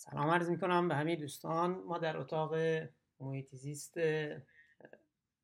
سلام 0.00 0.30
عرض 0.30 0.50
می 0.50 0.58
کنم 0.58 0.88
به 0.88 0.94
همه 0.94 1.16
دوستان. 1.16 1.70
ما 1.70 1.98
در 1.98 2.16
اتاق 2.16 2.54
محیط 3.20 3.54
زیست 3.54 3.94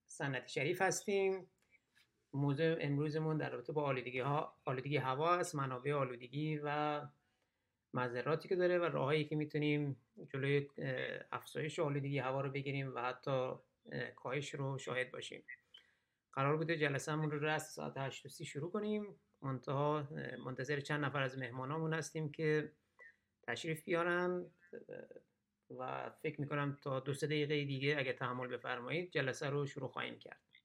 سنتی 0.07 0.49
شریف 0.49 0.83
هستیم. 0.83 1.47
موضوع 2.33 2.77
امروزمون 2.81 3.37
در 3.37 3.51
رابطه 3.51 3.73
با 3.73 3.83
آلودگی, 3.83 4.21
ها، 4.21 4.57
آلودگی 4.65 4.97
هوا 4.97 5.35
است 5.35 5.55
منابع 5.55 5.93
آلودگی 5.93 6.61
و 6.65 7.01
مذراتی 7.95 8.49
که 8.49 8.57
داره 8.57 8.79
و 8.79 8.83
راههایی 8.83 9.25
که 9.25 9.37
می‌تونیم 9.37 9.97
جلوی 10.33 10.69
افزایش 11.33 11.79
آلودگی 11.79 12.19
هوا 12.19 12.41
رو 12.41 12.51
بگیریم 12.51 12.95
و 12.95 13.01
حتی 13.01 13.53
کاهش 14.17 14.55
رو 14.55 14.79
شاهد 14.79 15.11
باشیم. 15.13 15.45
قرار 16.33 16.57
بوده 16.57 16.77
جلسهمون 16.77 17.31
رو 17.31 17.39
رست 17.39 17.75
ساعت 17.75 17.97
8 17.97 18.43
شروع 18.43 18.71
کنیم. 18.71 19.21
منتها 19.43 20.09
منتظر 20.45 20.81
چند 20.81 21.05
نفر 21.05 21.23
از 21.23 21.39
مهمانامون 21.39 21.95
هستیم 21.95 22.33
که 22.33 22.73
تشریف 23.49 23.85
بیارن 23.85 24.51
و 25.79 26.11
فکر 26.23 26.41
می‌کنم 26.41 26.79
تا 26.83 27.01
دو 27.01 27.15
سه 27.15 27.27
دقیقه 27.27 27.65
دیگه 27.65 27.97
اگه 27.99 28.13
تحمل 28.13 28.49
بفرمایید 28.49 29.13
جلسه 29.13 29.51
رو 29.51 29.67
شروع 29.67 29.89
خواهیم 29.89 30.19
کرد. 30.19 30.56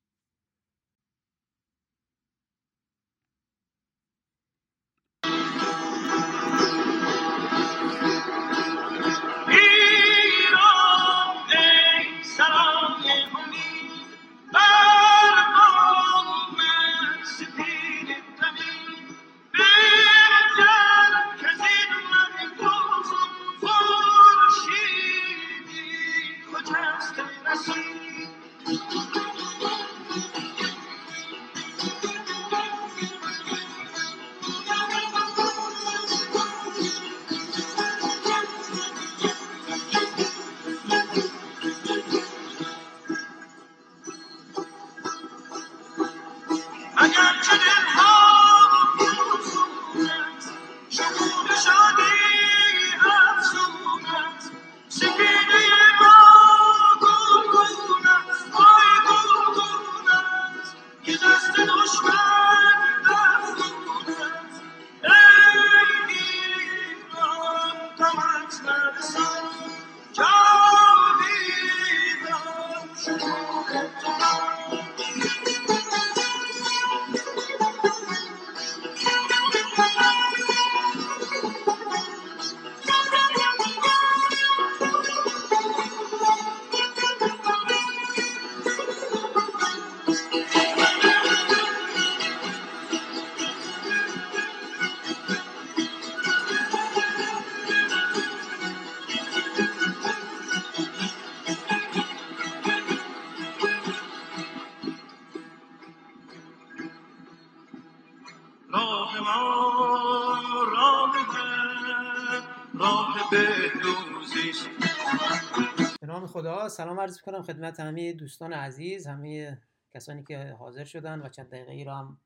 عرض 117.02 117.22
کنم 117.22 117.42
خدمت 117.42 117.80
همه 117.80 118.14
دوستان 118.14 118.54
عزیز 118.54 119.08
همه 119.08 119.62
کسانی 119.94 120.24
که 120.24 120.56
حاضر 120.60 120.84
شدن 120.84 121.22
و 121.22 121.30
چند 121.30 121.50
دقیقه 121.50 121.72
ای 121.72 121.84
را 121.84 121.96
هم 121.96 122.18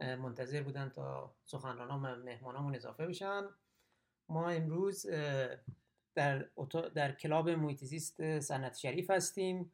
منتظر 0.00 0.62
بودن 0.62 0.88
تا 0.88 1.34
سخنران 1.44 1.90
و 1.90 2.16
مهمانامون 2.16 2.74
اضافه 2.74 3.06
بشن. 3.06 3.42
ما 4.28 4.48
امروز 4.48 5.06
در, 6.14 6.46
در 6.94 7.12
کلاب 7.12 7.50
محیط 7.50 7.84
سنت 8.38 8.76
شریف 8.76 9.10
هستیم 9.10 9.72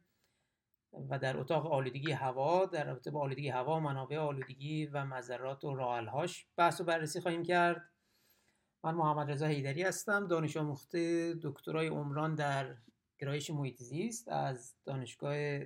و 1.09 1.19
در 1.19 1.37
اتاق 1.37 1.71
آلودگی 1.71 2.11
هوا 2.11 2.65
در 2.65 2.83
رابطه 2.83 3.11
با 3.11 3.19
آلودگی 3.19 3.49
هوا 3.49 3.79
منابع 3.79 4.17
آلودگی 4.17 4.85
و 4.85 5.05
مذرات 5.05 5.63
و 5.63 5.75
راحلهاش 5.75 6.47
بحث 6.57 6.81
و 6.81 6.83
بررسی 6.83 7.21
خواهیم 7.21 7.43
کرد. 7.43 7.89
من 8.83 8.93
محمد 8.93 9.31
رضا 9.31 9.45
حیدری 9.45 9.83
هستم 9.83 10.27
دانش 10.27 10.57
آموخته 10.57 11.33
دکترای 11.41 11.87
عمران 11.87 12.35
در 12.35 12.75
گرایش 13.19 13.49
محیط 13.49 13.77
زیست 13.77 14.27
از 14.27 14.75
دانشگاه 14.85 15.59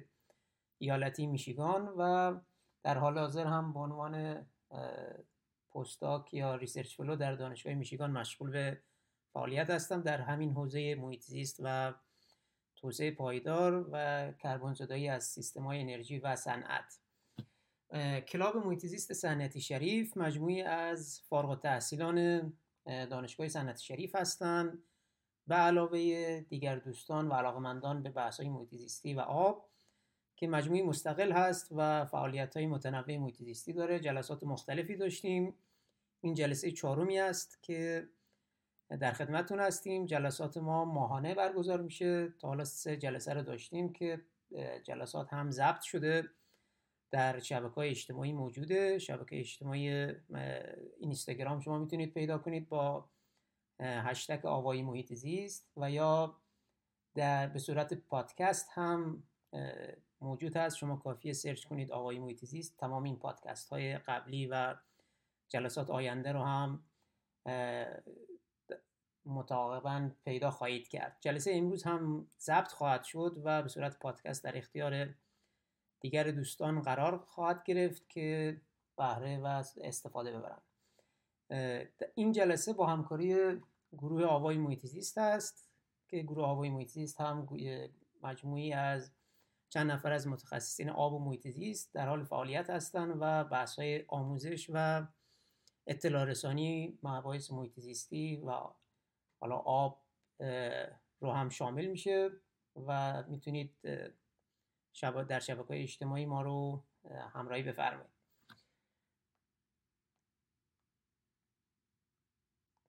ایالتی 0.78 1.28
میشیگان 1.28 1.94
و 1.97 2.34
در 2.84 2.97
حال 2.97 3.18
حاضر 3.18 3.46
هم 3.46 3.74
به 3.74 3.80
عنوان 3.80 4.46
postdoc 5.72 6.34
یا 6.34 6.56
research 6.56 6.96
fellow 6.96 7.16
در 7.16 7.36
دانشگاه 7.36 7.74
میشیگان 7.74 8.12
مشغول 8.12 8.52
به 8.52 8.81
فعالیت 9.34 9.69
هستم. 9.69 10.02
در 10.02 10.22
همین 10.22 10.52
حوزه 10.52 10.96
محیط 10.96 11.22
زیست 11.22 11.59
و 11.64 11.94
توسعه 12.75 13.12
پایدار 13.12 13.90
و 13.91 14.31
کربن 14.31 14.74
زدایی 14.74 15.08
از 15.08 15.24
سیستم 15.24 15.64
های 15.64 15.80
انرژی 15.80 16.20
و 16.20 16.35
صنعت. 16.35 17.00
club 18.28 18.58
محیط 18.58 18.85
زیست 18.85 19.14
صنعتی 19.14 19.62
شریف 19.62 20.18
مجموعه‌ای 20.18 20.62
از 20.62 21.22
فارغ 21.30 21.50
التحصیلان 21.50 22.53
دانشگاه 22.85 23.47
صنعتی 23.47 23.84
شریف 23.84 24.16
هستند. 24.16 24.84
به 25.48 25.56
علاوه 25.56 26.40
دیگر 26.40 26.76
دوستان 26.76 27.28
و 27.28 27.34
علاقمندان 27.34 28.04
به 28.04 28.09
بحث 28.09 28.40
های 28.40 28.50
محیط 28.50 28.72
و 29.06 29.20
آب 29.20 29.70
که 30.36 30.48
مجموعی 30.48 30.81
مستقل 30.81 31.31
هست 31.31 31.68
و 31.72 32.06
فعالیت 32.06 32.58
های 32.58 32.68
متنوع 32.68 33.18
محیط 33.18 33.70
داره. 33.76 34.00
جلسات 34.00 34.44
مختلفی 34.44 34.96
داشتیم. 34.96 35.53
این 36.22 36.34
جلسه 36.34 36.72
چهارمی 36.72 37.20
است 37.20 37.64
که 37.64 38.09
در 39.00 39.12
خدمتتون 39.12 39.59
هستیم. 39.59 40.06
جلسات 40.06 40.58
ما 40.58 40.86
ماهانه 40.86 41.36
برگزار 41.36 41.82
میشه. 41.82 42.30
تا 42.30 42.48
حالا 42.48 42.64
سه 42.64 42.98
جلسه 42.98 43.34
رو 43.34 43.42
داشتیم 43.42 43.94
که 43.94 44.22
جلسات 44.84 45.34
هم 45.34 45.52
ضبط 45.52 45.82
شده. 45.82 46.30
در 47.12 47.40
شبکه 47.40 47.76
های 47.76 47.90
اجتماعی 47.90 48.34
موجوده. 48.34 49.00
شبکه 49.00 49.40
اجتماعی 49.40 50.14
اینستاگرام 51.00 51.59
شما 51.59 51.78
می‌تونید 51.78 52.14
پیدا 52.14 52.38
کنید 52.38 52.70
با 52.70 53.09
هشتگ 53.84 54.46
آوایی 54.46 54.82
محیط 54.82 55.14
زیست 55.14 55.72
و 55.78 55.92
یا 55.92 56.38
در 57.16 57.48
به 57.48 57.60
صورت 57.60 57.94
پادکست 57.94 58.70
هم 58.72 59.24
موجود 60.22 60.58
هست. 60.58 60.78
شما 60.78 60.96
کافیه 60.96 61.34
سرچ 61.34 61.66
کنید 61.66 61.92
آوایی 61.92 62.20
محیط 62.20 62.46
زیست. 62.46 62.78
تمام 62.78 63.04
این 63.04 63.16
پادکست 63.16 63.70
های 63.70 63.98
قبلی 63.98 64.48
و 64.48 64.76
جلسات 65.50 65.90
آینده 65.90 66.32
رو 66.32 66.44
هم 66.44 66.84
متعاقبا 69.26 70.12
پیدا 70.26 70.52
خواهید 70.52 70.88
کرد. 70.88 71.18
جلسه 71.22 71.52
امروز 71.53 71.84
هم 71.84 72.28
ضبط 72.40 72.72
خواهد 72.72 73.03
شد 73.03 73.41
و 73.44 73.62
به 73.62 73.70
صورت 73.70 74.00
پادکست 74.00 74.44
در 74.44 74.58
اختیار 74.58 75.16
دیگر 76.00 76.24
دوستان 76.24 76.82
قرار 76.82 77.18
خواهد 77.18 77.64
گرفت 77.64 78.09
که 78.09 78.62
بهره 78.97 79.38
و 79.38 79.64
استفاده 79.82 80.32
ببرند. 80.32 80.62
این 82.16 82.32
جلسه 82.32 82.74
با 82.74 82.86
همکاری 82.86 83.62
گروه 83.93 84.25
آوای 84.25 84.57
محیط 84.57 84.85
زیست 84.85 85.17
است 85.17 85.69
که 86.07 86.22
گروه 86.22 86.45
آوای 86.45 86.69
محیط 86.69 86.90
زیست 86.90 87.22
هم 87.22 87.47
مجموعی 88.23 88.73
از 88.73 89.11
چند 89.69 89.91
نفر 89.91 90.11
از 90.11 90.28
متخصصین 90.28 90.90
آب 90.90 91.13
و 91.13 91.19
محیط 91.19 91.47
زیست 91.47 91.93
در 91.93 92.07
حال 92.07 92.23
فعالیت 92.23 92.69
هستند 92.69 93.17
و 93.19 93.43
بحث 93.43 93.75
های 93.75 94.05
آموزش 94.07 94.69
و 94.73 95.07
اطلاع 95.87 96.23
رسانی 96.25 96.99
مباحث 97.03 97.51
محیط 97.51 97.79
زیستی 97.79 98.35
و 98.35 98.51
حالا 99.40 99.55
آب 99.55 100.01
رو 101.19 101.31
هم 101.31 101.49
شامل 101.49 101.85
میشه 101.85 102.29
و 102.75 103.23
می‌تونید 103.28 103.75
در 105.28 105.40
شبکه 105.40 105.84
اجتماعی 105.84 106.25
ما 106.25 106.41
رو 106.41 106.84
همراهی 107.34 107.63
بفرمایید. 107.63 108.13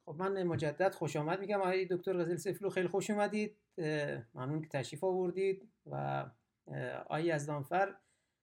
خب 0.06 0.14
من 0.18 0.42
مجدد 0.42 0.94
خوش 0.94 1.16
آمد 1.16 1.40
میگم. 1.40 1.60
آقای 1.60 1.86
دکتر 1.90 2.18
غزل 2.18 2.36
سفلو 2.36 2.70
خیلی 2.70 2.88
خوش 2.88 3.10
اومدید. 3.10 3.58
ممنون 4.34 4.62
که 4.62 4.68
تشریف 4.68 5.04
آوردید 5.04 5.68
و 5.86 6.24
آقای 7.06 7.24
یزدانفر 7.24 7.94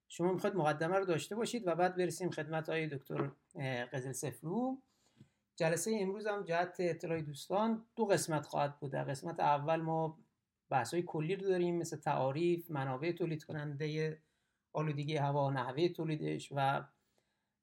شما 0.07 0.33
می‌خواید 0.33 0.55
مقدمه 0.55 0.97
رو 0.97 1.05
داشته 1.05 1.35
باشید 1.35 1.67
و 1.67 1.75
بعد 1.75 1.95
برسیم 1.95 2.29
خدمت 2.29 2.69
آقای 2.69 2.87
دکتر 2.87 3.31
قزل 3.93 4.11
سفلو. 4.11 4.77
جلسه 5.55 5.97
امروز 5.99 6.27
هم 6.27 6.43
جهت 6.43 6.75
اطلاع 6.79 7.21
دوستان 7.21 7.85
دو 7.95 8.05
قسمت 8.05 8.45
خواهد 8.45 8.79
بود. 8.79 8.91
در 8.91 9.03
قسمت 9.03 9.39
اول 9.39 9.81
ما 9.81 10.19
بحث 10.69 10.93
های 10.93 11.03
کلی 11.03 11.35
رو 11.35 11.47
داریم 11.47 11.77
مثل 11.77 11.97
تعاریف 11.97 12.71
منابع 12.71 13.11
تولید 13.11 13.43
کننده 13.43 14.17
آلودگی 14.73 15.17
هوا 15.17 15.51
نحوه 15.51 15.89
تولیدش 15.89 16.51
و 16.55 16.83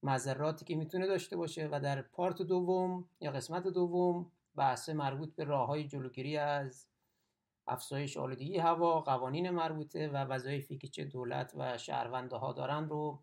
مذراتی 0.03 0.65
که 0.65 0.77
می‌تونه 0.77 1.07
داشته 1.07 1.37
باشه 1.37 1.69
و 1.73 1.81
در 1.81 2.03
پارت 2.03 2.43
دوم 2.43 3.09
یا 3.21 3.31
قسمت 3.31 3.63
دوم 3.63 4.33
بحث 4.57 4.89
مربوط 4.89 5.35
به 5.35 5.45
راه 5.45 5.67
های 5.67 5.85
جلوگیری 5.85 6.37
از 6.37 6.87
افزایش 7.67 8.17
آلودگی 8.17 8.59
هوا 8.59 9.01
قوانین 9.01 9.51
مربوطه 9.51 10.09
و 10.09 10.17
وظایفی 10.17 10.79
که 10.79 10.89
چه 10.89 11.05
دولت 11.05 11.53
و 11.57 11.79
شهرونده 11.79 12.37
ها 12.37 12.53
دارن 12.53 12.89
رو 12.89 13.23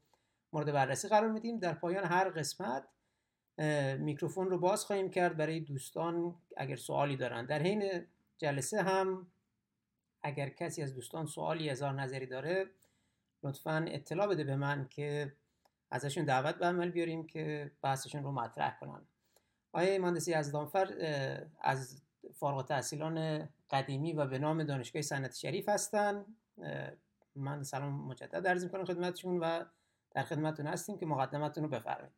مورد 0.54 0.72
بررسی 0.72 1.07
قرار 1.07 1.31
میدیم. 1.31 1.60
در 1.60 1.74
پایان 1.74 2.04
هر 2.04 2.30
قسمت 2.30 2.88
میکروفون 4.00 4.50
رو 4.50 4.57
باز 4.57 4.86
خواهیم 4.86 5.10
کرد 5.10 5.38
برای 5.38 5.60
دوستان 5.60 6.36
اگر 6.57 6.75
سوالی 6.75 7.18
دارن. 7.18 7.45
در 7.45 7.62
حین 7.62 8.07
جلسه 8.38 8.81
هم 8.81 9.27
اگر 10.24 10.50
کسی 10.50 10.81
از 10.81 10.95
دوستان 10.95 11.25
سوالی 11.25 11.69
هزار 11.69 11.94
نظری 11.94 12.25
داره 12.25 12.66
لطفا 13.44 13.86
اطلاع 13.88 14.27
بده 14.27 14.44
به 14.44 14.56
من 14.56 14.88
که 14.89 15.33
ازشون 15.96 16.26
دعوت 16.26 16.56
به 16.56 16.66
عمل 16.66 16.90
بیاریم 16.90 17.28
که 17.28 17.72
بحثشون 17.82 18.24
رو 18.24 18.32
مطرح 18.32 18.80
کنن. 18.80 19.08
آیا 19.72 20.02
مهندسی 20.02 20.34
از 20.34 20.52
دانفر 20.52 20.86
از 21.62 22.02
فارغ 22.34 22.68
تحصیلان 22.68 23.50
قدیمی 23.70 24.14
و 24.14 24.26
به 24.26 24.40
نام 24.40 24.64
دانشگاه 24.64 25.02
صنعت 25.02 25.36
شریف 25.36 25.70
هستن. 25.70 26.26
من 27.36 27.64
سلام 27.64 28.08
مجدد 28.08 28.48
عرض 28.48 28.64
می‌کنم 28.64 28.86
خدمتشون 28.86 29.40
و 29.40 29.66
در 30.12 30.24
خدمتتون 30.24 30.68
هستیم 30.68 30.98
که 30.98 31.06
مقدمتون 31.06 31.64
رو 31.64 31.70
بفرمایید. 31.70 32.16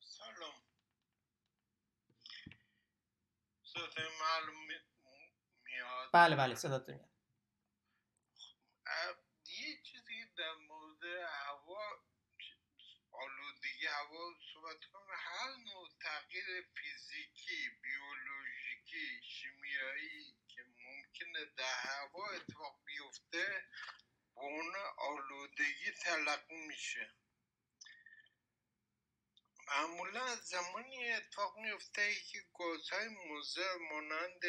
سلام. 0.00 0.54
معلوم 4.20 4.66
میاد؟ 5.64 6.10
بله 6.12 6.36
بله 6.36 6.54
صداتون 6.54 6.94
میاد 6.94 7.10
یه 9.48 9.82
چیزی 9.82 10.24
در 10.38 10.54
مورد 10.68 11.04
هوا 11.28 11.80
هوا 13.86 14.34
صحبت 14.52 14.84
کنم. 14.84 15.06
هر 15.10 15.56
نوع 15.56 15.88
تغییر 16.00 16.66
فیزیکی 16.74 17.70
بیولوژیکی 17.82 19.22
شیمیایی 19.22 20.36
که 20.48 20.62
ممکنه 20.62 21.44
در 21.56 21.74
هوا 21.74 22.26
اتفاق 22.30 22.80
بیفته 22.84 23.64
به 24.34 24.40
اون 24.42 24.74
آلودگی 24.98 25.92
تلقی 26.02 26.56
میشه. 26.56 27.10
معمولا 29.68 30.36
زمانی 30.36 31.12
اتفاق 31.12 31.58
میفته 31.58 32.14
که 32.14 32.38
گازهای 32.58 33.08
مضر 33.08 33.76
مانند 33.76 34.42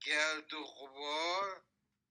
گرد 0.00 0.54
و 0.54 0.64
غبار 0.64 1.64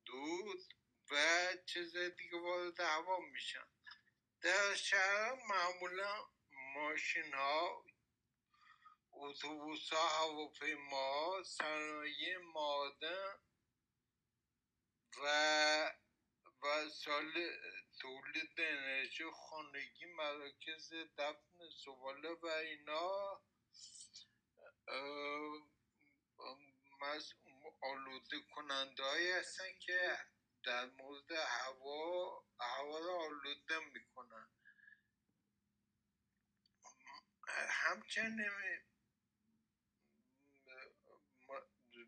دود 0.05 0.73
و 1.11 1.47
چیز 1.65 1.97
دیگه 1.97 2.37
وارد 2.37 2.79
هوا 2.79 3.19
میشن. 3.19 3.67
در 4.41 4.75
شهر 4.75 5.33
معمولا 5.49 6.25
ماشین 6.75 7.33
ها 7.33 7.85
اتوبوس 9.11 9.93
ها 9.93 10.07
هواپیما 10.07 11.43
صنایع 11.43 12.37
معادن 12.37 13.33
و 15.21 15.25
و 16.63 16.89
سال 16.89 17.33
تولید 18.01 18.53
انرژی 18.57 19.23
خانگی 19.31 20.05
مراکز 20.05 20.93
دفن 21.17 21.69
زباله 21.85 22.29
و 22.29 22.45
اینا 22.45 23.41
آلوده 27.81 28.37
کننده 28.55 29.03
هایی 29.03 29.31
هستن 29.31 29.79
که 29.79 30.17
در 30.69 30.85
مورد 30.85 31.31
هوا 31.31 32.43
هوا 32.59 32.99
رو 32.99 33.11
آلوده 33.11 33.79
می‌کنن. 33.79 34.49
همچنین 37.69 38.49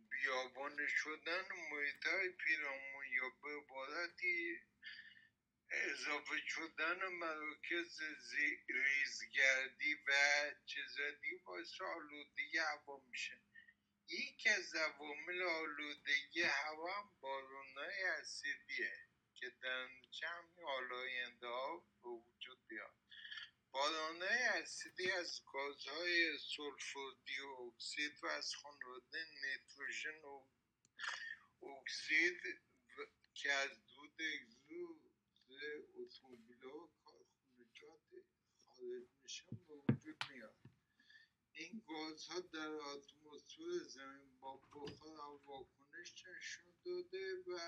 بیابان 0.10 0.88
شدن 0.88 1.48
محیط 1.72 2.08
های 2.08 2.30
پیرامون 2.30 3.06
یا 3.14 3.30
به 3.44 3.50
عبارتی 3.58 4.62
اضافه 5.72 6.38
شدن 6.48 7.08
مراکز 7.08 8.02
ریزگردی 8.70 9.96
و 9.96 10.12
چیزادی 10.66 11.38
باعث 11.46 11.82
آلودگی 11.82 12.58
هوا 12.58 13.02
میشه. 13.10 13.42
یکی 14.12 14.50
از 14.50 14.76
عوامل 14.76 15.42
آلودگی 15.42 16.42
هوا 16.42 16.94
هم 16.94 17.10
بارونهای 17.22 18.04
اسیدیه 18.04 18.94
که 19.36 19.50
در 19.62 19.88
همین 20.24 20.64
حال 20.66 20.94
آینده 20.94 21.48
ها 21.48 21.78
به 22.04 22.10
وجود 22.10 22.68
بیاد. 22.68 22.96
بارانهای 23.72 24.44
اسیدی 24.44 25.12
از 25.12 25.42
گازهای 25.54 26.38
سلفور 26.38 27.16
دی 27.26 27.40
اکسید 27.68 28.24
و 28.24 28.28
از 28.28 28.56
خانواده 28.56 29.26
نیتروژن 29.44 30.22
و 30.22 30.44
اکسید 31.66 32.42
که 33.34 33.52
از 33.52 33.70
دود 33.96 34.22
اگزوز 34.22 35.12
اتومبیل 35.96 36.64
و 36.64 36.90
کارخونجات 37.06 38.26
خارج 38.58 39.08
میشن 39.24 39.56
به 39.68 39.76
وجود 39.76 40.24
میاد. 40.30 40.61
این 41.54 41.84
گازها 41.88 42.40
در 42.40 42.70
اتمسفر 42.72 43.80
زمین 43.88 44.38
با 44.40 44.58
بخار 44.58 45.42
واکنش 45.46 46.24
نشون 46.28 46.74
داده 46.86 47.36
و 47.48 47.60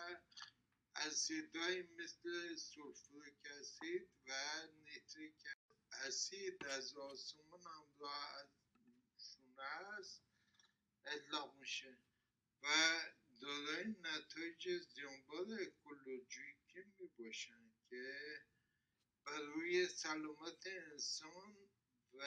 اسیدهایی 0.96 1.82
مثل 1.82 2.56
سولفوریک 2.56 3.36
اسید 3.46 4.10
و 4.28 4.32
نیتریک 4.84 5.36
اسید 5.92 6.66
از 6.66 6.94
آسمان 6.98 7.60
همراه 7.62 8.36
از 8.40 8.48
شونه 9.18 9.64
است 9.64 10.24
اطلاق 11.06 11.56
میشه 11.60 11.98
و 12.64 12.68
دارای 13.42 13.96
نتایج 14.02 14.82
زیانبار 14.82 15.46
اکولوژیکی 15.62 16.84
می 17.00 17.08
باشن 17.18 17.72
که 17.90 18.16
بر 19.26 19.40
روی 19.40 19.88
سلامت 19.88 20.68
انسان 20.68 21.58
و 22.14 22.22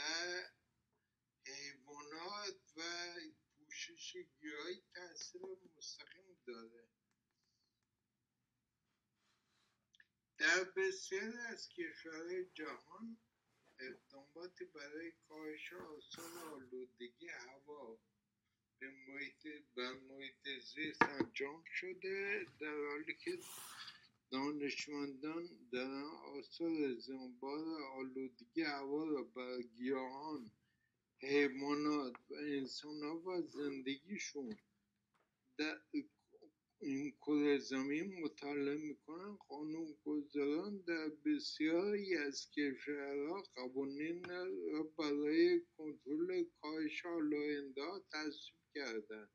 حیوانات 1.47 2.61
و 2.77 2.83
پوشش 3.59 4.17
گیاهی 4.41 4.83
تاثیر 4.95 5.43
مستقیم 5.77 6.37
داره. 6.47 6.89
در 10.39 10.65
بسیاری 10.65 11.39
از 11.39 11.69
کشورهای 11.69 12.47
جهان 12.55 13.17
اقداماتی 13.79 14.65
برای 14.65 15.13
کاهش 15.29 15.73
آثار 15.73 16.39
آلودگی 16.39 17.29
هوا 17.29 17.99
به 18.79 18.91
محیط 18.91 19.47
بر 19.75 19.93
محیط 19.93 20.49
زیست 20.75 21.03
انجام 21.03 21.65
شده 21.65 22.47
در 22.61 22.87
حالی 22.91 23.15
که 23.15 23.39
دانشمندان 24.31 25.49
در 25.73 26.05
آثار 26.39 26.95
زنبار 26.95 27.83
آلودگی 27.83 28.63
هوا 28.63 29.05
را 29.05 29.23
بر 29.23 29.63
گیاهان 29.63 30.51
حیوانات 31.23 32.15
و 32.31 32.35
انسان 32.35 33.03
ها 33.03 33.19
و 33.19 33.43
زندگیشون. 33.43 34.57
در 35.59 35.81
این 36.81 37.13
کره 37.13 37.59
زمین 37.59 38.21
مطالعه 38.25 38.77
می‌کنن 38.77 39.37
قانون 39.49 39.97
گذاران 40.05 40.79
در 40.79 41.09
بسیاری 41.25 42.17
از 42.17 42.51
کشورها 42.51 43.43
قوانین 43.55 44.25
را 44.73 44.83
برای 44.99 45.61
کنترل 45.77 46.45
کاهش 46.61 47.07
آلاینده 47.07 47.83
ها 47.83 48.05
تصویب 48.13 48.59
کردن. 48.75 49.29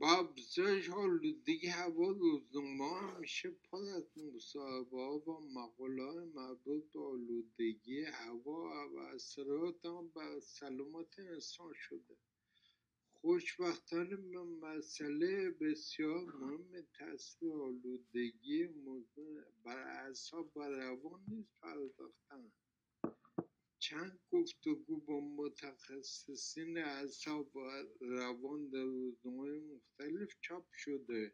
با 0.00 0.10
افزایش 0.18 0.90
آلودگی 0.90 1.66
هوا 1.66 2.10
روزنامه 2.10 3.18
میشه 3.18 3.50
پر 3.50 3.78
از 3.78 4.18
مصاحبه 4.18 4.96
ها 4.96 5.18
و 5.18 5.40
مقاله 5.54 6.02
های 6.02 6.24
مربوط 6.24 6.92
به 6.92 7.00
آلودگی 7.00 8.04
هوا 8.04 8.88
و 8.94 8.98
اثرات 8.98 9.86
آن 9.86 10.08
بر 10.08 10.40
سلامت 10.40 11.18
انسان 11.18 11.72
شده. 11.76 12.16
خوشبختانه 13.12 14.16
مسئله 14.42 15.50
بسیار 15.50 16.24
مهم 16.24 16.86
تاثیر 16.98 17.52
آلودگی 17.52 18.68
بر 19.64 19.78
اعصاب 19.78 20.56
و 20.56 20.60
روان 20.62 21.20
نیز 21.28 21.46
پرداختن 21.62 22.52
چند 23.88 24.18
گفتگو 24.30 25.00
با 25.00 25.20
متخصصین 25.20 26.78
اعصاب 26.78 27.56
و 27.56 27.60
روان 28.00 28.68
در 28.68 28.82
روزنامه 28.82 29.60
مختلف 29.60 30.28
چاپ 30.40 30.72
شده 30.72 31.32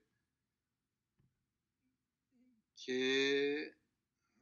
که 2.76 3.76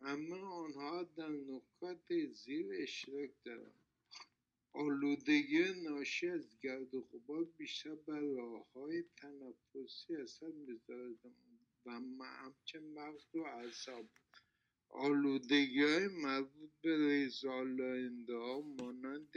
همه 0.00 0.35
آنها 0.40 1.02
در 1.02 1.28
نکات 1.28 2.26
زیر 2.33 2.66
اشتراک 2.73 3.31
دارند. 3.45 3.81
آلودگی 4.73 5.64
ناشی 5.85 6.28
از 6.28 6.59
گرد 6.61 6.95
و 6.95 7.00
غبار 7.02 7.45
بیشتر 7.45 7.95
بر 7.95 8.21
راههای 8.21 9.04
تنفسی 9.16 10.16
اثر 10.16 10.50
می‌ذارد 10.50 11.26
و 11.87 11.90
همچنین 12.25 12.95
مغز 12.95 13.35
و 13.35 13.38
اعصاب. 13.38 14.09
آلودگی 14.88 15.83
های 15.83 16.09
مربوط 16.09 16.62
به 16.82 16.96
ریزآلاینده 16.96 18.36
ها 18.36 18.60
مانند 18.60 19.34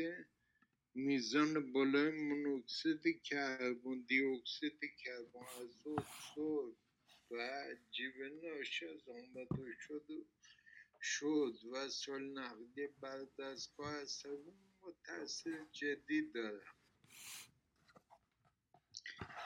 میزان 0.96 1.72
بالای 1.74 2.12
مونوکسید 2.12 3.22
کربن 3.24 4.00
دی 4.08 4.20
اکسید 4.22 4.80
کربن 5.04 5.46
آزوت 5.62 6.06
سرب 6.36 6.76
و 7.32 7.38
جیوه 7.92 8.30
ناشی 8.44 8.86
از 8.86 9.10
آمده 9.10 9.66
شد 9.80 10.08
شد 11.02 11.56
و 11.72 11.90
سال 11.90 12.24
نقدی 12.40 12.88
بر 13.02 13.26
دستگاه 13.40 13.96
عصبی 14.02 14.54
تاثیر 15.06 15.66
جدی 15.72 16.32
داره 16.32 16.66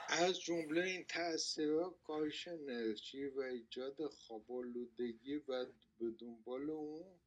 از 0.08 0.40
جمله 0.40 0.82
این 0.84 1.04
تاثیرات 1.04 2.02
کاهش 2.02 2.48
انرژی 2.48 3.26
و 3.26 3.40
ایجاد 3.40 4.06
خوابالودگی 4.06 5.36
و 5.36 5.66
به 5.98 6.10
دنبال 6.20 6.70
اون 6.70 7.20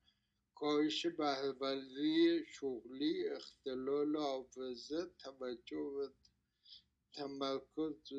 کاهش 0.56 1.06
بهرهوری 1.06 2.46
شغلی 2.46 3.30
اختلال 3.30 4.18
حافظه 4.18 5.06
توجه 5.20 5.78
و 5.78 6.08
تمرکز 7.14 8.14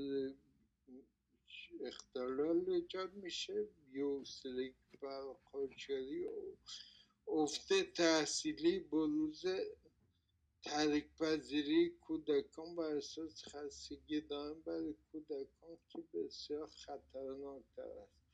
اختلال 1.80 2.70
ایجاد 2.70 3.14
میشه. 3.14 3.68
بیوسلیک 3.92 4.74
برخوشگری 5.02 6.24
و 6.24 6.56
افت 7.28 7.72
تحصیلی 7.72 8.78
بروز 8.78 9.44
تحریک 10.62 11.06
پذیری 11.20 11.90
کودکان 11.90 12.74
و 12.76 12.80
احساس 12.80 13.44
خستگی 13.48 14.20
دائم 14.20 14.60
برای 14.60 14.94
کودکان 15.12 15.78
که 15.88 16.02
بسیار 16.14 16.66
خطرناکتر 16.66 17.82
است. 17.82 18.24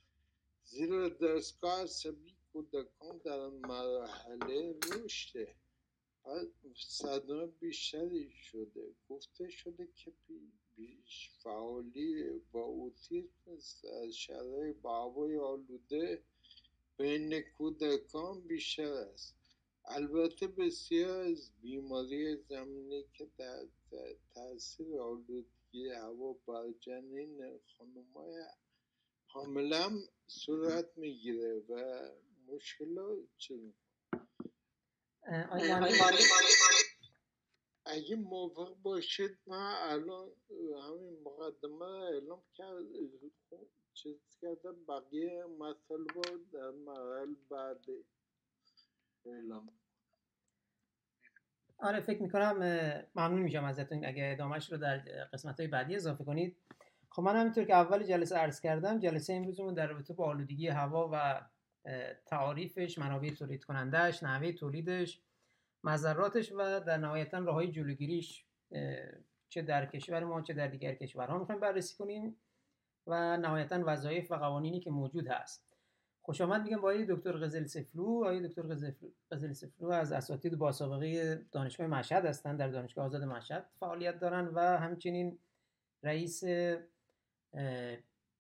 زیرا 0.64 1.09
دستگاه 1.09 1.83
عصبی 1.83 2.39
کودکان 2.52 3.19
در 3.25 3.49
مرحله 3.49 4.75
رشده. 4.92 5.54
صدمه 6.76 7.47
بیشتری 7.47 8.30
شده. 8.30 8.95
گفته 9.09 9.49
شده 9.49 9.88
که 9.95 10.12
بیش 10.76 11.30
فعالی 11.42 12.40
با 12.52 12.62
اوتیسم 12.62 13.50
از 13.50 14.16
شرایط 14.16 14.76
با 14.76 15.04
هوای 15.04 15.37
آلوده 15.38 16.23
بین 16.97 17.40
کودکان 17.40 18.40
بیشتر 18.40 18.92
است. 18.92 19.35
البته 19.85 20.47
بسیار 20.47 21.21
از 21.21 21.52
بیماری 21.61 22.37
زمینی 22.37 23.04
که 23.12 23.26
در 23.38 23.66
تاثیر 24.35 24.99
آلودگی 24.99 25.88
هوا 25.88 26.33
بر 26.47 26.73
جنین 26.80 27.59
خانمای 27.76 28.45
حامله 29.26 29.88
صورت 30.26 30.99
می‌گیره 30.99 31.62
و 31.69 32.02
مشکلات 32.54 33.19
چه 33.37 33.54
اگه 37.85 38.16
موافق 38.16 38.76
باشید 38.83 39.38
من 39.47 39.75
الان 39.78 40.28
همین 40.85 41.23
مقدمه 41.25 41.83
اعلام 41.83 42.42
کرد 42.54 42.76
چیز 43.95 44.16
کردم 44.42 44.85
بقیه 44.88 45.45
مطالب 45.59 46.50
در 46.52 46.71
مرحله 46.71 47.37
بعد 47.50 47.85
اعلام. 49.26 49.69
آره 51.78 52.00
فکر 52.00 52.23
می‌کنم 52.23 52.57
ممنون 53.14 53.42
میشم 53.42 53.64
ازتون. 53.64 54.04
اگه 54.04 54.30
ادامهش 54.33 54.73
رو 54.73 54.78
در 54.78 54.99
قسمت 55.33 55.61
های 55.61 55.69
بعدی 55.69 55.97
اضافه 55.97 56.25
کنید. 56.25 56.57
خب 57.11 57.23
من 57.23 57.37
همینطور 57.37 57.64
که 57.64 57.75
اول 57.75 58.02
جلسه 58.02 58.37
عرض 58.37 58.61
کردم 58.61 58.99
جلسه 58.99 59.33
امروزمون 59.33 59.75
در 59.75 59.87
رابطه 59.87 60.14
با 60.14 60.25
آلودگی 60.25 60.69
هوا 60.69 61.11
و 61.12 61.47
تعاریفش 62.26 62.99
منابع 62.99 63.30
تولید 63.30 63.64
کنندهش 63.64 64.22
نحوه 64.22 64.52
تولیدش 64.52 65.20
مذراتش 65.84 66.52
و 66.52 66.80
در 66.80 66.96
نهایتا 66.96 67.38
راههای 67.38 67.68
جلوگیریش 67.68 68.44
چه 69.49 69.62
در 69.62 69.87
کشور 69.87 70.25
ما 70.25 70.42
چه 70.42 70.52
در 70.52 70.66
دیگر 70.66 70.94
کشورها 70.94 71.38
می‌خوایم 71.38 71.60
بررسی 71.60 71.96
کنیم 71.96 72.37
و 73.06 73.37
نهایتا 73.37 73.82
وظایف 73.87 74.32
و 74.32 74.34
قوانینی 74.34 74.80
که 74.80 74.90
موجود 74.90 75.28
هست. 75.28 75.70
خوش 76.22 76.40
آمد 76.40 76.62
میگم 76.62 76.76
با 76.76 76.88
آقای 76.88 77.06
دکتر 77.08 77.32
غزل 77.32 77.64
سفلو. 77.64 78.04
آقای 78.04 78.49
دکتر 78.49 78.62
غزل 79.30 79.52
سفلو 79.52 79.90
از 79.90 80.12
اساتید 80.12 80.58
با 80.58 80.72
سابقه 80.72 81.37
دانشگاه 81.52 81.87
مشهد 81.87 82.26
هستند 82.26 82.58
در 82.58 82.68
دانشگاه 82.68 83.04
آزاد 83.04 83.25
مشهد 83.25 83.66
فعالیت 83.80 84.18
دارن 84.18 84.49
و 84.49 84.60
همچنین 84.60 85.38
رئیس 86.02 86.44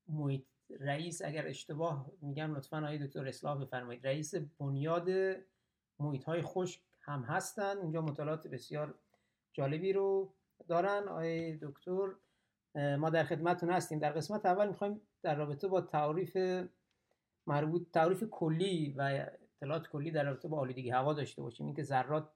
محیط 0.08 0.44
رئیس 0.80 1.22
اگر 1.24 1.46
اشتباه 1.46 2.10
میگم 2.22 2.54
لطفا 2.54 2.78
آقای 2.78 3.06
دکتر 3.06 3.28
اصلاح 3.28 3.60
بفرمایید. 3.60 4.06
رئیس 4.06 4.34
بنیاد 4.34 5.08
محیط 5.98 6.24
های 6.24 6.42
خشک 6.42 6.82
هم 7.00 7.22
هستن. 7.22 7.76
اونجا 7.76 8.02
مطالعات 8.02 8.46
بسیار 8.46 8.94
جالبی 9.52 9.92
رو 9.92 10.32
دارن. 10.68 11.08
آقای 11.08 11.56
دکتر 11.56 12.08
ما 12.74 13.10
در 13.10 13.24
خدمتتون 13.24 13.70
هستیم. 13.70 13.98
در 13.98 14.12
قسمت 14.12 14.46
اول 14.46 14.68
می‌خوایم 14.68 15.00
در 15.22 15.34
رابطه 15.34 15.68
با 15.68 15.80
تعریف 15.80 16.36
مربوط 17.46 17.90
تعریف 17.92 18.24
کلی 18.30 18.94
و 18.98 19.26
اطلاعات 19.56 19.88
کلی 19.88 20.10
در 20.10 20.24
رابطه 20.24 20.48
با 20.48 20.58
آلودگی 20.58 20.90
هوا 20.90 21.12
داشته 21.12 21.42
باشیم. 21.42 21.66
اینکه 21.66 21.82
ذرات 21.82 22.28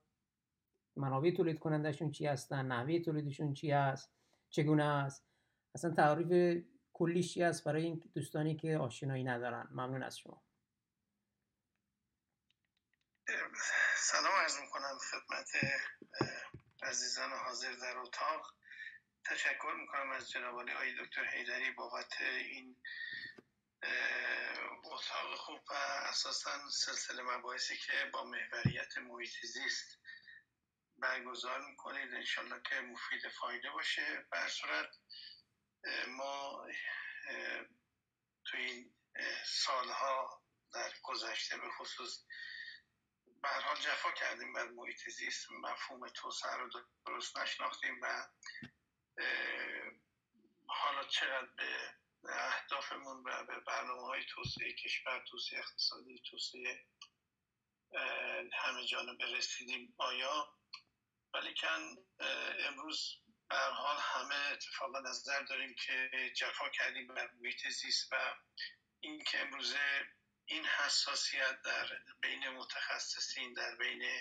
منابع 0.97 1.31
تولید 1.31 1.59
کنندشون 1.59 2.11
چی 2.11 2.27
هستن 2.27 2.67
نحوه 2.67 2.99
تولیدشون 2.99 3.53
چی 3.53 3.71
هست 3.71 4.13
چگونه 4.51 4.85
است. 4.85 5.27
اصلا 5.75 5.91
تعریف 5.91 6.63
کلیش 6.95 7.35
چی 7.35 7.43
هست 7.43 7.65
برای 7.65 7.83
این 7.83 8.11
دوستانی 8.15 8.57
که 8.57 8.77
آشنایی 8.77 9.25
ندارن. 9.25 9.69
ممنون 9.71 10.03
از 10.03 10.19
شما. 10.19 10.43
سلام 13.97 14.33
عرض 14.33 14.59
می‌کنم 14.61 14.99
خدمت 15.11 15.49
عزیزان 16.83 17.33
حاضر 17.33 17.73
در 17.73 17.99
اتاق. 17.99 18.55
تشکر 19.25 19.75
می‌کنم 19.81 20.11
از 20.11 20.31
جناب 20.31 20.55
آقای 20.55 20.95
دکتر 21.05 21.25
حیدری 21.25 21.71
بابت 21.71 22.21
این 22.21 22.77
اتاق 24.85 25.35
خوب 25.37 25.61
و 25.71 25.75
اساسا 26.09 26.71
سلسله 26.71 27.23
مباحثی 27.23 27.77
که 27.77 28.11
با 28.13 28.25
محوریت 28.25 28.99
محیط 28.99 29.47
زیست 29.47 29.99
برگزار 30.97 31.61
می‌کنید. 31.71 32.15
انشالله 32.15 32.63
که 32.71 32.81
مفید 32.81 33.29
فایده 33.29 33.71
باشه. 33.71 34.27
بر 34.31 34.49
صورت 34.49 34.97
ما 36.09 36.67
تو 38.45 38.57
این 38.57 38.95
سالها 39.47 40.43
در 40.73 40.93
گذشته 41.03 41.57
به 41.57 41.71
خصوص 41.71 42.25
حال 43.45 43.77
جفا 43.77 44.11
کردیم 44.11 44.53
بر 44.53 44.69
محیط 44.69 45.09
زیست 45.09 45.51
مفهوم 45.51 46.09
توسعه 46.09 46.57
رو 46.57 46.71
درست 47.07 47.39
نشناختیم 47.39 48.01
و 48.03 48.27
حالا 50.67 51.05
چقدر 51.05 51.49
به 52.23 52.47
اهدافمون 52.47 53.23
و 53.27 53.45
به 53.45 53.61
برنامه 53.61 54.03
های 54.03 54.25
توسعه 54.25 54.73
کشور 54.73 55.25
توسعه 55.31 55.59
اقتصادی 55.59 56.23
توسعه 56.31 56.87
همه 58.53 58.87
جانبه 58.87 59.25
رسیدیم 59.25 59.95
آیا؟ 59.99 60.55
ولیکن 61.35 61.97
امروز 62.59 63.24
حال 63.51 63.97
همه 64.01 64.35
اتفاقا 64.53 65.01
نظر 65.01 65.43
داریم 65.43 65.75
که 65.75 66.33
جفا 66.37 66.69
کردیم 66.69 67.07
بر 67.07 67.31
محیط 67.41 67.69
زیست 67.69 68.13
و 68.13 68.35
این 69.01 69.25
که 69.25 69.41
امروزه 69.41 70.07
این 70.47 70.65
حساسیت 70.67 71.63
در 71.63 72.03
بین 72.21 72.49
متخصصین 72.49 73.53
در 73.53 73.75
بین 73.77 74.21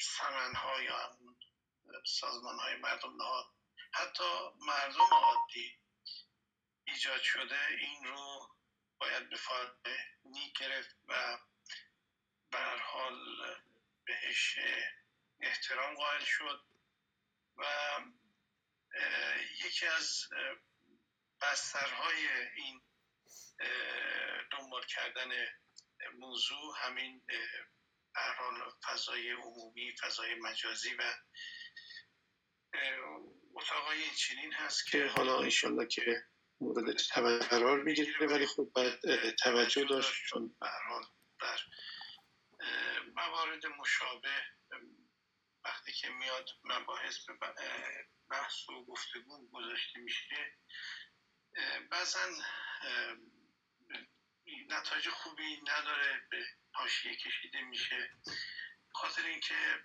سمن 0.00 0.54
ها 0.54 0.82
یا 0.82 1.18
سازمان 2.04 2.58
های 2.58 2.76
مردم 2.76 3.16
نهاد 3.16 3.46
حتی 3.92 4.24
مردم 4.60 5.14
عادی 5.14 5.78
ایجاد 6.84 7.22
شده 7.22 7.66
این 7.80 8.04
رو 8.04 8.56
باید 8.98 9.28
به 9.82 9.96
نی 10.24 10.52
گرفت 10.60 10.96
و 11.08 11.38
به 12.50 12.58
حال 12.82 13.16
بهش 14.04 14.58
احترام 15.42 15.94
قائل 15.94 16.24
شد 16.24 16.60
و 17.56 17.64
یکی 19.66 19.86
از 19.86 20.28
بسترهای 21.42 22.26
این 22.56 22.82
دنبال 24.52 24.84
کردن 24.86 25.30
موضوع 26.18 26.74
همین 26.78 27.22
حال 28.14 28.72
فضای 28.84 29.30
عمومی 29.30 29.96
فضای 29.96 30.34
مجازی 30.34 30.94
و 30.94 31.02
اتاقای 33.54 34.10
چنین 34.10 34.52
هست 34.52 34.86
که 34.86 35.06
حالا 35.06 35.40
انشالله 35.40 35.86
که 35.86 36.24
مورد 36.60 36.96
توجه 36.96 37.48
قرار 37.48 37.82
می‌گیره 37.82 38.26
ولی 38.26 38.46
خب 38.46 38.70
باید 38.74 39.00
توجه 39.34 39.84
داشت 39.84 40.12
چون 40.26 40.56
به 40.60 40.68
حال 40.88 41.04
در 41.40 41.58
موارد 43.14 43.66
مشابه 43.66 44.42
وقتی 45.64 45.92
که 45.92 46.08
میاد 46.08 46.50
مباحث 46.64 47.18
به 47.24 47.54
بحث 48.30 48.68
و 48.68 48.84
گفتگو 48.84 49.50
گذاشته 49.50 50.00
میشه 50.00 50.58
بعضا 51.90 52.30
نتایج 54.68 55.08
خوبی 55.08 55.62
نداره 55.68 56.26
به 56.30 56.46
حاشیه 56.72 57.16
کشیده 57.16 57.60
میشه. 57.60 58.10
خاطر 58.94 59.22
اینکه 59.22 59.84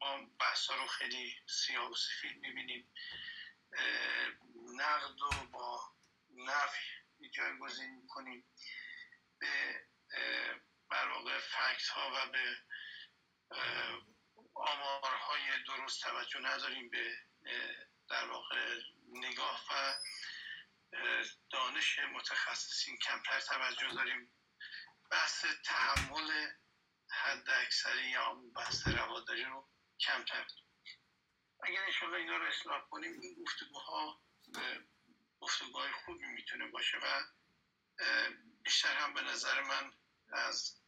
ما 0.00 0.26
بحثا 0.40 0.74
رو 0.74 0.86
خیلی 0.86 1.36
سیاه 1.48 1.90
و 1.90 1.94
سفید 1.94 2.36
می‌بینیم. 2.36 2.94
نقد 4.74 5.22
و 5.22 5.46
با 5.52 5.94
نفی 6.30 7.30
جایگزین 7.34 7.90
می‌کنیم. 7.90 8.44
به 9.38 9.86
بر 10.90 11.38
فکت 11.38 11.88
ها 11.88 12.12
و 12.14 12.26
به 12.32 12.56
آمارهای 14.54 15.62
درست 15.66 16.02
توجه 16.02 16.40
نداریم 16.40 16.90
به 16.90 17.18
در 18.08 18.24
واقع 18.24 18.80
نگاه 19.08 19.64
و 19.70 19.94
دانش 21.50 21.98
متخصصین 21.98 22.98
کمتر 22.98 23.40
توجه 23.40 23.88
داریم. 23.94 24.32
بحث 25.10 25.46
تحمل 25.64 26.50
حد 27.10 27.50
اکثری 27.50 28.08
یا 28.08 28.34
بحث 28.34 28.86
رواداری 28.86 29.44
رو 29.44 29.68
کمتر. 30.00 30.46
اگر 31.62 31.84
انشاءالله 31.84 32.18
اینا 32.18 32.36
رو 32.36 32.46
اصلاح 32.46 32.80
کنیم 32.90 33.20
این 33.20 33.44
گفتگوها 33.44 34.22
گفتگوهای 35.40 35.92
خوبی 35.92 36.26
می‌تونه 36.26 36.66
باشه 36.66 36.98
و 36.98 37.22
بیشتر 38.62 38.96
هم 38.96 39.14
به 39.14 39.22
نظر 39.22 39.62
من 39.62 39.92
از 40.32 40.80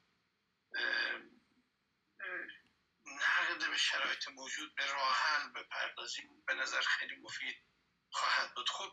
نقد 3.15 3.71
به 3.71 3.77
شرایط 3.77 4.29
موجود 4.29 4.75
به 4.75 4.87
راه 4.87 5.17
حل 5.17 5.49
بپردازیم 5.49 6.45
به 6.47 6.55
نظر 6.55 6.81
خیلی 6.81 7.17
مفید 7.17 7.57
خواهد 8.11 8.55
بود. 8.55 8.71
خب 8.71 8.93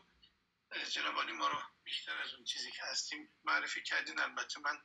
جنابالی 0.90 1.32
ما 1.32 1.48
رو 1.48 1.62
بیشتر 1.82 2.22
از 2.22 2.34
اون 2.34 2.44
چیزی 2.44 2.70
که 2.70 2.82
هستیم 2.84 3.40
معرفی 3.44 3.82
کردین. 3.82 4.20
البته 4.20 4.60
من 4.60 4.82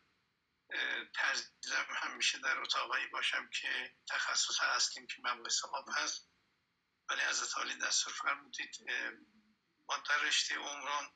ترجیحم 1.16 1.96
همیشه 1.96 2.38
در 2.38 2.60
اتاقایی 2.60 3.08
باشم 3.08 3.50
که 3.50 3.96
تخصص 4.10 4.60
هستیم 4.60 5.08
که 5.08 5.16
مباحث 5.24 5.66
آب 5.66 5.90
هست. 5.96 6.30
ولی 7.10 7.22
از 7.22 7.54
حالی 7.54 7.78
دستور 7.78 8.14
فرمودید 8.14 8.76
ما 9.90 9.98
در 10.10 10.18
رشته 10.18 10.56
عمران 10.56 11.10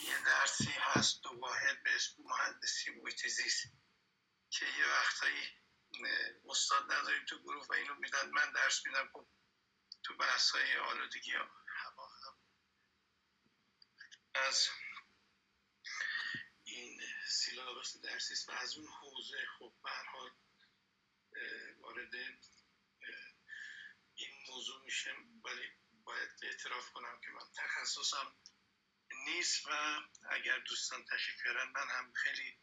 یه 0.00 0.24
درسی 0.24 0.70
هست 0.70 1.22
دو 1.22 1.38
واحد 1.40 1.82
به 1.82 1.96
اسم 1.96 2.22
مهندسی 2.22 2.90
محیط 2.90 3.20
که 4.50 4.66
یه 4.66 4.86
وقتایی 4.86 5.48
استاد 6.48 6.92
نداریم 6.92 7.24
تو 7.24 7.38
گروه 7.38 7.66
و 7.66 7.72
اینو 7.72 7.94
میدن. 7.94 8.30
من 8.30 8.52
درس 8.52 8.86
میدم. 8.86 9.10
خب 9.12 9.26
تو 10.02 10.16
بحث 10.16 10.50
های 10.50 10.76
آلودگی 10.76 11.32
هوا 11.68 12.08
از 14.34 14.68
این 16.64 17.00
سیلابس 17.28 17.96
درسی 17.96 18.34
و 18.48 18.52
از 18.52 18.76
اون 18.76 18.88
حوزه 18.88 19.46
خب 19.58 19.74
به 21.30 21.74
وارد 21.80 22.14
این 24.14 24.30
موضوع 24.48 24.84
میشه 24.84 25.14
ولی 25.44 25.70
باید 26.04 26.30
اعتراف 26.42 26.90
کنم 26.90 27.20
که 27.24 27.30
من 27.30 27.50
تخصصم 27.56 28.36
نیست 29.26 29.66
و 29.66 30.00
اگر 30.30 30.58
دوستان 30.58 31.04
تشریف 31.04 31.46
من 31.46 31.88
هم 31.88 32.12
خیلی 32.12 32.58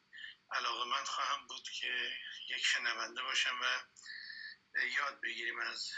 علاقه 0.52 0.86
من 0.86 1.04
خواهم 1.04 1.48
بود 1.48 1.70
که 1.70 2.18
یک 2.48 2.66
شنونده 2.66 3.22
باشم 3.22 3.60
و 3.62 3.80
یاد 4.86 5.22
بگیریم 5.22 5.60
از 5.60 5.92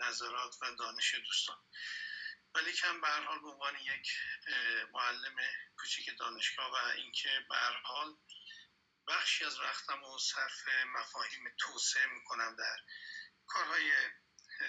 نظرات 0.00 0.54
و 0.62 0.74
دانش 0.74 1.14
دوستان. 1.14 1.56
ولی 2.54 2.72
کم 2.72 3.00
به 3.00 3.08
حال 3.08 3.40
به 3.40 3.48
عنوان 3.48 3.78
یک 3.78 4.12
معلم 4.92 5.36
کوچیک 5.76 6.18
دانشگاه 6.18 6.72
و 6.72 6.74
اینکه 6.96 7.46
به 7.48 7.56
حال 7.84 8.16
بخشی 9.06 9.44
از 9.44 9.58
وقتم 9.60 10.04
رو 10.04 10.18
صرف 10.18 10.68
مفاهیم 10.86 11.54
توسعه 11.58 12.06
می‌کنم 12.06 12.56
در 12.56 12.76
کارهای 13.46 13.92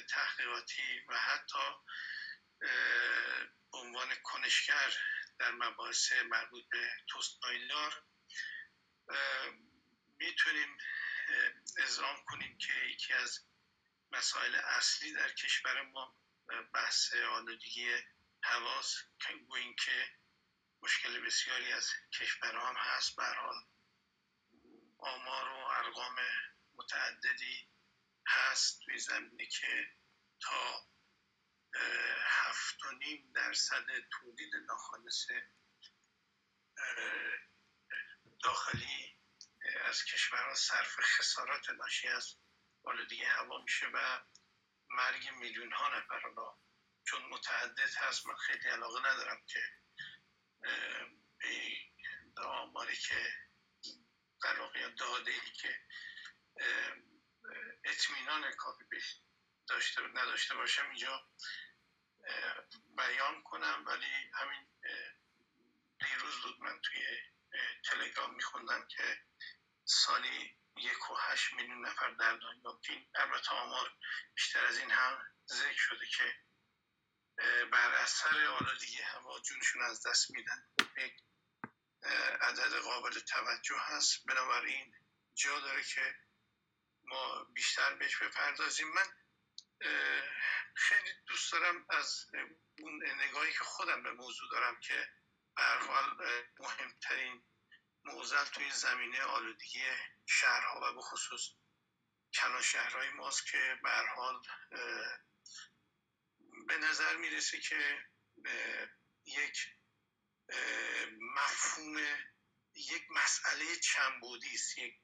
تحقیقاتی 0.09 1.05
و 1.09 1.17
حتی 1.17 1.57
عنوان 3.73 4.15
کنشگر 4.23 4.93
در 5.39 5.51
مباحث 5.51 6.11
مربوط 6.11 6.63
به 6.71 6.91
توستایلار 7.07 8.03
می‌تونیم 10.19 10.77
ازرام 11.77 12.23
کنیم 12.25 12.57
که 12.57 12.73
یکی 12.73 13.13
از 13.13 13.39
مسائل 14.11 14.55
اصلی 14.55 15.13
در 15.13 15.31
کشور 15.31 15.81
ما 15.81 16.15
بحث 16.73 17.13
آلودگی 17.13 17.89
حواس 18.43 18.95
که 19.19 19.33
این 19.55 19.75
که 19.75 20.09
مشکل 20.81 21.25
بسیاری 21.25 21.71
از 21.71 21.89
کشورها 22.19 22.67
هم 22.67 22.75
هست 22.77 23.15
برحال 23.15 23.55
آمار 24.97 25.49
و 25.49 25.55
ارقام 25.55 26.15
متعددی 26.75 27.69
هست 28.27 28.81
توی 28.85 28.99
زمینه 28.99 29.45
که 29.45 29.87
تا 30.41 30.87
هفت 32.21 32.85
و 32.85 32.91
نیم 32.91 33.31
درصد 33.35 33.85
تولید 34.11 34.55
ناخالص 34.55 35.27
داخلی 38.43 39.17
از 39.85 40.03
کشورها 40.03 40.55
صرف 40.55 40.99
خسارات 40.99 41.69
ناشی 41.69 42.07
از 42.07 42.35
آلودگی 42.83 43.23
هوا 43.23 43.61
میشه 43.61 43.87
و 43.93 44.19
مرگ 44.89 45.29
میلیون 45.29 45.71
ها 45.71 45.97
نفر 45.97 46.21
چون 47.05 47.21
متعدد 47.25 47.95
هست. 47.95 48.25
من 48.27 48.35
خیلی 48.35 48.67
علاقه 48.67 48.99
ندارم 48.99 49.45
که 49.47 49.63
به 52.35 52.41
آماری 52.41 52.95
که 52.95 53.33
در 54.43 54.59
واقع 54.59 54.89
داده 54.89 55.31
ای 55.31 55.51
که 55.51 55.79
اطمینان 57.83 58.51
کافی 58.51 58.85
داشته 59.67 60.01
نداشته 60.01 60.55
باشم 60.55 60.85
اینجا 60.85 61.29
بیان 62.97 63.43
کنم. 63.43 63.83
ولی 63.87 64.31
همین 64.33 64.67
دیروز 65.99 66.41
بود 66.41 66.59
من 66.59 66.79
توی 66.81 67.30
تلگرام 67.83 68.35
میخوندم 68.35 68.87
که 68.87 69.21
سالی 69.85 70.57
یک 70.77 71.11
و 71.11 71.15
هشت 71.15 71.53
میلیون 71.53 71.85
نفر 71.85 72.09
در 72.09 72.35
دنیا 72.35 72.79
که 72.83 73.07
البته 73.15 73.51
آمار 73.51 73.93
بیشتر 74.35 74.65
از 74.65 74.77
این 74.77 74.91
هم 74.91 75.35
ذکر 75.47 75.77
شده 75.77 76.05
که 76.05 76.35
بر 77.71 77.91
اثر 77.91 78.45
آلودگی 78.45 79.01
هوا 79.01 79.39
جونشون 79.39 79.81
از 79.81 80.07
دست 80.07 80.31
میدن. 80.31 80.69
یک 80.97 81.23
عدد 82.41 82.75
قابل 82.75 83.19
توجه 83.19 83.77
هست. 83.79 84.25
بنابراین 84.25 84.95
جا 85.35 85.59
داره 85.59 85.83
که 85.83 86.15
ما 87.03 87.43
بیشتر 87.43 87.93
بهش 87.95 88.17
بپردازیم. 88.17 88.87
من 88.87 89.07
خیلی 90.75 91.13
دوست 91.27 91.51
دارم 91.51 91.85
از 91.89 92.25
اون 92.79 93.05
نگاهی 93.05 93.53
که 93.53 93.63
خودم 93.63 94.03
به 94.03 94.11
موضوع 94.11 94.49
دارم 94.51 94.79
که 94.79 95.09
به 95.55 95.63
حال 95.63 96.17
مهمترین 96.59 97.43
موزل 98.03 98.45
توی 98.45 98.71
زمینه 98.71 99.21
آلودگی 99.21 99.83
شهرها 100.25 100.79
و 100.83 100.95
به 100.95 101.01
خصوص 101.01 101.49
کلان 102.33 102.61
شهرهای 102.61 103.09
ماست 103.09 103.45
که 103.51 103.79
به 103.83 103.89
حال 104.15 104.41
به 106.67 106.77
نظر 106.77 107.17
می‌رسه 107.17 107.59
که 107.59 108.05
یک 109.25 109.67
مفهوم 111.19 111.97
یک 112.73 113.03
مسئله 113.11 113.75
چند 113.75 114.21
بودی 114.21 114.53
است 114.53 114.77
یک 114.77 115.01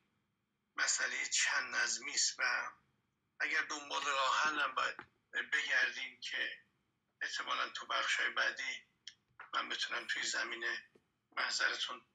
مسئله 0.76 1.26
چند 1.26 1.76
نظمی 1.76 2.14
است 2.14 2.40
و 2.40 2.72
اگر 3.40 3.62
دنبال 3.62 4.06
راه 4.06 4.42
هم 4.44 4.76
باید 4.76 4.98
بگردیم 5.54 6.20
که 6.20 6.60
احتمالا 7.22 7.70
تو 7.70 7.86
بخش 7.86 8.20
بعدی 8.22 8.87
من 9.58 9.70
بتونم 9.70 10.08
توی 10.08 10.24
زمینه 10.24 10.90
محضرتون 11.32 12.06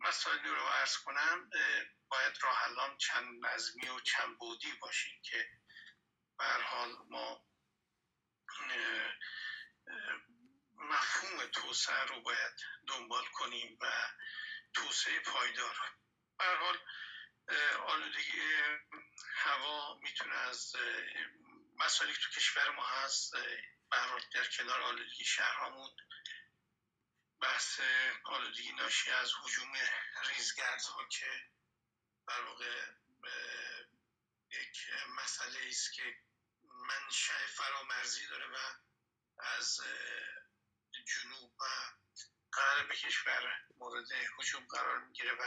مسائلی 0.00 0.48
رو 0.48 0.66
عرض 0.66 0.96
کنم 0.96 1.50
باید 2.08 2.38
راه 2.42 2.96
چند 2.98 3.46
نظمی 3.46 3.88
و 3.88 4.00
چند 4.00 4.38
بودی 4.38 4.72
باشیم 4.72 5.22
که 5.22 5.48
به 6.38 6.44
حال 6.44 6.96
ما 7.08 7.46
مفهوم 10.74 11.46
توسعه 11.46 12.04
رو 12.04 12.20
باید 12.20 12.54
دنبال 12.86 13.24
کنیم 13.26 13.78
و 13.80 13.86
توسعه 14.74 15.20
پایدار. 15.20 15.76
به 16.38 16.44
حال 16.44 16.78
آلودگی 17.86 18.42
هوا 19.34 19.98
می‌تونه 20.02 20.36
از 20.36 20.76
مسائلی 21.76 22.14
تو 22.14 22.30
کشور 22.30 22.70
ما 22.70 22.86
هست 22.86 23.34
به 23.96 24.22
در 24.32 24.44
کنار 24.44 24.80
آلودگی 24.82 25.24
شهرهامون 25.24 25.90
بحث 27.40 27.80
آلودگی 28.24 28.72
ناشی 28.72 29.10
از 29.10 29.32
حجوم 29.42 29.72
ریزگردها 30.28 31.04
که 31.08 31.50
در 32.28 32.40
واقع 32.42 32.86
یک 34.50 34.86
مسئله 35.08 35.68
است 35.68 35.92
که 35.92 36.16
منشأ 36.64 37.46
فرامرزی 37.46 38.26
داره 38.26 38.46
و 38.46 38.56
از 39.38 39.80
جنوب 41.06 41.56
و 41.60 41.64
غرب 42.52 42.92
کشور 42.92 43.66
مورد 43.76 44.12
حجوم 44.38 44.66
قرار 44.66 44.98
می‌گیره 45.04 45.32
و 45.32 45.44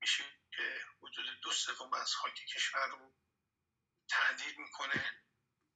میشه 0.00 0.24
که 0.50 0.84
حدود 1.02 1.40
دو 1.42 1.52
سوم 1.52 1.94
از 1.94 2.14
خاک 2.14 2.34
کشور 2.34 2.86
رو 2.86 3.14
تهدید 4.08 4.58
می‌کنه 4.58 5.24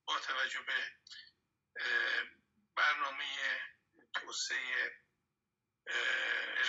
با 0.05 0.19
توجه 0.19 0.61
به 0.61 0.93
برنامه 2.77 3.61
توسعه 4.15 5.01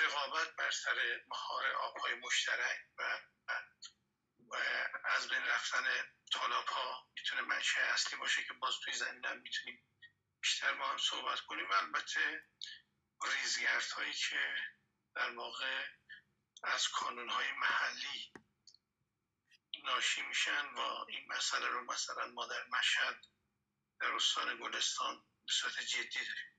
رقابت 0.03 0.55
بر 0.55 0.71
سر 0.71 1.23
مهار 1.27 1.71
آبهای 1.71 2.13
مشترک 2.15 2.79
و 2.97 3.19
از 5.05 5.29
بین 5.29 5.43
رفتن 5.43 5.83
طالاب 6.33 6.67
ها 6.67 7.09
می‌تونه 7.15 7.41
منشه 7.41 7.81
اصلی 7.81 8.19
باشه 8.19 8.43
که 8.43 8.53
باز 8.53 8.79
توی 8.79 8.93
زمین 8.93 9.33
می‌تونیم 9.33 9.83
بیشتر 10.41 10.73
با 10.73 10.85
هم 10.85 10.97
صحبت 10.97 11.39
کنیم. 11.39 11.71
البته 11.71 12.43
ریزگرد 13.23 13.91
هایی 13.91 14.13
که 14.13 14.55
در 15.15 15.29
واقع 15.29 15.85
از 16.63 16.87
کانون 16.87 17.29
های 17.29 17.51
محلی 17.51 18.33
ناشی 19.83 20.21
میشن 20.21 20.65
و 20.65 20.79
این 20.79 21.27
مسئله 21.27 21.67
رو 21.67 21.83
مثلا 21.83 22.27
ما 22.27 22.45
در 22.45 22.63
مشهد 22.63 23.25
در 23.99 24.07
استان 24.15 24.59
گلستان 24.61 25.15
به 25.17 25.51
صورت 25.51 25.73
جدی 25.79 26.19
داریم. 26.25 26.51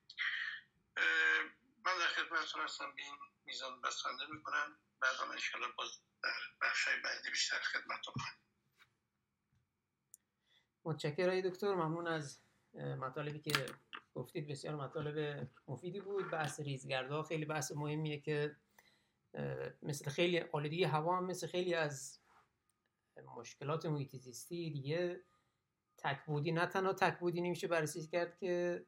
من 1.87 1.99
در 1.99 2.07
خدمتتون 2.07 2.63
هستم 2.63 2.95
به 2.97 3.03
این 3.03 3.15
میزان 3.47 3.81
بسنده 3.81 4.27
می‌کنم. 4.31 4.79
بعد 5.01 5.17
هم 5.17 5.31
انشاءالله 5.31 5.73
باز 5.79 5.89
در 6.23 6.31
بخش 6.63 6.89
بعدی 7.05 7.31
بیشتر 7.31 7.59
خدمتتون 7.59 8.15
متشکرم 10.85 11.41
دکتر. 11.41 11.75
ممنون 11.75 12.07
از 12.07 12.41
مطالبی 12.75 13.41
که 13.41 13.67
گفتید. 14.15 14.49
بسیار 14.49 14.75
مطالب 14.75 15.49
مفیدی 15.69 16.01
بود. 16.01 16.31
بحث 16.31 16.61
ریزگردها 16.61 17.23
خیلی 17.23 17.45
بحث 17.45 17.73
مهمیه 17.73 18.21
که 18.21 18.57
مثل 19.83 20.11
خیلی 20.11 20.41
آلودگی 20.41 20.85
هوا 20.85 21.17
هم 21.17 21.25
مثل 21.25 21.47
خیلی 21.47 21.75
از 21.75 22.21
مشکلات 23.37 23.87
محیط 23.87 24.17
زیستی 24.17 24.71
دیگه 24.71 25.25
تکبودی 25.99 26.53
نه 26.53 26.67
تنها 26.67 26.93
تکبودی 26.93 27.41
نمیشه 27.41 27.69
بررسی 27.69 28.07
کرد 28.07 28.39
که 28.39 28.87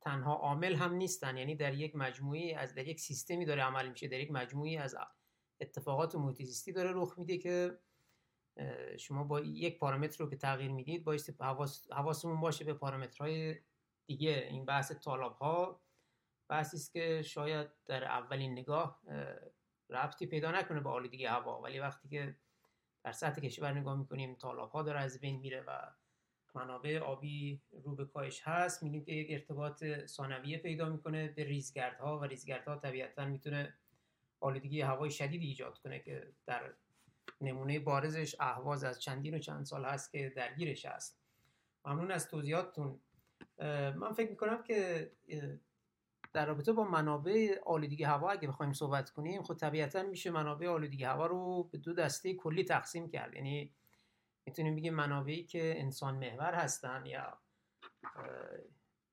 تنها 0.00 0.34
عامل 0.34 0.74
هم 0.74 0.94
نیستن. 0.94 1.36
یعنی 1.36 1.56
در 1.56 1.74
یک 1.74 1.96
مجموعی 1.96 2.54
از 2.54 2.74
در 2.74 2.86
یک 2.86 3.00
سیستمی 3.00 3.44
داره 3.44 3.62
عمل 3.62 3.88
میشه. 3.88 4.08
در 4.08 4.20
یک 4.20 4.30
مجموعی 4.30 4.76
از 4.76 4.96
اتفاقات 5.60 6.14
محیط 6.14 6.42
زیستی 6.42 6.72
داره 6.72 6.92
رخ 6.94 7.18
میده 7.18 7.38
که 7.38 7.78
شما 8.98 9.24
با 9.24 9.40
یک 9.40 9.78
پارامتر 9.78 10.24
رو 10.24 10.30
که 10.30 10.36
تغییر 10.36 10.70
می‌دید 10.70 11.04
باید 11.04 11.36
حواسمون 11.90 12.40
باشه 12.40 12.64
به 12.64 12.74
پارامترهای 12.74 13.56
دیگه. 14.06 14.46
این 14.50 14.64
بحث 14.64 14.92
طالاب 14.92 15.36
ها 15.36 15.80
بحثی 16.48 16.76
است 16.76 16.92
که 16.92 17.22
شاید 17.22 17.68
در 17.86 18.04
اولین 18.04 18.52
نگاه 18.52 19.02
ربطی 19.90 20.26
پیدا 20.26 20.50
نکنه 20.50 20.80
به 20.80 20.88
آلودگی 20.88 21.24
هوا. 21.24 21.60
ولی 21.60 21.78
وقتی 21.78 22.08
که 22.08 22.36
در 23.04 23.12
سطح 23.12 23.40
کشور 23.40 23.72
نگاه 23.72 23.98
می‌کنیم 23.98 24.34
طالاب 24.34 24.70
ها 24.70 24.82
داره 24.82 25.00
از 25.00 25.20
بین 25.20 25.40
میره 25.40 25.64
و 25.66 25.90
منابع 26.54 26.98
آبی 26.98 27.62
رو 27.84 27.94
به 27.94 28.04
کاهش 28.04 28.40
هست 28.44 28.82
می‌بینیم 28.82 29.04
که 29.04 29.12
یک 29.12 29.30
ارتباط 29.30 29.84
ثانویه 30.06 30.58
پیدا 30.58 30.88
می‌کنه 30.88 31.28
به 31.28 31.44
ریزگردها 31.44 32.18
و 32.18 32.24
ریزگردها 32.24 32.76
طبیعتا 32.76 33.24
می‌تونه 33.24 33.74
آلودگی 34.40 34.80
هوای 34.80 35.10
شدید 35.10 35.42
ایجاد 35.42 35.78
کنه 35.78 35.98
که 35.98 36.32
در 36.46 36.72
نمونه 37.40 37.78
بارزش 37.78 38.36
اهواز 38.40 38.84
از 38.84 39.02
چندین 39.02 39.34
و 39.34 39.38
چند 39.38 39.64
سال 39.64 39.84
هست 39.84 40.12
که 40.12 40.32
درگیرش 40.36 40.86
هست. 40.86 41.20
ممنون 41.84 42.10
از 42.10 42.28
توضیحاتتون. 42.28 43.00
من 43.96 44.12
فکر 44.12 44.30
می‌کنم 44.30 44.62
که 44.62 45.10
در 46.32 46.46
رابطه 46.46 46.72
با 46.72 46.84
منابع 46.84 47.58
آلودگی 47.66 48.04
هوا 48.04 48.30
اگه 48.30 48.48
بخوایم 48.48 48.72
صحبت 48.72 49.10
کنیم 49.10 49.42
خب 49.42 49.54
طبیعتا 49.54 50.02
میشه 50.02 50.30
منابع 50.30 50.68
آلودگی 50.68 51.04
هوا 51.04 51.26
رو 51.26 51.62
به 51.62 51.78
دو 51.78 51.92
دسته 51.92 52.34
کلی 52.34 52.64
تقسیم 52.64 53.08
کرد. 53.08 53.34
یعنی 53.34 53.72
می‌تونیم 54.46 54.76
بگیم 54.76 54.94
منابعی 54.94 55.44
که 55.44 55.80
انسان 55.80 56.16
محور 56.16 56.54
هستن 56.54 57.06
یا 57.06 57.38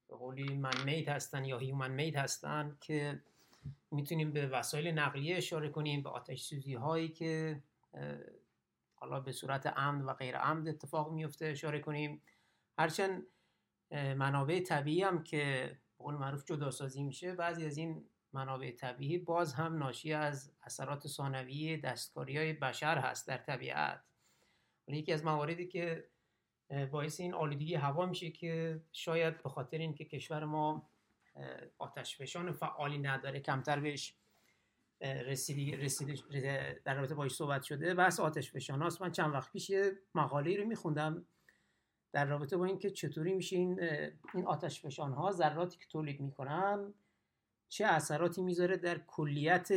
به 0.09 0.15
قولی 0.15 0.57
من 0.57 0.83
میت 0.85 1.09
هستن 1.09 1.45
یا 1.45 1.57
هیومن 1.57 1.91
میت 1.91 2.17
هستن 2.17 2.77
که 2.81 3.21
می‌تونیم 3.91 4.31
به 4.31 4.47
وسایل 4.47 4.87
نقلیه 4.87 5.37
اشاره 5.37 5.69
کنیم 5.69 6.03
به 6.03 6.09
آتش 6.09 6.41
سوزی 6.41 6.73
هایی 6.73 7.09
که 7.09 7.61
حالا 8.95 9.19
به 9.19 9.31
صورت 9.31 9.67
عمد 9.67 10.05
و 10.05 10.13
غیر 10.13 10.37
عمد 10.37 10.67
اتفاق 10.67 11.11
میفته 11.11 11.45
اشاره 11.45 11.79
کنیم. 11.79 12.21
هرچند 12.77 13.23
منابع 13.91 14.59
طبیعی 14.59 15.03
هم 15.03 15.23
که 15.23 15.77
قول 15.99 16.15
معروف 16.15 16.45
جداسازی 16.45 17.03
میشه. 17.03 17.33
بعضی 17.33 17.65
از 17.65 17.77
این 17.77 18.05
منابع 18.33 18.71
طبیعی 18.71 19.17
باز 19.17 19.53
هم 19.53 19.77
ناشی 19.77 20.13
از 20.13 20.53
اثرات 20.63 21.07
ثانویه 21.07 21.77
دستکاری 21.77 22.37
های 22.37 22.53
بشر 22.53 22.97
هست 22.97 23.27
در 23.27 23.37
طبیعت. 23.37 24.03
ولی 24.87 24.97
یکی 24.97 25.13
از 25.13 25.25
مواردی 25.25 25.67
که 25.67 26.09
باعث 26.91 27.19
این 27.19 27.33
آلودگی 27.33 27.75
هوا 27.75 28.05
میشه 28.05 28.31
که 28.31 28.81
شاید 28.91 29.43
به 29.43 29.49
خاطر 29.49 29.77
اینکه 29.77 30.05
کشور 30.05 30.45
ما 30.45 30.89
آتشفشان 31.77 32.51
فعالی 32.51 32.97
نداره 32.97 33.39
کمتر 33.39 33.79
بهش 33.79 34.15
رسیدی, 35.01 35.75
رسیدی 35.75 36.23
در 36.85 36.95
رابطه 36.95 37.15
باش 37.15 37.31
صحبت 37.31 37.63
شده. 37.63 37.93
بحث 37.93 38.19
آتش 38.19 38.51
فشان 38.51 38.81
هاست. 38.81 39.01
من 39.01 39.11
چند 39.11 39.33
وقت 39.33 39.51
پیش 39.51 39.69
یه 39.69 39.91
مقاله 40.15 40.57
رو 40.57 40.65
میخوندم. 40.65 41.25
در 42.11 42.25
رابطه 42.25 42.57
با 42.57 42.65
اینکه 42.65 42.91
چطوری 42.91 43.33
میشه 43.33 43.55
این 43.55 43.79
این 44.33 44.45
آتش 44.45 44.81
فشان 44.81 45.13
ها 45.13 45.31
ذراتی 45.31 45.77
که 45.77 45.85
تولید 45.89 46.21
می‌کنن 46.21 46.93
چه 47.69 47.85
اثراتی 47.85 48.41
می‌ذاره 48.41 48.77
در 48.77 48.97
کلیت 48.97 49.69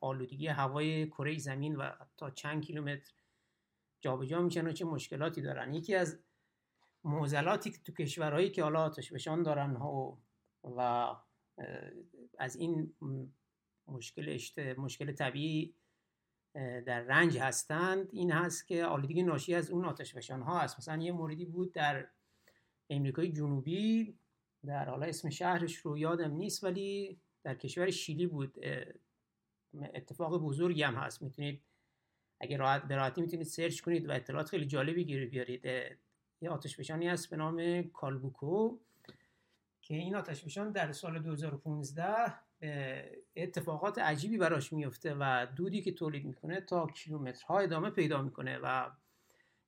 آلودگی 0.00 0.46
هوای 0.46 1.06
کره 1.06 1.38
زمین 1.38 1.76
و 1.76 1.90
تا 2.16 2.30
چند 2.30 2.64
کیلومتر 2.64 3.12
جابجا 4.00 4.42
میشن 4.42 4.66
و 4.66 4.72
چه 4.72 4.84
مشکلاتی 4.84 5.42
دارن 5.42 5.74
یکی 5.74 5.94
از 5.94 6.18
معضلاتی 7.04 7.70
که 7.70 7.78
تو 7.84 7.92
کشورهایی 7.92 8.50
که 8.50 8.62
حالا 8.62 8.84
آتش 8.84 9.12
فشان 9.12 9.42
دارن 9.42 9.76
ها 9.76 10.18
و 10.64 11.08
از 12.38 12.56
این 12.56 12.94
مشکل. 13.86 14.38
مشکل 14.78 15.12
طبیعی 15.12 15.74
در 16.54 17.00
رنج 17.00 17.38
هستند. 17.38 18.08
این 18.12 18.30
هست 18.30 18.66
که 18.66 18.84
آلودگی 18.84 19.22
ناشی 19.22 19.54
از 19.54 19.70
اون 19.70 19.84
آتش 19.84 20.14
فشان 20.14 20.42
ها 20.42 20.58
هست. 20.58 20.78
مثلا 20.78 21.02
یه 21.02 21.12
موردی 21.12 21.44
بود 21.44 21.72
در 21.72 22.08
امریکای 22.90 23.32
جنوبی 23.32 24.18
در 24.66 24.88
حالا 24.88 25.06
اسم 25.06 25.30
شهرش 25.30 25.76
رو 25.76 25.98
یادم 25.98 26.32
نیست 26.32 26.64
ولی 26.64 27.20
در 27.42 27.54
کشور 27.54 27.90
شیلی 27.90 28.26
بود. 28.26 28.58
اتفاق 29.94 30.42
بزرگی 30.42 30.82
هم 30.82 30.94
هست. 30.94 31.22
می‌تونید 31.22 31.62
اگر 32.40 32.58
راحت 32.58 32.82
به 32.82 32.96
راحتی 32.96 33.20
می‌تونید 33.20 33.46
سرچ 33.46 33.80
کنید 33.80 34.08
و 34.08 34.12
اطلاعات 34.12 34.48
خیلی 34.48 34.66
جالبی 34.66 35.04
گیری 35.04 35.26
بیارید. 35.26 35.64
یه 36.40 36.50
آتش 36.50 36.76
فشانی 36.76 37.08
هست 37.08 37.30
به 37.30 37.36
نام 37.36 37.82
کالبوکو 37.82 38.78
که 39.82 39.94
این 39.94 40.14
آتش 40.14 40.44
فشان 40.44 40.72
در 40.72 40.92
سال 40.92 41.18
2015 41.18 42.47
اتفاقات 43.36 43.98
عجیبی 43.98 44.38
براش 44.38 44.72
میفته 44.72 45.14
و 45.14 45.46
دودی 45.56 45.82
که 45.82 45.92
تولید 45.92 46.24
می‌کنه 46.24 46.60
تا 46.60 46.86
کیلومترها 46.86 47.58
ادامه 47.58 47.90
پیدا 47.90 48.22
می‌کنه 48.22 48.58
و 48.62 48.90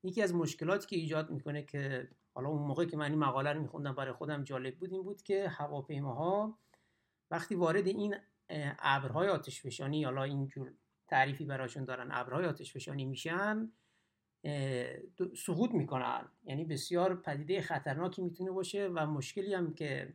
یکی 0.02 0.22
از 0.22 0.34
مشکلاتی 0.34 0.86
که 0.86 0.96
ایجاد 0.96 1.30
می‌کنه 1.30 1.62
که 1.62 2.08
حالا 2.34 2.48
اون 2.48 2.62
موقع 2.62 2.84
که 2.84 2.96
من 2.96 3.10
این 3.10 3.18
مقاله 3.18 3.52
رو 3.52 3.62
میخوندم 3.62 3.94
برای 3.94 4.12
خودم 4.12 4.44
جالب 4.44 4.76
بود 4.76 4.92
این 4.92 5.02
بود 5.02 5.22
که 5.22 5.48
هواپیماها 5.48 6.58
وقتی 7.30 7.54
وارد 7.54 7.86
این 7.86 8.16
ابرهای 8.78 9.28
آتشفشانی 9.28 10.04
حالا 10.04 10.22
اینجور 10.22 10.72
تعریفی 11.08 11.44
براشون 11.44 11.84
دارن 11.84 12.08
ابرهای 12.10 12.44
آتشفشانی 12.44 13.04
میشن 13.04 13.72
سقوط 15.36 15.70
می‌کنن. 15.70 16.28
یعنی 16.44 16.64
بسیار 16.64 17.16
پدیده 17.16 17.62
خطرناکی 17.62 18.22
می‌تونه 18.22 18.50
باشه 18.50 18.88
و 18.94 19.06
مشکلی 19.06 19.54
هم 19.54 19.74
که 19.74 20.14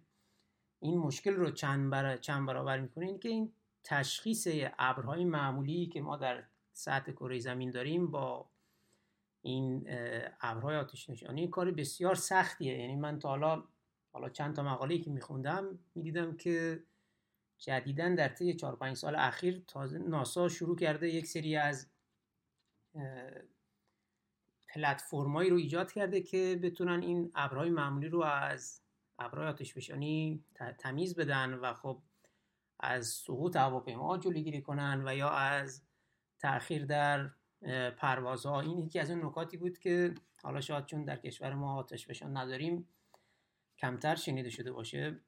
این 0.86 0.98
مشکل 0.98 1.34
رو 1.34 1.52
چند, 1.52 1.90
برا 1.90 2.18
چند 2.18 2.48
برابر 2.48 2.80
می‌کنه 2.80 3.06
این 3.06 3.20
که 3.20 3.30
این 3.30 3.54
تشخیص 3.84 4.48
ابرهای 4.80 5.26
معمولی 5.26 5.86
که 5.86 6.02
ما 6.02 6.18
در 6.18 6.44
سطح 6.74 7.12
کره 7.12 7.40
زمین 7.40 7.72
داریم 7.72 8.08
با 8.08 8.50
این 9.42 9.88
ابرهای 10.42 10.76
آتش 10.76 11.10
نشانی 11.10 11.48
کار 11.48 11.72
بسیار 11.72 12.16
سختیه. 12.16 12.78
یعنی 12.78 12.96
من 12.96 13.20
تا 13.20 13.30
حالا 13.30 13.64
حالا 14.12 14.30
چند 14.30 14.56
تا 14.56 14.64
مقاله 14.64 14.98
که 14.98 15.10
میخوندم 15.10 15.80
می‌دیدم 15.96 16.38
که 16.38 16.84
جدیدا 17.58 18.16
در 18.16 18.28
طی 18.28 18.54
4 18.54 18.76
5 18.76 18.98
سال 18.98 19.16
اخیر 19.16 19.64
تازه 19.68 19.98
ناسا 19.98 20.50
شروع 20.50 20.76
کرده 20.76 21.10
یک 21.10 21.26
سری 21.26 21.56
از 21.56 21.90
پلتفرمایی 24.68 25.50
رو 25.50 25.58
ایجاد 25.58 25.92
کرده 25.92 26.22
که 26.22 26.60
بتونن 26.64 27.02
این 27.02 27.32
ابرهای 27.36 27.70
معمولی 27.70 28.08
رو 28.08 28.22
از 28.22 28.85
ابرهای 29.20 29.48
آتشفشانی 29.48 30.44
تمیز 30.78 31.16
بدن 31.16 31.54
و 31.54 31.74
خب 31.74 32.02
از 32.80 33.08
سقوط 33.08 33.56
هواپیما 33.56 34.18
جلوگیری 34.18 34.62
کنن 34.62 35.04
و 35.08 35.16
یا 35.16 35.30
از 35.30 35.82
تاخیر 36.40 36.86
در 36.86 37.30
پروازها. 37.98 38.62
این 38.62 38.80
یکی 38.80 39.00
از 39.00 39.12
اون 39.12 39.26
نکاتی 39.26 39.58
بود 39.58 39.80
که 39.80 40.14
حالا 40.44 40.62
شاید 40.62 40.86
چون 40.86 41.06
در 41.06 41.18
کشور 41.18 41.54
ما 41.54 41.76
آتش 41.76 42.24
نداریم 42.24 42.88
کمتر 43.78 44.16
شنیده 44.16 44.50
شده 44.50 44.72
باشه. 44.72 45.20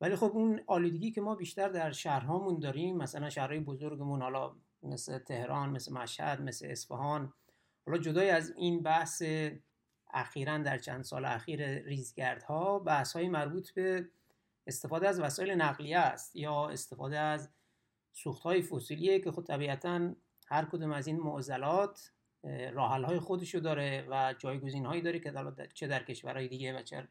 ولی 0.00 0.16
خب 0.16 0.30
اون 0.34 0.60
آلودگی 0.66 1.10
که 1.10 1.20
ما 1.20 1.34
بیشتر 1.34 1.68
در 1.68 1.92
شهرهامون 1.92 2.58
داریم 2.58 2.96
مثلا 2.96 3.30
شهرهای 3.30 3.60
بزرگمون 3.60 4.22
حالا 4.22 4.56
مثل 4.82 5.18
تهران 5.18 5.70
مثل 5.70 5.92
مشهد 5.92 6.40
مثل 6.40 6.66
اصفهان 6.70 7.32
حالا 7.86 7.98
جدای 7.98 8.30
از 8.30 8.52
این 8.56 8.82
بحث 8.82 9.22
اخیرا 10.16 10.58
در 10.58 10.78
چند 10.78 11.04
سال 11.04 11.24
اخیر 11.24 11.78
ریزگردها 11.78 12.78
بحث 12.78 13.12
های 13.12 13.28
مربوط 13.28 13.70
به 13.70 14.08
استفاده 14.66 15.08
از 15.08 15.20
وسایل 15.20 15.50
نقلیه 15.50 15.98
است 15.98 16.36
یا 16.36 16.68
استفاده 16.68 17.18
از 17.18 17.50
سوخت 18.12 18.42
های 18.42 18.62
فسیلیه 18.62 19.20
که 19.20 19.30
خود 19.30 19.46
طبیعتا 19.46 20.10
هر 20.46 20.64
کدوم 20.64 20.92
از 20.92 21.06
این 21.06 21.20
معضلات 21.20 22.10
راحل 22.72 23.04
های 23.04 23.18
خودشو 23.18 23.58
داره 23.58 24.06
و 24.10 24.34
جایگزین 24.38 24.86
هایی 24.86 25.02
داره 25.02 25.18
که 25.18 25.32
چه 25.74 25.86
در 25.86 26.02
کشورهای 26.02 26.48
دیگه 26.48 26.78
و 26.78 26.82
چه 26.82 27.08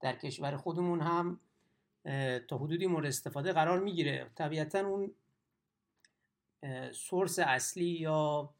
در 0.00 0.16
کشور 0.16 0.56
خودمون 0.56 1.00
هم 1.00 1.40
تا 2.48 2.58
حدودی 2.58 2.86
مورد 2.86 3.06
استفاده 3.06 3.52
قرار 3.52 3.80
می‌گیره. 3.80 4.30
طبیعتا 4.34 4.80
اون 4.80 5.14
سورس 6.92 7.38
اصلی 7.38 7.84
یا 7.84 8.50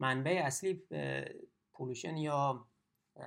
منبع 0.00 0.42
اصلی 0.44 0.82
پولوشن 1.72 2.16
یا 2.16 2.66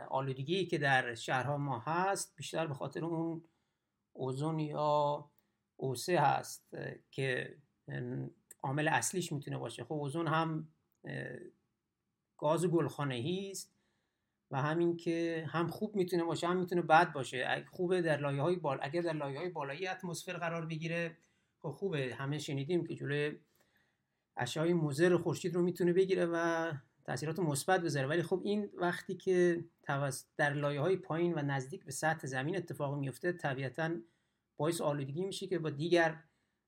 آلودگی 0.10 0.66
که 0.66 0.78
در 0.78 1.16
شهرها 1.16 1.58
ما 1.58 1.80
هست 1.80 2.36
بیشتر 2.36 2.68
به 2.68 2.74
خاطر 2.74 3.06
اون 3.06 3.44
اوزون 4.14 4.60
یا 4.60 5.30
اوسه 5.78 6.20
هست 6.20 6.70
که 7.12 7.58
عامل 8.62 8.88
اصلیش 8.88 9.32
می‌تونه 9.32 9.58
باشه. 9.58 9.84
خب 9.84 9.94
اوزون 9.94 10.28
هم 10.28 10.68
گاز 12.38 12.66
گلخانه‌ای 12.66 13.52
است 13.52 13.74
و 14.52 14.62
همین 14.62 14.98
که 14.98 15.46
هم 15.50 15.68
خوب 15.68 15.96
می‌تونه 15.96 16.24
باشه 16.24 16.48
هم 16.48 16.58
می‌تونه 16.58 16.82
بد 16.82 17.14
باشه. 17.14 17.66
خوبه 17.72 18.02
در 18.02 18.18
لایه 18.18 18.42
های 18.42 18.56
بال 18.56 18.80
اگر 18.82 19.02
در 19.02 19.14
لایه 19.14 19.40
های 19.40 19.50
بالایی 19.50 19.88
اتمسفر 19.88 20.34
قرار 20.34 20.66
بگیره 20.66 21.18
خب 21.60 21.70
خوبه. 21.70 22.16
همه 22.16 22.38
شنیدیم 22.38 22.86
که 22.86 22.96
جلوی 22.96 23.40
اشعای 24.38 24.74
مضر 24.74 25.18
خورشید 25.18 25.56
رو 25.56 25.62
می‌تونه 25.62 25.94
بگیره 25.94 26.26
و 26.26 26.72
تاثیرات 27.04 27.40
مثبت 27.40 27.82
بذاره. 27.82 28.08
ولی 28.08 28.24
خب 28.24 28.42
این 28.44 28.70
وقتی 28.74 29.16
که 29.16 29.66
در 30.38 30.54
لایه 30.54 30.82
های 30.82 30.98
پایین 30.98 31.34
و 31.34 31.42
نزدیک 31.42 31.86
به 31.86 31.92
سطح 31.92 32.28
زمین 32.28 32.58
اتفاق 32.58 32.98
میفته 32.98 33.32
طبیعتا 33.32 33.92
باعث 34.58 34.82
آلودگی 34.82 35.26
میشه 35.26 35.48
که 35.48 35.60
با 35.60 35.70
دیگر 35.70 36.24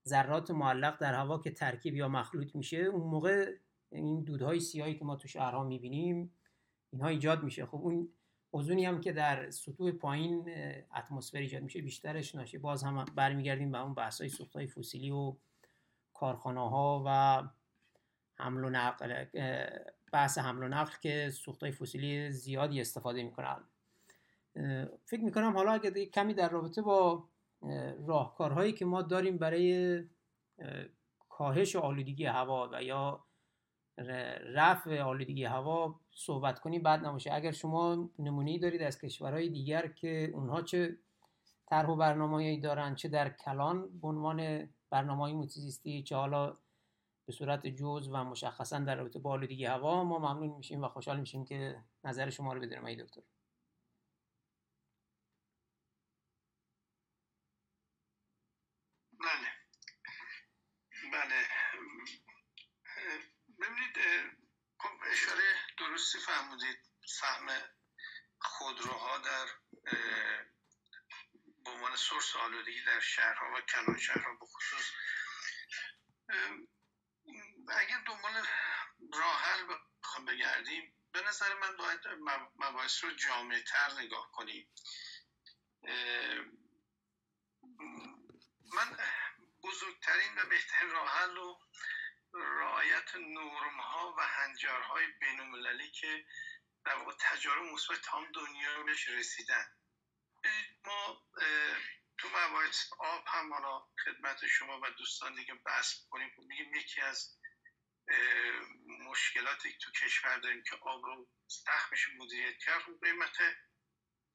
ذرات 0.08 0.52
معلق 0.52 1.00
در 1.00 1.13
هوا 1.13 1.38
که 1.38 1.52
ترکیب 1.52 1.96
یا 1.96 2.08
مخلوط 2.08 2.56
میشه 2.56 2.78
اون 2.78 3.10
موقع 3.10 3.56
این 3.91 4.24
دودهای 4.24 4.60
سیاهی 4.60 4.96
که 4.96 5.06
ما 5.06 5.15
تو 5.15 5.28
شهرها 5.28 5.63
می‌بینیم 5.63 6.34
اینها 6.91 7.08
ایجاد 7.08 7.43
میشه. 7.43 7.65
خب 7.65 7.76
اون 7.76 8.10
اوزونی 8.52 8.86
هم 8.86 9.02
که 9.02 9.12
در 9.12 9.50
سطوح 9.50 9.91
پایین 9.91 10.50
اتمسفر 10.96 11.38
ایجاد 11.38 11.63
میشه 11.63 11.82
بیشترش 11.82 12.36
نشه 12.36 12.60
باز 12.60 12.84
هم 12.84 13.06
برمیگردیم 13.15 13.72
به 13.72 13.82
اون 13.82 13.93
بحث 13.93 14.22
های 14.22 14.32
های 14.56 14.67
فسیلی 14.67 15.12
و 15.12 15.36
کارخانه 16.13 16.69
ها 16.69 17.04
و 17.06 17.43
حمل 18.36 18.63
و 18.63 18.69
نقل 18.69 19.26
بحث 20.13 20.38
حمل 20.38 20.63
و 20.63 20.67
نقل 20.67 20.93
که 21.02 21.32
های 21.62 21.71
فسیلی 21.71 22.32
زیادی 22.32 22.82
استفاده 22.82 23.23
می‌کنن. 23.23 23.63
فکر 25.06 25.21
می‌کنم 25.21 25.54
حالا 25.58 25.71
اگه 25.71 26.06
کمی 26.06 26.34
در 26.34 26.49
رابطه 26.49 26.82
با 26.82 27.30
راهکارهایی 28.08 28.73
که 28.73 28.86
ما 28.86 29.02
داریم 29.02 29.38
برای 29.38 30.04
کاهش 31.30 31.76
آلودگی 31.76 32.26
هوا 32.26 32.69
و 32.73 32.84
یا 32.84 33.26
رفع 34.54 35.02
آلودگی 35.02 35.45
هوا 35.45 35.99
صحبت 36.12 36.60
کنیم 36.60 36.84
بعد 36.84 37.06
نباشه. 37.06 37.34
اگر 37.34 37.52
شما 37.52 38.10
نمونه 38.19 38.60
دارید 38.60 38.82
از 38.82 38.99
کشورهای 38.99 39.49
دیگر 39.49 39.88
که 39.88 40.32
اونها 40.34 40.62
چه 40.62 40.97
طرح 41.65 41.89
و 41.89 41.95
برنامه‌ای 41.95 42.60
دارن 42.60 42.95
چه 42.95 43.08
در 43.10 43.30
کلان 43.30 43.99
به 43.99 44.08
عنوان 44.08 44.69
برنامه 44.89 45.34
موتیزیستی 45.34 46.04
چه 46.04 46.15
حالا 46.15 46.58
به 47.26 47.34
صورت 47.34 47.68
جز 47.68 48.10
و 48.12 48.24
مشخصا 48.24 48.80
در 48.80 48.96
رابطه 48.96 49.20
با 49.20 49.32
آلودگی 49.32 49.66
هوا 49.66 50.04
ما 50.04 50.20
ممنون 50.20 50.58
میشیم 50.58 50.84
و 50.84 50.88
خوشحال 50.88 51.20
میشیم 51.20 51.46
که 51.46 51.84
نظر 52.04 52.30
شما 52.30 52.54
رو 52.54 52.60
بدونیم 52.60 52.86
ای 52.86 52.96
دکتر. 52.96 53.22
بله. 59.20 59.48
بله. 61.12 61.44
ببینید 63.60 63.96
خب 64.78 64.90
اشاره 65.12 65.44
درستی 65.80 66.18
فرمودید. 66.20 66.78
سهم 67.06 67.48
خودروها 68.40 69.18
در 69.18 69.46
به 71.66 71.72
عنوان 71.72 71.96
سورس 71.96 72.36
آلودگی 72.36 72.84
در 72.86 73.00
شهرها 73.00 73.46
و 73.58 73.62
کنار 73.62 73.98
شهرها 73.98 74.34
به 74.40 74.46
خصوص 74.46 74.92
اگر 77.69 77.99
دنبال 78.08 78.45
راه 79.13 79.41
حل 79.41 79.76
بخوام 80.04 80.26
بگردیم 80.26 80.95
به 81.12 81.21
نظر 81.21 81.54
من 81.54 81.78
باید 81.78 81.99
مباحث 82.56 83.04
رو 83.04 83.12
جامعه 83.12 83.62
تر 83.62 83.91
نگاه 83.93 84.32
کنیم. 84.32 84.73
من 88.73 88.97
بزرگترین 89.63 90.38
و 90.38 90.45
بهترین 90.45 90.91
راه 90.91 91.10
حل 91.10 91.36
رو 91.36 91.60
رعایت 92.34 93.15
نرم 93.15 93.80
ها 93.80 94.15
و 94.17 94.21
هنجارهای 94.21 95.08
بین 95.08 95.91
که 95.91 96.26
در 96.86 96.95
واقع 96.95 97.13
تجارب 97.19 97.63
مثبت 97.63 98.02
تام 98.02 98.32
دنیا 98.32 98.84
بهش 98.84 99.08
رسیدن. 99.08 99.65
ما 100.86 101.23
تو 102.17 102.30
مباحث 102.30 102.93
آب 102.99 103.23
هم 103.28 103.54
حالا 103.54 103.86
خدمت 104.06 104.47
شما 104.47 104.80
و 104.80 104.89
دوستان 104.89 105.36
دیگه 105.36 105.54
بحث 105.54 105.93
کنیم 106.10 106.32
میگیم 106.38 106.76
یکی 106.76 107.02
از 107.02 107.38
مشکلاتی 108.88 109.78
تو 109.82 109.92
کشور 109.92 110.38
داریم 110.38 110.63
که 110.63 110.76
آب 110.76 111.06
رو 111.06 111.30
میشه 111.92 112.12
مدیریت 112.18 112.58
کرد. 112.58 112.82
خب 112.82 113.06
قیمت 113.06 113.38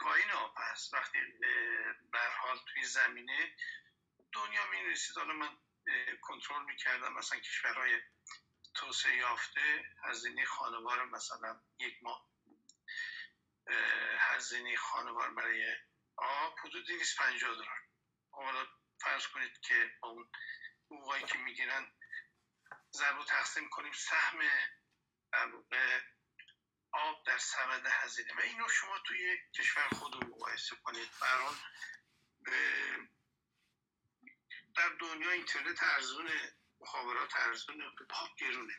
پایین 0.01 0.31
آب 0.31 0.55
هست. 0.59 0.95
وقتی 0.95 1.19
حال 2.41 2.59
توی 2.73 2.85
زمینه 2.85 3.57
دنیا 4.33 4.67
می 4.71 4.83
رسید 4.83 5.17
حالا 5.17 5.33
من 5.33 5.59
کنترل 6.21 6.65
می‌کردم. 6.65 7.13
مثلا 7.13 7.39
کشورهای 7.39 8.01
توسعه 8.75 9.17
یافته 9.17 9.85
هزینه 10.05 10.45
خانوار 10.45 11.05
مثلا 11.05 11.61
یک 11.81 12.03
ماه. 12.03 12.29
هزینه 14.19 14.77
خانوار 14.77 15.35
برای 15.35 15.77
آب 16.17 16.59
حدود 16.59 16.87
250 16.87 17.55
دلار. 17.55 17.83
حالا 18.31 18.67
فرض 19.01 19.27
کنید 19.27 19.61
که 19.61 19.91
اون 20.03 20.31
حقوقایی 20.87 21.25
که 21.25 21.39
می‌گیرن 21.39 21.93
ضرب 22.99 23.25
تقسیم 23.25 23.69
کنیم. 23.69 23.93
سهم 23.93 24.39
آب 26.93 27.27
در 27.27 27.39
سبد 27.39 27.87
هزینه. 27.87 28.35
و 28.35 28.41
اینو 28.41 28.69
شما 28.69 28.99
توی 28.99 29.39
کشور 29.55 29.89
خودمون 29.89 30.31
مقایسه 30.31 30.77
کنید. 30.77 31.09
بران 31.21 31.59
در 34.77 34.89
دنیا 34.89 35.31
اینترنت 35.31 35.83
ارزونه 35.83 36.57
مخابرات 36.81 37.37
ارزونه 37.37 37.85
پاک 38.11 38.31
گرونه 38.39 38.75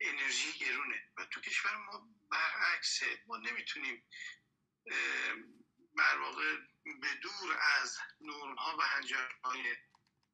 انرژی 0.00 0.52
گرونه. 0.52 1.12
و 1.16 1.24
تو 1.24 1.40
کشور 1.40 1.76
ما 1.76 2.08
برعکسه. 2.30 3.22
ما 3.26 3.36
نمی‌تونیم 3.36 4.08
بر 5.96 6.18
واقع 6.18 6.56
به 6.84 7.14
دور 7.14 7.58
از 7.60 7.98
نورم 8.20 8.54
ها 8.54 8.76
و 8.76 8.82
هنجارهای 8.82 9.76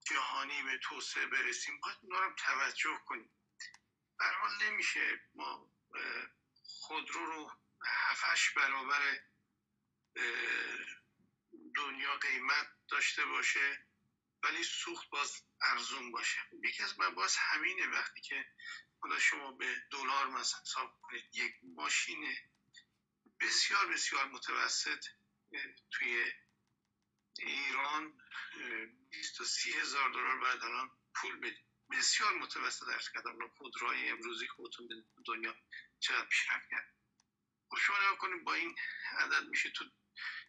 جهانی 0.08 0.62
به 0.62 0.78
توسعه 0.78 1.26
برسیم 1.26 1.80
باید 1.80 1.98
اونا 2.02 2.20
رو 2.20 2.34
توجه 2.34 3.00
کنیم. 3.06 3.30
در 4.20 4.32
حال 4.32 4.50
نمیشه 4.62 5.20
ما 5.34 5.70
خودرو 6.64 7.26
رو 7.26 7.50
هفتش 7.86 8.50
برابر 8.50 9.20
دنیا 11.76 12.16
قیمت 12.16 12.68
داشته 12.88 13.24
باشه 13.24 13.86
ولی 14.42 14.64
سوخت 14.64 15.10
باز 15.10 15.42
ارزون 15.62 16.12
باشه. 16.12 16.38
یکی 16.64 16.82
از 16.82 16.96
باز 16.96 17.36
همینه 17.36 17.86
وقتی 17.86 18.20
که 18.20 18.46
حالا 19.00 19.18
شما 19.18 19.52
به 19.52 19.82
دلار 19.90 20.26
مثلا 20.26 20.60
حساب 20.60 20.98
کنید 21.02 21.34
یک 21.34 21.54
ماشین 21.62 22.36
بسیار 23.40 23.86
بسیار 23.86 24.28
متوسط 24.28 25.06
توی 25.90 26.32
ایران 27.40 28.20
20 29.10 29.38
تا 29.38 29.44
30 29.44 29.72
هزار 29.72 30.10
دلار 30.10 30.38
بعد 30.40 30.64
الان 30.64 30.90
پول 31.14 31.36
بدید 31.36 31.64
بسیار 31.90 32.34
متوسط 32.34 32.86
در 32.86 32.98
کردم. 33.14 33.48
خودروهای 33.48 34.08
امروزی 34.08 34.46
که 34.46 34.52
خودتون 34.52 35.04
دنیا 35.26 35.56
چقدر 36.00 36.24
پیشرفت 36.26 36.70
کرد 36.70 36.94
خب 37.68 37.76
شما 37.78 37.96
نگاه 37.96 38.18
کنید 38.18 38.44
با 38.44 38.54
این 38.54 38.76
عدد 39.18 39.48
میشه 39.48 39.70
تو 39.70 39.84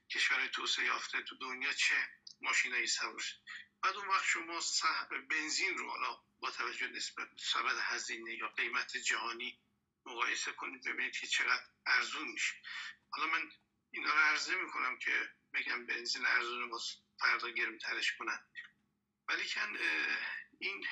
کشورهای 0.10 0.50
توسعه 0.50 0.86
یافته 0.86 1.22
تو 1.22 1.36
دنیا 1.36 1.74
چه 1.74 1.96
ماشینایی 2.42 2.88
سوار 2.88 3.24
بعد 3.82 3.96
اون 3.96 4.08
وقت 4.08 4.26
شما 4.26 4.60
بنزین 5.30 5.78
رو 5.78 5.90
حالا 5.90 6.20
با 6.40 6.52
توجه 6.52 6.88
نسبت 6.88 7.28
سبد 7.38 7.78
هزینه 7.82 8.36
یا 8.36 8.48
قیمت 8.48 8.98
جهانی 8.98 9.60
مقایسه 10.06 10.52
کنید 10.52 10.84
ببینید 10.88 11.18
که 11.18 11.28
چقدر 11.28 11.64
ارزون 11.86 12.28
میشه. 12.28 12.56
حالا 13.10 13.28
من 13.28 13.52
اینا 13.92 14.14
رو 14.14 14.20
عرضه 14.20 14.56
می‌کنم 14.56 14.98
که 15.00 15.30
بگم 15.54 15.86
بنزین 15.86 16.26
ارزون 16.26 16.70
با 16.70 16.80
فردا 17.20 17.78
ترش 17.82 18.16
کنن. 18.16 18.40
ولی 19.28 19.50
کن 19.50 19.78
این 20.60 20.88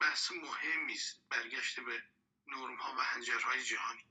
بحث 0.00 0.32
مهمی 0.32 0.92
است. 0.92 1.22
برگشته 1.28 1.82
به 1.82 2.02
نرم 2.46 2.76
ها 2.76 2.94
و 2.98 3.00
هنجرهای 3.00 3.64
جهانی. 3.64 4.04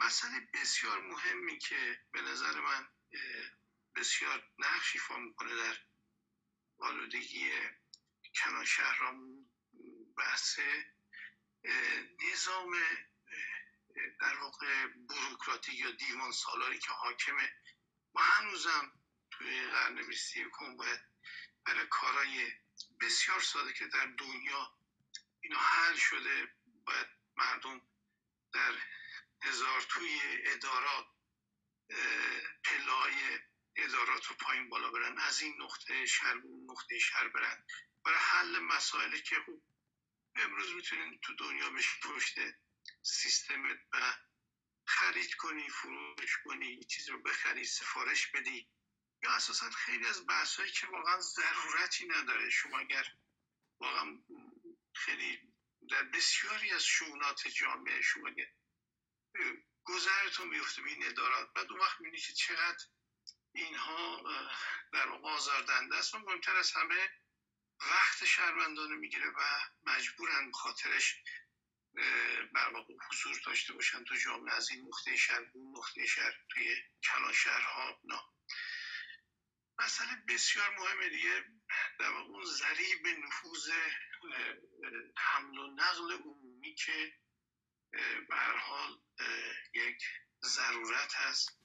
مسئله 0.00 0.48
بسیار 0.54 1.00
مهمی 1.00 1.58
که 1.58 2.00
به 2.12 2.20
نظر 2.20 2.60
من 2.60 2.88
بسیار 3.96 4.48
نقش 4.58 4.94
ایفا 4.94 5.16
می‌کنه 5.16 5.56
در 5.56 5.76
آلودگی 6.78 7.52
کنان 8.34 8.64
شهرامون 8.64 9.50
بحث 10.16 10.58
نظام 12.32 12.76
در 14.20 14.36
واقع 14.36 14.86
بروکراتیک 14.86 15.78
یا 15.80 15.90
دیوان 15.90 16.32
سالاری 16.32 16.78
که 16.78 16.90
حاکمه 16.90 17.52
ما 18.14 18.22
هنوزم 18.22 18.92
توی 19.30 19.66
قرن 19.70 20.06
بیستی 20.06 20.44
کن 20.44 20.76
باید 20.76 21.00
برای 21.64 21.86
کارهای 21.86 22.52
بسیار 23.00 23.40
ساده 23.40 23.72
که 23.72 23.86
در 23.86 24.06
دنیا 24.06 24.78
اینا 25.40 25.58
حل 25.58 25.96
شده 25.96 26.54
باید 26.84 27.06
مردم 27.36 27.80
در 28.52 28.74
هزار 29.42 29.80
توی 29.80 30.20
ادارات 30.44 31.06
پلای 32.64 33.38
ادارات 33.76 34.26
رو 34.26 34.36
پایین 34.36 34.68
بالا 34.68 34.90
برن 34.90 35.18
از 35.18 35.40
این 35.40 35.62
نقطه 35.62 36.04
اون 36.44 36.70
نقطه 36.70 36.98
شهر 36.98 37.28
برن. 37.28 37.64
برای 38.04 38.18
حل 38.18 38.58
مسائلی 38.58 39.22
که 39.22 39.36
خوب 39.44 39.64
امروز 40.36 40.72
می‌تونین 40.72 41.20
تو 41.22 41.34
دنیا 41.34 41.70
بهش 41.70 41.98
پشت 42.02 42.38
سیستمت 43.02 43.78
و 43.92 44.14
خرید 44.86 45.34
کنی 45.34 45.68
فروش 45.68 46.38
کنی 46.44 46.66
یه 46.66 46.84
چیز 46.84 47.08
رو 47.08 47.22
بخری 47.22 47.64
سفارش 47.64 48.26
بدی. 48.26 48.68
یا 49.22 49.30
اساسا 49.30 49.70
خیلی 49.70 50.06
از 50.06 50.26
بحثایی 50.26 50.72
که 50.72 50.86
واقعا 50.86 51.20
ضرورتی 51.20 52.06
نداره. 52.06 52.50
شما 52.50 52.78
اگر 52.78 53.06
واقعا 53.80 54.18
خیلی 54.94 55.54
در 55.90 56.02
بسیاری 56.02 56.70
از 56.70 56.84
شونات 56.84 57.48
جامعه 57.48 58.00
شما 58.00 58.30
گذرتون 59.84 60.50
بیفته 60.50 60.82
به 60.82 60.90
این 60.90 61.06
ادارات 61.06 61.52
بعد 61.52 61.70
اون 61.70 61.80
وقت 61.80 62.00
می‌بینی 62.00 62.22
که 62.22 62.32
چقدر 62.32 62.84
اینها 63.54 64.22
در 64.92 65.08
واقع 65.08 65.28
آزاردنده 65.28 65.96
است. 65.96 66.14
و 66.14 66.18
مهمتر 66.18 66.56
از 66.56 66.72
همه 66.72 67.10
وقت 67.80 68.24
شهروندان 68.24 68.94
می‌گیره 68.94 69.30
و 69.30 69.40
مجبورن 69.84 70.52
خاطرش 70.52 71.22
بر 72.54 72.68
واقع 72.72 72.94
حضور 73.10 73.40
داشته 73.46 73.72
باشن 73.72 74.04
تو 74.04 74.16
جامعه 74.16 74.54
از 74.54 74.70
این 74.70 74.86
نقطه 74.88 75.16
شهر 75.16 75.44
اون 75.54 75.78
نقطه 75.78 76.06
شهر 76.06 76.34
توی 76.48 76.76
کلان 77.02 77.32
شهرها 77.32 78.00
نه 78.04 78.20
مسئله 79.78 80.22
بسیار 80.28 80.78
مهمه 80.78 81.08
دیگه. 81.08 81.44
در 81.98 82.10
واقع 82.10 82.28
اون 82.28 82.44
ذریب 82.44 83.06
نفوذ 83.06 83.70
حمل 85.16 85.58
و 85.58 85.66
نقل 85.66 86.12
عمومی 86.12 86.74
که 86.74 87.14
به 88.28 88.36
حال 88.36 89.00
یک 89.74 90.02
ضرورت 90.44 91.14
هست 91.14 91.58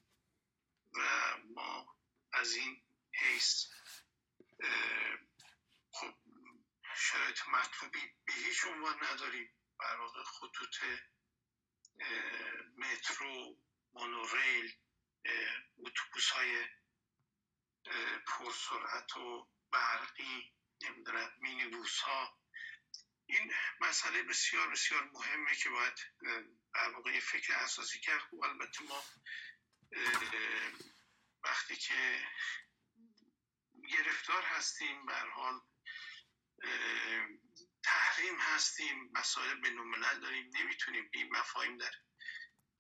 و 0.94 1.02
ما 1.56 1.98
از 2.34 2.54
این 2.54 2.84
حیث 3.14 3.66
خب 5.92 6.14
شرایط 6.96 7.48
مطلوبی 7.48 8.14
به 8.26 8.34
هیچ 8.34 8.66
عنوان 8.66 9.04
نداریم. 9.04 9.59
بر 9.80 9.98
واقع 10.00 10.24
خطوط 10.24 10.78
مترو 12.78 13.58
مونوریل 13.94 14.78
اتوبوس 15.78 16.30
های 16.30 16.66
پرسرعت 18.28 19.18
و 19.18 19.50
برقی 19.72 20.54
نمی‌دونم 20.82 21.32
مینیبوس 21.42 22.00
ها 22.00 22.40
این 23.26 23.54
مسئله 23.82 24.24
بسیار 24.24 24.70
بسیار 24.70 25.04
مهمه 25.04 25.56
که 25.56 25.70
باید 25.70 26.00
در 26.74 26.90
واقع 26.90 27.20
فکر 27.20 27.54
اساسی 27.54 28.00
کرد. 28.00 28.22
خب 28.22 28.44
البته 28.44 28.84
ما 28.84 29.04
وقتی 31.44 31.76
که 31.76 32.28
گرفتار 33.90 34.44
هستیم 34.44 35.06
به 35.06 35.16
حال 35.16 35.62
تحریم 37.84 38.40
هستیم 38.40 39.10
مسائل 39.14 39.54
بین 39.54 40.00
داریم 40.22 40.52
نمی‌تونیم 40.54 41.10
این 41.14 41.30
مفاهیم 41.38 41.78
در 41.78 41.92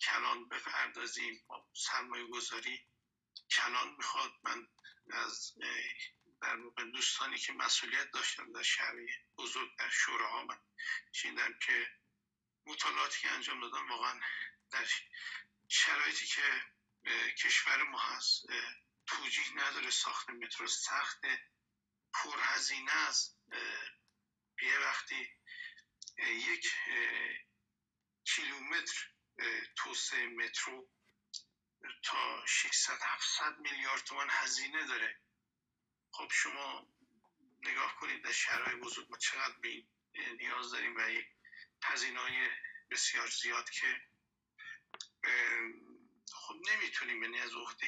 کلان 0.02 0.50
بپردازیم. 0.50 1.48
سرمایه 1.74 2.28
گذاری 2.28 2.88
کلان 3.52 3.96
می‌خواد. 3.98 4.32
من 4.44 4.68
از 5.12 5.54
در 6.42 6.56
واقع 6.56 6.84
دوستانی 6.84 7.38
که 7.38 7.54
مسئولیت 7.54 8.12
داشتن 8.12 8.52
در 8.52 8.64
شهر 8.64 8.96
بزرگ 9.38 9.78
در 9.78 9.90
شوراها 9.90 10.44
من 10.44 10.60
شیندم 11.12 11.60
که 11.66 11.88
مطالعاتی 12.66 13.22
که 13.22 13.32
انجام 13.32 13.62
دادن 13.62 13.88
واقعا 13.88 14.20
در 14.72 14.86
شرایطی 15.68 16.26
که 16.26 16.64
کشور 17.38 17.84
ما 17.84 18.00
هست 18.00 18.46
توجیه 19.06 19.54
نداره 19.56 19.90
ساخت 19.90 20.30
مترو. 20.30 20.68
سخت 20.68 21.22
پرهزینه 22.14 22.92
است. 22.92 23.40
یه 24.62 24.80
وقتی 24.80 25.30
یک 26.18 26.74
کیلومتر 28.26 29.10
توسعه 29.76 30.28
مترو 30.28 30.90
تا 32.04 32.46
600 32.46 32.98
700 33.02 33.60
میلیارد 33.60 34.04
تومان 34.04 34.28
هزینه 34.30 34.88
داره. 34.88 35.20
خب 36.12 36.32
شما 36.32 36.88
نگاه 37.64 37.96
کنید 37.96 38.24
در 38.24 38.32
شهرهای 38.32 38.76
بزرگ 38.76 39.08
ما 39.10 39.18
چقدر 39.18 39.56
به 39.62 39.84
نیاز 40.40 40.72
داریم 40.72 40.96
و 40.98 41.10
یک 41.10 41.28
هزینه 41.84 42.20
های 42.20 42.50
بسیار 42.92 43.28
زیاد 43.28 43.70
که 43.70 44.02
خب 46.34 46.56
نمی‌تونیم 46.72 47.24
یعنی 47.24 47.40
از 47.40 47.54
عهده 47.54 47.88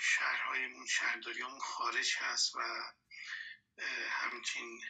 شهرهایمون 0.00 0.86
شهرداریامون 0.86 1.60
خارج 1.60 2.16
هست 2.18 2.54
و 2.54 2.60
همچین 4.10 4.82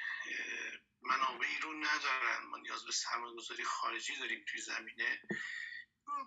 منابعی 1.02 1.58
رو 1.58 1.72
ندارن. 1.72 2.46
ما 2.46 2.58
نیاز 2.58 2.84
به 2.84 2.92
سرمایه‌گذاری 2.92 3.64
خارجی 3.64 4.16
داریم 4.16 4.44
توی 4.48 4.60
زمینه. 4.60 5.20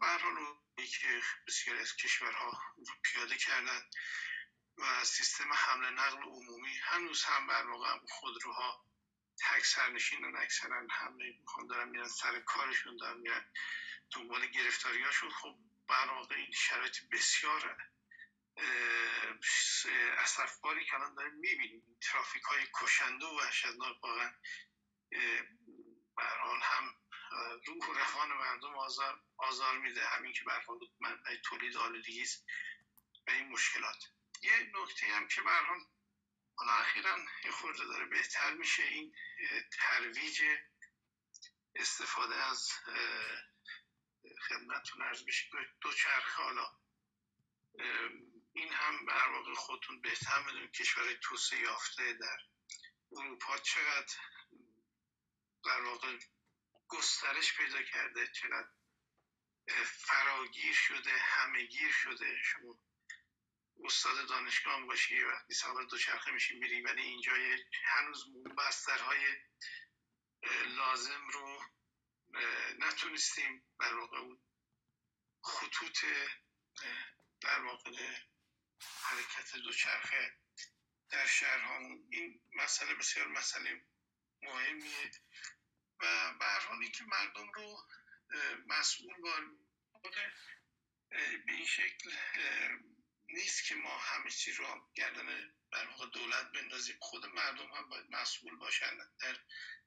به 0.01 0.07
حال 0.07 0.35
که 0.77 1.21
بسیاری 1.47 1.79
از 1.79 1.95
کشورها 1.95 2.61
پیاده 3.03 3.37
کردن 3.37 3.81
و 4.77 5.05
سیستم 5.05 5.53
حمل 5.53 5.89
نقل 5.89 6.23
عمومی 6.23 6.77
هنوز 6.83 7.23
هم 7.23 7.47
بر 7.47 7.67
واقع 7.67 7.99
خودروها 8.09 8.85
تک 9.39 9.65
سرنشینن 9.65 10.35
اکثرا 10.35 10.87
حمله 10.91 11.35
می‌خوان 11.39 11.67
دارن 11.67 11.89
میرن 11.89 12.07
سر 12.07 12.39
کارشون 12.39 12.97
دارن 12.97 13.17
میرن 13.17 13.51
دنبال 14.11 14.45
گرفتاریاشون 14.45 15.29
خب 15.29 15.57
بر 15.87 16.07
واقع 16.07 16.35
این 16.35 16.51
شرایط 16.51 16.97
بسیار 17.11 17.77
اصرفباری 20.17 20.85
که 20.85 20.95
الان 20.95 21.15
داریم 21.15 21.33
می‌بینیم 21.33 21.97
ترافیک 22.01 22.43
های 22.43 22.67
کشنده 22.81 23.25
و 23.25 23.37
وحشتناک 23.39 24.03
واقعا 24.03 24.33
حال 26.17 26.59
هم 26.61 26.95
روح 27.67 27.87
و 27.89 27.93
روان 27.93 28.29
مردم 28.33 28.75
آزار, 28.75 29.23
آزار 29.37 29.77
میده. 29.77 30.07
همین 30.07 30.33
که 30.33 30.43
برحال 30.43 30.79
منبع 30.99 31.35
تولید 31.35 31.77
آلودگی 31.77 32.21
است 32.21 32.45
و 33.27 33.31
این 33.31 33.47
مشکلات. 33.47 34.03
یه 34.41 34.71
نکته 34.73 35.05
هم 35.05 35.27
که 35.27 35.41
برحال 35.41 35.79
حالا 36.55 36.71
اخیرا 36.71 37.17
یه 37.45 37.51
خورده 37.51 37.85
داره 37.85 38.05
بهتر 38.05 38.53
میشه 38.53 38.83
این 38.83 39.15
ترویج 39.71 40.41
استفاده 41.75 42.35
از 42.35 42.71
خدمتتون 44.47 45.01
ارز 45.01 45.25
بشه. 45.25 45.49
دو 45.81 45.91
چرخ 45.93 46.35
حالا 46.35 46.67
این 48.55 48.73
هم 48.73 49.05
بر 49.05 49.29
واقع 49.29 49.53
خودتون 49.53 50.01
بهتر 50.01 50.43
می‌دونید 50.43 50.71
کشورهای 50.71 51.17
توسعه 51.21 51.59
یافته 51.59 52.13
در 52.13 52.37
اروپا 53.11 53.57
چقدر 53.57 54.13
در 55.65 55.81
واقع 55.81 56.17
گسترش 56.87 57.57
پیدا 57.57 57.81
کرده 57.81 58.27
چقدر 58.27 58.69
فراگیر 59.83 60.73
شده 60.73 61.11
همهگیر 61.11 61.91
شده. 61.91 62.41
شما 62.43 62.79
استاد 63.83 64.27
دانشگاه 64.27 64.73
هم 64.73 64.87
باشی 64.87 65.23
وقتی 65.23 65.53
سوار 65.53 65.83
دوچرخه 65.83 66.31
میشی 66.31 66.59
میری 66.59 66.81
ولی 66.81 67.01
اینجا 67.01 67.31
هنوز 67.83 68.25
بسترهای 68.57 69.25
لازم 70.67 71.27
رو 71.27 71.63
نتونستیم 72.79 73.67
در 73.79 73.95
واقع 73.95 74.35
خطوط 75.43 76.05
در 77.41 77.61
واقع 77.61 77.91
حرکت 78.81 79.55
دوچرخه 79.55 80.37
در 81.09 81.27
شهرهامون. 81.27 82.07
این 82.11 82.41
مسئله 82.53 82.93
بسیار 82.93 83.27
مسئله 83.27 83.85
مهمیه 84.41 85.11
و 85.99 86.33
به 86.33 86.89
که 86.89 87.03
مردم 87.03 87.51
رو 87.51 87.87
مسئول 88.67 89.13
به 91.45 91.51
این 91.53 91.65
شکل 91.65 92.11
نیست 93.29 93.67
که 93.67 93.75
ما 93.75 93.97
همه 93.97 94.31
چی 94.31 94.51
رو 94.51 94.89
گردن 94.95 95.53
در 95.71 95.87
واقع 95.87 96.05
دولت 96.05 96.51
بندازیم. 96.51 96.97
خود 96.99 97.25
مردم 97.25 97.71
هم 97.71 97.89
باید 97.89 98.05
مسئول 98.09 98.55
باشن 98.55 98.97
در 99.19 99.39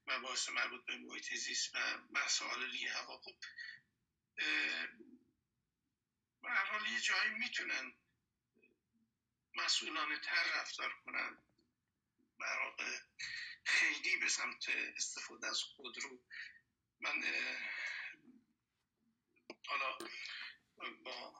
مباحث 0.06 0.48
مربوط 0.48 0.86
به 0.86 0.96
محیط 0.96 1.34
زیست 1.34 1.74
و 1.74 1.78
مسائل 2.10 2.70
دیگه 2.70 2.92
خب 2.92 3.36
به 6.42 6.50
هر 6.50 6.64
حال 6.64 6.86
یه 6.86 7.00
جایی 7.00 7.30
می‌تونن 7.30 7.92
مسئولانه 9.64 10.18
تر 10.18 10.60
رفتار 10.60 10.92
کنن. 11.04 11.38
واقع 12.78 12.98
خیلی 13.64 14.16
به 14.16 14.28
سمت 14.28 14.68
استفاده 14.96 15.46
از 15.48 15.62
خودرو 15.62 16.22
من 17.00 17.24
حالا 19.66 19.98
با 21.04 21.34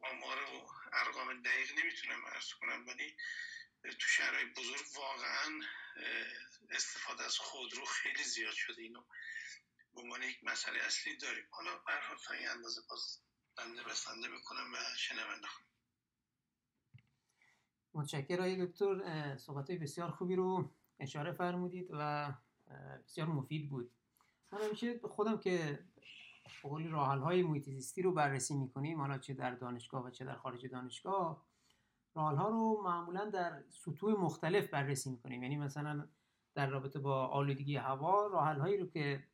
آمار 0.00 0.42
و 0.42 0.68
ارقام 0.92 1.42
دقیق 1.42 1.78
نمی‌تونم 1.78 2.24
ارز 2.24 2.52
کنم 2.52 2.86
ولی 2.86 3.16
تو 3.82 4.08
شهرهای 4.08 4.44
بزرگ 4.44 4.86
واقعا 4.94 5.60
استفاده 6.70 7.24
از 7.24 7.38
خودرو 7.38 7.84
خیلی 7.84 8.24
زیاد 8.24 8.54
شده. 8.54 8.82
اینو 8.82 9.04
به 9.94 10.00
عنوان 10.00 10.22
یک 10.22 10.44
مسئله 10.44 10.84
اصلی 10.84 11.16
داریم. 11.16 11.48
حالا 11.50 11.78
برحال 11.78 12.18
تا 12.18 12.34
این 12.34 12.48
اندازه 12.48 12.82
باز 12.88 13.20
بنده 13.56 13.82
بسنده 13.82 14.28
می‌کنم 14.28 14.72
و 14.74 14.96
شنونده 14.96 15.48
متشکر 17.94 18.64
دکتر 18.64 19.36
صحبت 19.36 19.70
بسیار 19.70 20.10
خوبی 20.10 20.36
رو 20.36 20.70
اشاره 21.00 21.32
فرمودید 21.32 21.88
و 21.90 22.32
بسیار 23.04 23.28
مفید 23.28 23.70
بود. 23.70 23.90
من 24.52 24.58
همیشه 24.60 24.98
خودم 24.98 25.38
که 25.38 25.78
قولی 26.62 26.88
راحل 26.88 27.18
های 27.18 27.42
محیط 27.42 27.70
زیستی 27.70 28.02
رو 28.02 28.12
بررسی 28.12 28.54
می‌کنیم 28.54 29.00
حالا 29.00 29.18
چه 29.18 29.34
در 29.34 29.50
دانشگاه 29.50 30.04
و 30.06 30.10
چه 30.10 30.24
در 30.24 30.34
خارج 30.34 30.66
دانشگاه 30.66 31.44
راحل 32.14 32.36
ها 32.36 32.48
رو 32.48 32.82
معمولا 32.84 33.24
در 33.30 33.62
سطوح 33.68 34.20
مختلف 34.20 34.70
بررسی 34.70 35.10
می‌کنیم. 35.10 35.42
یعنی 35.42 35.56
مثلا 35.56 36.08
در 36.54 36.66
رابطه 36.66 36.98
با 36.98 37.26
آلودگی 37.26 37.76
هوا 37.76 38.26
راحل 38.26 38.58
هایی 38.60 38.76
رو 38.76 38.86
که 38.86 39.24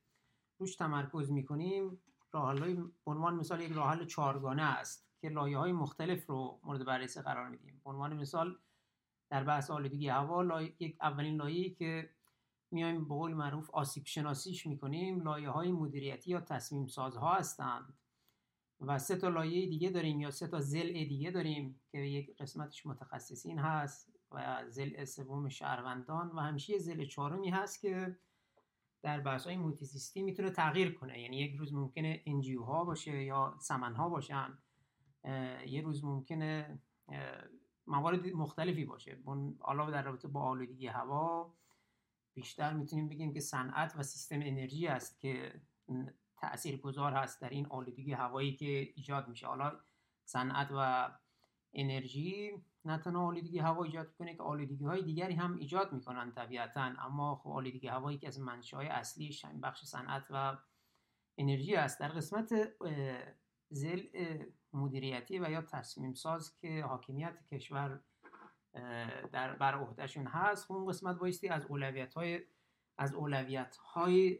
روش 0.58 0.76
تمرکز 0.76 1.30
می‌کنیم 1.30 2.00
راحل 2.32 2.58
های 2.58 2.76
عنوان 3.06 3.34
مثال 3.34 3.60
یک 3.60 3.72
راحل 3.72 4.04
چارگانه 4.04 4.62
است 4.62 5.08
که 5.20 5.28
لایه 5.28 5.58
های 5.58 5.72
مختلف 5.72 6.26
رو 6.26 6.60
مورد 6.64 6.84
بررسی 6.84 7.20
قرار 7.20 7.48
میدیم. 7.48 7.82
عنوان 7.84 8.16
مثال 8.16 8.58
در 9.30 9.44
بحث 9.44 9.70
آلودگی 9.70 10.08
هوا 10.08 10.62
یک 10.62 10.96
اولین 11.00 11.36
لایه‌ای 11.36 11.70
که 11.70 12.10
میایم 12.70 13.08
به 13.08 13.14
قول 13.14 13.34
معروف 13.34 13.70
آسیب 13.70 14.06
شناسیش 14.06 14.66
می‌کنیم 14.66 15.20
لایه 15.20 15.50
های 15.50 15.72
مدیریتی 15.72 16.30
یا 16.30 16.40
تصمیم 16.40 16.86
سازها 16.86 17.34
هستند 17.34 17.98
و 18.80 18.98
سه 18.98 19.16
تا 19.16 19.28
لایه 19.28 19.66
دیگه 19.66 19.90
داریم 19.90 20.20
یا 20.20 20.30
سه 20.30 20.48
تا 20.48 20.60
زل 20.60 20.92
دیگه 20.92 21.30
داریم 21.30 21.80
که 21.92 21.98
یک 21.98 22.36
قسمتش 22.36 22.86
متخصصین 22.86 23.58
هست 23.58 24.12
و 24.32 24.64
زل 24.68 25.04
سوم 25.04 25.48
شهروندان 25.48 26.30
و 26.30 26.40
همیشه 26.40 26.78
زل 26.78 27.04
چهارمی 27.04 27.50
هست 27.50 27.80
که 27.80 28.18
در 29.08 29.20
بحث 29.20 29.46
های 29.46 29.56
موتیزیستی 29.56 30.22
می‌تونه 30.22 30.50
تغییر 30.50 30.94
کنه. 30.94 31.20
یعنی 31.20 31.36
یک 31.36 31.56
روز 31.56 31.74
ممکنه 31.74 32.22
انجیو 32.26 32.62
ها 32.62 32.84
باشه 32.84 33.22
یا 33.24 33.56
سمن 33.60 33.94
ها 33.94 34.08
باشن 34.08 34.58
یه 35.66 35.80
روز 35.84 36.04
ممکنه 36.04 36.78
موارد 37.86 38.26
مختلفی 38.26 38.84
باشه. 38.84 39.18
حالا 39.60 39.90
در 39.90 40.02
رابطه 40.02 40.28
با 40.28 40.42
آلودگی 40.42 40.86
هوا 40.86 41.54
بیشتر 42.34 42.72
می‌تونیم 42.72 43.08
بگیم 43.08 43.32
که 43.32 43.40
صنعت 43.40 43.96
و 43.96 44.02
سیستم 44.02 44.40
انرژی 44.42 44.86
است 44.86 45.20
که 45.20 45.60
تأثیر 46.36 46.76
گذار 46.76 47.12
هست 47.12 47.40
در 47.40 47.48
این 47.48 47.66
آلودگی 47.66 48.12
هوایی 48.12 48.56
که 48.56 48.92
ایجاد 48.96 49.28
میشه. 49.28 49.46
حالا 49.46 49.80
صنعت 50.24 50.68
و 50.70 51.10
انرژی 51.72 52.52
نه 52.88 52.98
تنها 52.98 53.26
آلودگی 53.26 53.58
هوا 53.58 53.84
ایجاد 53.84 54.12
کنه 54.12 54.34
که 54.34 54.42
آلودگی 54.42 54.84
های 54.84 55.02
دیگری 55.02 55.34
هم 55.34 55.56
ایجاد 55.56 55.92
می‌کنن 55.92 56.32
طبیعتا. 56.32 56.80
اما 56.80 57.36
خب 57.36 57.50
آلودگی 57.50 57.88
هوایی 57.88 58.18
که 58.18 58.26
از 58.26 58.40
منشأ 58.40 58.78
اصلیش 58.78 59.44
بخش 59.44 59.84
صنعت 59.84 60.26
و 60.30 60.58
انرژی 61.38 61.76
است 61.76 62.00
در 62.00 62.08
قسمت 62.08 62.54
زل 63.70 64.02
مدیریتی 64.72 65.38
و 65.38 65.50
یا 65.50 65.62
تصمیم 65.62 66.14
ساز 66.14 66.58
که 66.58 66.82
حاکمیت 66.82 67.46
کشور 67.46 68.00
در 69.32 69.56
بر 69.56 69.74
عهدهشون 69.74 70.26
هست 70.26 70.66
خب 70.66 70.74
اون 70.74 70.86
قسمت 70.88 71.18
بایستی 71.18 71.48
از 71.48 71.66
اولویت 71.66 72.14
های 72.14 72.40
از 72.98 73.14
اولویت 73.14 73.76
های 73.76 74.38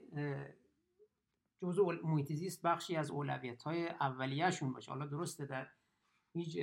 جزء 1.63 1.83
محیط 2.05 2.61
بخشی 2.65 2.97
از 2.97 3.11
اولویت 3.11 3.63
های 3.63 3.89
اولیهشون 3.89 4.73
باشه. 4.73 4.91
حالا 4.91 5.07
درسته 5.07 5.47
در 5.47 5.69
هیچ 6.35 6.59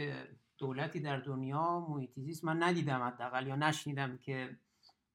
دولتی 0.57 0.99
در 0.99 1.17
دنیا 1.17 1.79
محیط 1.89 2.19
زیست 2.19 2.43
من 2.43 2.63
ندیدم 2.63 3.01
حداقل 3.01 3.47
یا 3.47 3.55
نشنیدم 3.55 4.17
که 4.17 4.57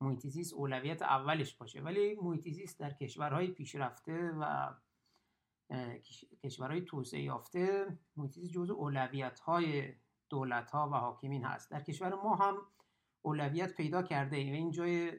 محیط 0.01 0.27
زیست 0.27 0.55
اولویت 0.55 1.03
اولش 1.03 1.55
باشه. 1.55 1.81
ولی 1.81 2.15
محیط 2.15 2.49
زیست 2.49 2.81
در 2.81 2.93
کشورهای 2.93 3.47
پیشرفته 3.47 4.31
و 4.31 4.75
کشورهای 6.43 6.81
توسعه 6.81 7.23
یافته 7.23 7.99
محیط 8.17 8.33
زیست 8.33 8.53
جزء 8.53 8.75
اولویت 8.75 9.41
های 9.41 9.95
دولت 10.29 10.71
ها 10.71 10.89
و 10.89 10.95
حاکمین 10.95 11.45
هست. 11.45 11.71
در 11.71 11.83
کشور 11.83 12.15
ما 12.15 12.37
هم 12.37 12.57
اولویت 13.23 13.77
پیدا 13.77 14.03
کرده 14.03 14.37
و 14.37 14.55
این 14.55 14.71
جای 14.71 15.13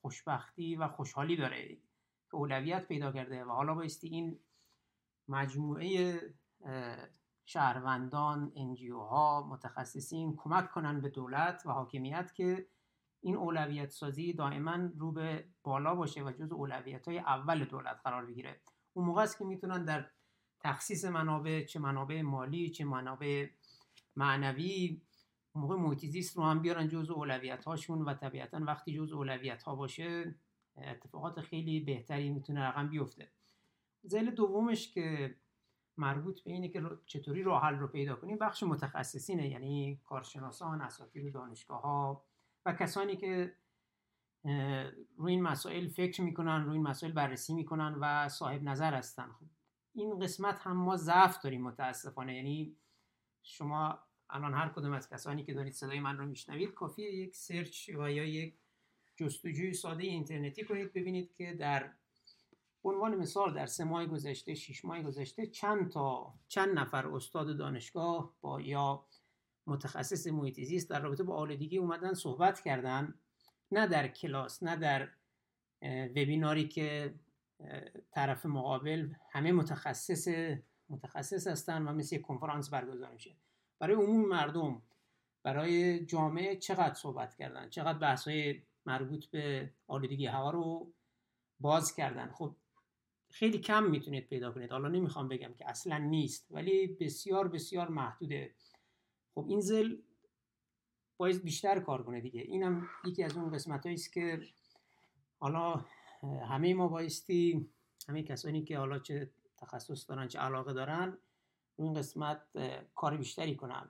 خوشبختی 0.00 0.76
و 0.76 0.88
خوشحالی 0.88 1.36
داره 1.36 1.76
که 2.30 2.34
اولویت 2.34 2.88
پیدا 2.88 3.12
کرده 3.12 3.44
و 3.44 3.48
حالا 3.48 3.74
بایستی 3.74 4.08
این 4.08 4.38
مجموعه 5.28 6.20
شهروندان 7.48 8.52
انجیو 8.56 8.98
ها 8.98 9.46
متخصصین 9.50 10.36
کمک 10.36 10.70
کنن 10.70 11.00
به 11.00 11.08
دولت 11.08 11.62
و 11.66 11.70
حاکمیت 11.70 12.32
که 12.34 12.66
این 13.20 13.36
اولویت 13.36 13.90
سازی 13.90 14.32
دائما 14.32 14.88
رو 14.98 15.12
به 15.12 15.48
بالا 15.62 15.94
باشه 15.94 16.24
و 16.24 16.32
جز 16.32 16.52
اولویت 16.52 17.08
های 17.08 17.18
اول 17.18 17.64
دولت 17.64 18.00
قرار 18.04 18.26
بگیره. 18.26 18.60
اون 18.92 19.06
موقع 19.06 19.22
است 19.22 19.38
که 19.38 19.44
می‌تونن 19.44 19.84
در 19.84 20.10
تخصیص 20.60 21.04
منابع 21.04 21.64
چه 21.64 21.80
منابع 21.80 22.22
مالی 22.22 22.70
چه 22.70 22.84
منابع 22.84 23.46
معنوی 24.16 25.02
موقع 25.54 25.76
محیط 25.76 26.36
رو 26.36 26.44
هم 26.44 26.62
بیارن 26.62 26.88
جز 26.88 27.10
اولویت 27.10 27.64
هاشون 27.64 28.02
و 28.02 28.14
طبیعتا 28.14 28.60
وقتی 28.66 28.94
جز 28.94 29.12
اولویت 29.12 29.62
ها 29.62 29.74
باشه 29.74 30.34
اتفاقات 30.76 31.40
خیلی 31.40 31.80
بهتری 31.80 32.30
می‌تونه 32.30 32.60
رقم 32.60 32.88
بیفته. 32.88 33.32
زیل 34.02 34.30
دومش 34.30 34.92
که 34.92 35.36
مربوط 35.98 36.40
به 36.40 36.52
اینه 36.52 36.68
که 36.68 36.82
چطوری 37.06 37.42
راه 37.42 37.62
حل 37.62 37.74
رو 37.74 37.86
پیدا 37.86 38.16
کنیم. 38.16 38.38
بخش 38.38 38.62
متخصصینه 38.62 39.48
یعنی 39.48 40.00
کارشناسان 40.04 40.80
اساتید 40.80 41.34
دانشگاه 41.34 41.82
ها 41.82 42.24
و 42.66 42.72
کسانی 42.72 43.16
که 43.16 43.54
روی 45.16 45.32
این 45.32 45.42
مسائل 45.42 45.88
فکر 45.88 46.22
می‌کنن 46.22 46.64
روی 46.64 46.72
این 46.72 46.82
مسائل 46.82 47.12
بررسی 47.12 47.54
می‌کنن 47.54 47.96
و 48.00 48.28
صاحب 48.28 48.62
نظر 48.62 48.94
هستن. 48.94 49.28
خب 49.28 49.46
این 49.94 50.18
قسمت 50.18 50.58
هم 50.58 50.76
ما 50.76 50.96
ضعف 50.96 51.42
داریم 51.42 51.62
متاسفانه. 51.62 52.36
یعنی 52.36 52.76
شما 53.42 53.98
الان 54.30 54.54
هر 54.54 54.68
کدوم 54.68 54.92
از 54.92 55.10
کسانی 55.10 55.44
که 55.44 55.54
دارید 55.54 55.72
صدای 55.72 56.00
من 56.00 56.18
رو 56.18 56.26
میشنوید 56.26 56.74
کافیه 56.74 57.12
یک 57.14 57.36
سرچ 57.36 57.88
و 57.88 58.10
یا 58.10 58.24
یک 58.24 58.54
جستجوی 59.16 59.72
ساده 59.72 60.04
اینترنتی 60.04 60.64
کنید 60.64 60.92
ببینید 60.92 61.34
که 61.34 61.54
در 61.54 61.92
عنوان 62.88 63.14
مثال 63.14 63.54
در 63.54 63.66
سه 63.66 63.84
ماه 63.84 64.06
گذشته 64.06 64.54
شش 64.54 64.84
ماه 64.84 65.02
گذشته 65.02 65.46
چند 65.46 65.90
تا 65.90 66.34
چند 66.48 66.78
نفر 66.78 67.06
استاد 67.06 67.56
دانشگاه 67.56 68.34
با 68.40 68.60
یا 68.60 69.06
متخصص 69.66 70.26
محیط 70.26 70.60
زیست 70.60 70.90
در 70.90 71.00
رابطه 71.00 71.22
با 71.22 71.36
آلودگی 71.36 71.78
اومدن 71.78 72.14
صحبت 72.14 72.60
کردن 72.60 73.14
نه 73.72 73.86
در 73.86 74.08
کلاس 74.08 74.62
نه 74.62 74.76
در 74.76 75.08
وبیناری 76.10 76.68
که 76.68 77.14
طرف 78.10 78.46
مقابل 78.46 79.12
همه 79.30 79.52
متخصص 79.52 80.28
متخصص 80.88 81.46
هستن 81.46 81.88
و 81.88 81.92
مثل 81.92 82.18
کنفرانس 82.18 82.70
برگزار 82.70 83.12
میشه. 83.12 83.36
برای 83.78 83.96
عموم 83.96 84.28
مردم 84.28 84.82
برای 85.42 86.04
جامعه 86.06 86.56
چقدر 86.56 86.94
صحبت 86.94 87.34
کردن؟ 87.34 87.68
چقدر 87.68 87.98
بحث 87.98 88.28
مربوط 88.86 89.26
به 89.26 89.70
آلودگی 89.86 90.26
هوا 90.26 90.50
رو 90.50 90.92
باز 91.60 91.94
کردن؟ 91.94 92.30
خب 92.30 92.56
خیلی 93.30 93.58
کم 93.58 93.84
می‌تونید 93.84 94.26
پیدا 94.26 94.52
کنید. 94.52 94.72
حالا 94.72 94.88
نمی‌خوام 94.88 95.28
بگم 95.28 95.54
که 95.54 95.68
اصلا 95.68 95.98
نیست 95.98 96.46
ولی 96.50 96.86
بسیار 96.86 97.48
بسیار 97.48 97.88
محدوده. 97.88 98.54
خب 99.34 99.46
این 99.48 99.60
زل 99.60 99.96
باید 101.16 101.42
بیشتر 101.42 101.80
کار 101.80 102.02
کنه 102.02 102.20
دیگه. 102.20 102.40
اینم 102.40 102.88
یکی 103.04 103.22
از 103.22 103.36
اون 103.36 103.50
قسمت 103.50 103.86
است 103.86 104.12
که 104.12 104.40
حالا 105.38 105.84
همه 106.48 106.74
ما 106.74 106.88
بایستی 106.88 107.68
همه 108.08 108.22
کسانی 108.22 108.62
که 108.62 108.78
حالا 108.78 108.98
چه 108.98 109.30
تخصص 109.56 110.08
دارن 110.10 110.28
چه 110.28 110.38
علاقه 110.38 110.72
دارن 110.72 111.18
اون 111.76 111.94
قسمت 111.94 112.42
کار 112.94 113.16
بیشتری 113.16 113.56
کنن. 113.56 113.88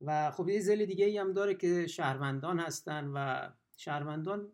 و 0.00 0.30
خب 0.30 0.48
یه 0.48 0.60
زل 0.60 0.84
دیگه 0.84 1.04
ای 1.04 1.18
هم 1.18 1.32
داره 1.32 1.54
که 1.54 1.86
شهروندان 1.86 2.60
هستن 2.60 3.06
و 3.14 3.48
شهروندان 3.76 4.52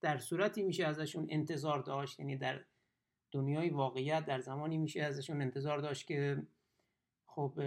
در 0.00 0.18
صورتی 0.18 0.62
میشه 0.62 0.86
ازشون 0.86 1.26
انتظار 1.30 1.82
داشت 1.82 2.20
یعنی 2.20 2.36
در 2.36 2.64
دنیای 3.32 3.70
واقعیت 3.70 4.24
در 4.26 4.40
زمانی 4.40 4.78
میشه 4.78 5.02
ازشون 5.02 5.42
انتظار 5.42 5.78
داشت 5.78 6.06
که 6.06 6.42
خب 7.26 7.60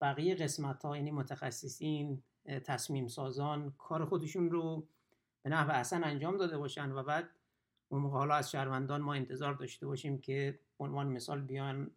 بقیه 0.00 0.34
قسمت 0.34 0.84
ها 0.84 0.96
یعنی 0.96 1.10
متخصصین 1.10 2.22
تصمیم 2.64 3.08
سازان 3.08 3.74
کار 3.78 4.04
خودشون 4.04 4.50
رو 4.50 4.88
به 5.42 5.50
نحو 5.50 5.70
احسن 5.70 6.04
انجام 6.04 6.36
داده 6.36 6.58
باشن 6.58 6.92
و 6.92 7.02
بعد 7.02 7.30
اون 7.88 8.02
موقع 8.02 8.18
حالا 8.18 8.34
از 8.34 8.50
شهروندان 8.50 9.00
ما 9.00 9.14
انتظار 9.14 9.54
داشته 9.54 9.86
باشیم 9.86 10.18
که 10.18 10.60
عنوان 10.78 11.06
مثال 11.06 11.40
بیان 11.40 11.90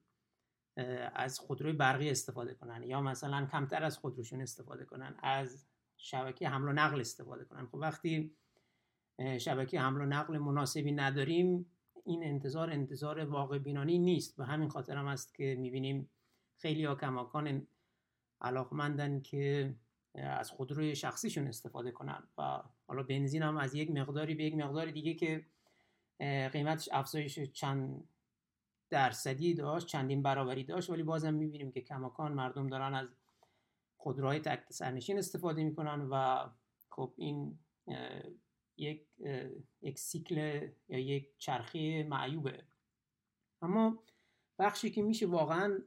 از 1.13 1.39
خودروی 1.39 1.73
برقی 1.73 2.09
استفاده 2.09 2.53
کنن 2.53 2.83
یا 2.83 3.01
مثلا 3.01 3.45
کمتر 3.45 3.83
از 3.83 3.97
خودروشون 3.97 4.41
استفاده 4.41 4.85
کنن 4.85 5.15
از 5.19 5.65
شبکه 5.97 6.49
حمل 6.49 6.67
و 6.67 6.73
نقل 6.73 6.99
استفاده 6.99 7.45
کنن. 7.45 7.65
خب 7.65 7.75
وقتی 7.75 8.35
شبکه 9.39 9.79
حمل 9.79 10.01
و 10.01 10.05
نقل 10.05 10.37
مناسبی 10.37 10.91
نداریم 10.91 11.71
این 12.05 12.23
انتظار 12.23 12.69
انتظار 12.69 13.19
واقع 13.19 13.57
بینانی 13.57 13.99
نیست 13.99 14.39
و 14.39 14.43
همین 14.43 14.69
خاطر 14.69 14.97
هم 14.97 15.07
است 15.07 15.35
که 15.35 15.55
می‌بینیم 15.59 16.09
خیلی 16.57 16.85
ها 16.85 16.95
کماکان 16.95 17.67
علاقمندن 18.41 19.21
که 19.21 19.75
از 20.15 20.51
خودروی 20.51 20.95
شخصیشون 20.95 21.47
استفاده 21.47 21.91
کنن 21.91 22.23
و 22.37 22.63
حالا 22.87 23.03
بنزین 23.03 23.43
هم 23.43 23.57
از 23.57 23.75
یک 23.75 23.91
مقداری 23.91 24.35
به 24.35 24.43
یک 24.43 24.55
مقدار 24.55 24.91
دیگه 24.91 25.13
که 25.13 25.45
قیمتش 26.49 26.89
افزایش 26.91 27.39
چند 27.39 28.09
درصدی 28.89 29.53
داشت 29.53 29.87
چندین 29.87 30.23
برابری 30.23 30.63
داشت 30.63 30.89
ولی 30.89 31.03
بازم 31.03 31.33
می‌بینیم 31.33 31.71
که 31.71 31.81
کماکان 31.81 32.33
مردم 32.33 32.67
دارن 32.67 32.93
از 32.93 33.07
خودروهای 33.97 34.39
تک 34.39 34.63
سرنشین 34.69 35.17
استفاده 35.17 35.63
می‌کنن 35.63 36.07
و 36.11 36.45
خب 36.89 37.13
این 37.17 37.59
یک 38.77 39.07
یک 39.81 39.99
سیکل 39.99 40.69
یا 40.89 40.99
یک 40.99 41.37
چرخه 41.37 42.03
معیوبه. 42.03 42.63
اما 43.61 44.03
بخشی 44.59 44.89
که 44.89 45.01
میشه 45.01 45.25
واقعا 45.27 45.79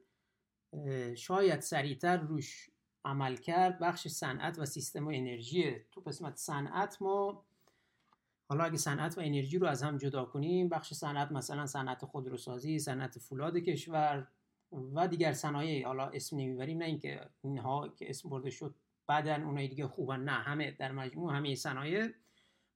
شاید 1.16 1.60
سریعتر 1.60 2.16
روش 2.16 2.70
عمل 3.04 3.36
کرد 3.36 3.78
بخش 3.78 4.08
صنعت 4.08 4.58
و 4.58 4.64
سیستم 4.64 5.06
و 5.06 5.10
انرژی. 5.14 5.76
تو 5.92 6.00
قسمت 6.00 6.36
صنعت 6.36 7.02
ما 7.02 7.44
حالا 8.48 8.64
اگه 8.64 8.76
صنعت 8.76 9.18
و 9.18 9.20
انرژی 9.20 9.58
رو 9.58 9.66
از 9.66 9.82
هم 9.82 9.98
جدا 9.98 10.24
کنیم 10.24 10.68
بخش 10.68 10.94
صنعت 10.94 11.32
مثلا 11.32 11.66
صنعت 11.66 12.04
خودروسازی 12.04 12.78
صنعت 12.78 13.18
فولاد 13.18 13.56
کشور 13.56 14.28
و 14.72 15.08
دیگر 15.08 15.32
صنایع. 15.32 15.86
حالا 15.86 16.06
اسم 16.06 16.36
نمی‌بریم 16.36 16.78
نه 16.78 16.84
اینکه 16.84 17.20
اینها 17.42 17.88
که 17.88 18.10
اسم 18.10 18.28
برده 18.28 18.50
شد 18.50 18.74
بعدا 19.06 19.34
اونای 19.34 19.68
دیگه 19.68 19.86
خوبن 19.86 20.20
نه 20.20 20.32
همه 20.32 20.70
در 20.70 20.92
مجموع 20.92 21.34
همه 21.34 21.54
صنایع. 21.54 22.08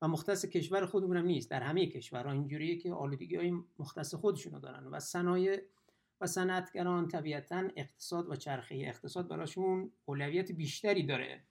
و 0.03 0.09
مختص 0.09 0.45
کشور 0.45 0.87
خودمون 0.87 1.17
نیست. 1.17 1.51
در 1.51 1.63
همه 1.63 1.87
کشورها 1.87 2.33
اینجوریه 2.33 2.77
که 2.77 2.93
آلودگی 2.93 3.37
های 3.37 3.53
مختص 3.79 4.15
خودشونو 4.15 4.61
دارن 4.61 4.87
و 4.87 5.01
صنایع 5.01 5.63
و 6.21 6.27
صنعتگران 6.27 7.09
طبیعتا 7.09 7.69
اقتصاد 7.77 8.31
و 8.31 8.37
چرخه 8.37 8.75
اقتصاد 8.75 9.29
براشون 9.29 9.93
اولویت 10.05 10.53
بیشتری 10.53 11.03
داره 11.03 11.45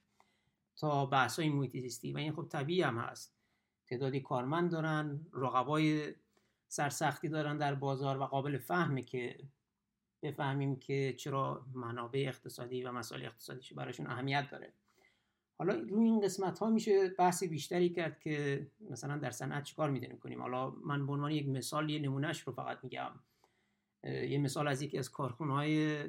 تا 0.76 1.06
بحث 1.06 1.38
های 1.38 1.48
محیط 1.48 2.04
و 2.14 2.18
این 2.18 2.32
خب 2.32 2.48
طبیعی 2.48 2.82
هم 2.82 2.98
هست. 2.98 3.34
تعدادی 3.86 4.20
کارمند 4.20 4.70
دارن 4.70 5.26
رقبای 5.32 6.14
سرسختی 6.68 7.28
دارن 7.28 7.58
در 7.58 7.74
بازار 7.74 8.18
و 8.18 8.24
قابل 8.24 8.58
فهمه 8.58 9.02
که 9.02 9.38
بفهمیم 10.22 10.76
که 10.76 11.14
چرا 11.18 11.66
منابع 11.74 12.24
اقتصادی 12.28 12.82
و 12.82 12.92
مسائل 12.92 13.24
اقتصادیش 13.24 13.72
براشون 13.72 14.06
اهمیت 14.06 14.50
داره. 14.50 14.72
حالا 15.62 15.74
روی 15.74 16.04
این 16.04 16.20
قسمت 16.20 16.58
ها 16.58 16.70
میشه 16.70 17.08
بحث 17.08 17.42
بیشتری 17.42 17.90
کرد 17.90 18.20
که 18.20 18.66
مثلا 18.90 19.16
در 19.16 19.30
صنعت 19.30 19.64
چیکار 19.64 19.90
می‌دونیم 19.90 20.18
کنیم. 20.18 20.40
حالا 20.42 20.70
من 20.70 21.06
به 21.06 21.12
عنوان 21.12 21.30
یک 21.30 21.48
مثال 21.48 21.90
یه 21.90 21.98
نمونهش 21.98 22.40
رو 22.40 22.52
فقط 22.52 22.78
میگم. 22.84 23.10
یه 24.04 24.38
مثال 24.38 24.68
از 24.68 24.82
یکی 24.82 24.98
از 24.98 25.10
کارخونه 25.10 25.52
های 25.52 26.04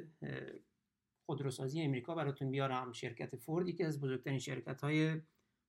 خودروسازی 1.26 1.82
امریکا 1.82 2.14
براتون 2.14 2.50
بیارم. 2.50 2.92
شرکت 2.92 3.36
فورد 3.36 3.68
یکی 3.68 3.84
از 3.84 4.00
بزرگترین 4.00 4.38
شرکت 4.38 4.80
های 4.80 5.20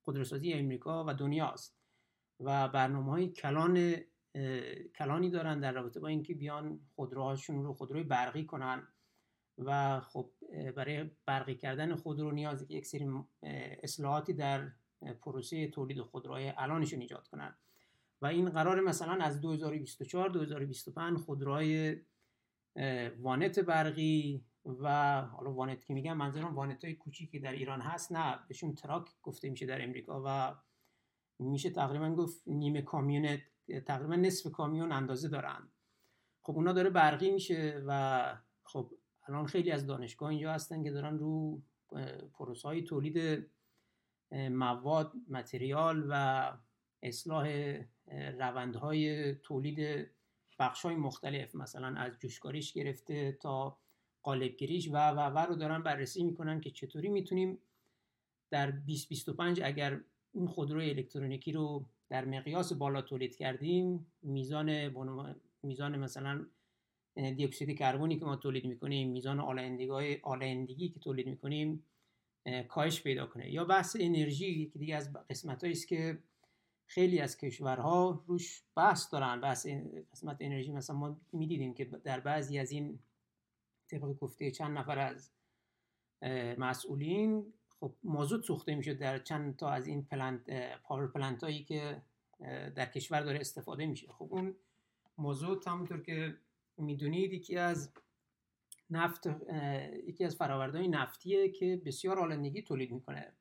خودروسازی 0.05 0.53
امریکا 0.53 1.05
و 1.07 1.13
دنیاست. 1.13 1.77
و 2.39 2.67
برنامه 2.67 3.11
های 3.11 3.29
کلان 3.29 3.95
کلانی 4.95 5.29
دارن 5.29 5.59
در 5.59 5.71
رابطه 5.71 5.99
با 5.99 6.07
اینکه 6.07 6.33
بیان 6.33 6.79
خودروهاشون 6.95 7.63
رو 7.63 7.73
خودروی 7.73 8.03
برقی 8.03 8.45
کنن. 8.45 8.87
و 9.57 9.99
خب 9.99 10.31
برای 10.75 11.11
برقی 11.25 11.55
کردن 11.55 11.95
خودرو 11.95 12.31
نیازی 12.31 12.65
که 12.65 12.73
یک 12.73 12.85
سری 12.85 13.09
اصلاحاتی 13.83 14.33
در 14.33 14.71
پروسه 15.21 15.67
تولید 15.67 16.01
خودروهای 16.01 16.53
الانشون 16.57 17.01
ایجاد 17.01 17.27
کنن. 17.27 17.55
و 18.21 18.25
این 18.25 18.49
قرار 18.49 18.81
مثلا 18.81 19.23
از 19.23 19.41
2024 19.41 20.29
2025 20.29 21.17
خودروهای 21.17 21.97
وانت 23.19 23.59
برقی 23.59 24.45
و 24.65 25.21
حالا 25.21 25.53
وانت 25.53 25.85
که 25.85 25.93
میگم 25.93 26.17
منظورم 26.17 26.55
وانت 26.55 26.85
های 26.85 26.93
کوچیکی 26.93 27.39
در 27.39 27.51
ایران 27.51 27.81
هست 27.81 28.11
نه 28.11 28.39
بهشون 28.47 28.75
truck 28.75 29.09
گفته 29.23 29.49
میشه 29.49 29.65
در 29.65 29.83
امریکا 29.83 30.23
و 30.25 30.55
میشه 31.39 31.69
تقریبا 31.69 32.15
گفت 32.15 32.47
نیمه 32.47 32.81
کامیون 32.81 33.37
تقریبا 33.85 34.15
نصف 34.15 34.51
کامیون 34.51 34.91
اندازه 34.91 35.29
دارن. 35.29 35.69
خب 36.41 36.55
اونا 36.55 36.73
داره 36.73 36.89
برقی 36.89 37.31
میشه 37.31 37.83
و 37.87 38.37
خب 38.63 38.91
الان 39.27 39.45
خیلی 39.45 39.71
از 39.71 39.87
دانشگاه 39.87 40.29
اینجا 40.29 40.53
هستن 40.53 40.83
که 40.83 40.91
دارن 40.91 41.19
رو 41.19 41.61
پروسه 42.33 42.67
های 42.67 42.81
تولید 42.81 43.47
مواد 44.31 45.13
متریال 45.29 46.05
و 46.09 46.53
اصلاح 47.03 47.77
روندهای 48.39 49.35
تولید 49.35 50.07
بخش 50.59 50.81
های 50.81 50.95
مختلف 50.95 51.55
مثلا 51.55 51.87
از 51.87 52.19
جوشکاریش 52.19 52.73
گرفته 52.73 53.31
تا 53.31 53.77
قالبگیریش 54.23 54.89
و 54.89 55.09
و 55.11 55.19
و 55.19 55.37
رو 55.37 55.55
دارن 55.55 55.83
بررسی 55.83 56.23
می‌کنن 56.23 56.61
که 56.61 56.71
چطوری 56.71 57.09
می‌تونیم 57.09 57.57
در 58.49 58.71
2025 58.71 59.61
اگر 59.63 60.01
این 60.33 60.47
خودرو 60.47 60.79
الکترونیکی 60.79 61.51
رو 61.51 61.85
در 62.09 62.25
مقیاس 62.25 62.73
بالا 62.73 63.01
تولید 63.01 63.35
کردیم 63.35 64.11
میزان 64.21 64.95
میزان 65.63 65.99
مثلا 65.99 66.45
اکسید 67.17 67.77
کربنی 67.77 68.19
که 68.19 68.25
ما 68.25 68.35
تولید 68.35 68.65
می‌کنیم 68.65 69.09
میزان 69.09 69.39
آلایندگی 69.39 70.19
آلایندگی 70.23 70.89
که 70.89 70.99
تولید 70.99 71.27
می‌کنیم 71.27 71.85
کاهش 72.67 73.01
پیدا 73.01 73.25
کنه. 73.25 73.51
یا 73.51 73.65
بحث 73.65 73.97
انرژی 73.99 74.65
که 74.73 74.79
دیگه 74.79 74.95
از 74.95 75.13
قسمت 75.29 75.63
است 75.63 75.87
که 75.87 76.17
خیلی 76.87 77.19
از 77.19 77.37
کشورها 77.37 78.23
روش 78.27 78.63
بحث 78.75 79.13
دارن. 79.13 79.41
بحث 79.41 79.67
قسمت 80.11 80.37
انرژی. 80.39 80.71
مثلا 80.71 80.95
ما 80.95 81.17
می‌دیدیم 81.33 81.73
که 81.73 81.85
در 81.85 82.19
بعضی 82.19 82.59
از 82.59 82.71
این 82.71 82.99
طبق 83.87 84.01
گفته 84.01 84.51
چند 84.51 84.77
نفر 84.77 84.99
از 84.99 85.31
مسئولین 86.57 87.53
خب 87.79 87.93
مازوت 88.03 88.43
سوخته 88.43 88.75
میشه 88.75 88.93
در 88.93 89.19
چند 89.19 89.55
تا 89.55 89.69
از 89.69 89.87
این 89.87 90.03
plant 90.03 90.49
power 90.83 91.07
plant 91.07 91.43
هایی 91.43 91.63
که 91.63 92.01
در 92.75 92.85
کشور 92.85 93.21
داره 93.21 93.39
استفاده 93.39 93.85
میشه. 93.85 94.07
خب 94.11 94.27
اون 94.31 94.55
مازوت 95.17 95.67
همونطور 95.67 96.01
که 96.01 96.35
می‌دونید 96.77 97.33
یکی 97.33 97.57
از 97.57 97.91
نفت 98.89 99.27
یکی 100.07 100.25
از 100.25 100.37
های 100.41 100.87
نفتیه 100.87 101.49
که 101.49 101.81
بسیار 101.85 102.19
آلایندگی 102.19 102.61
تولید 102.61 102.91
می‌کنه. 102.91 103.33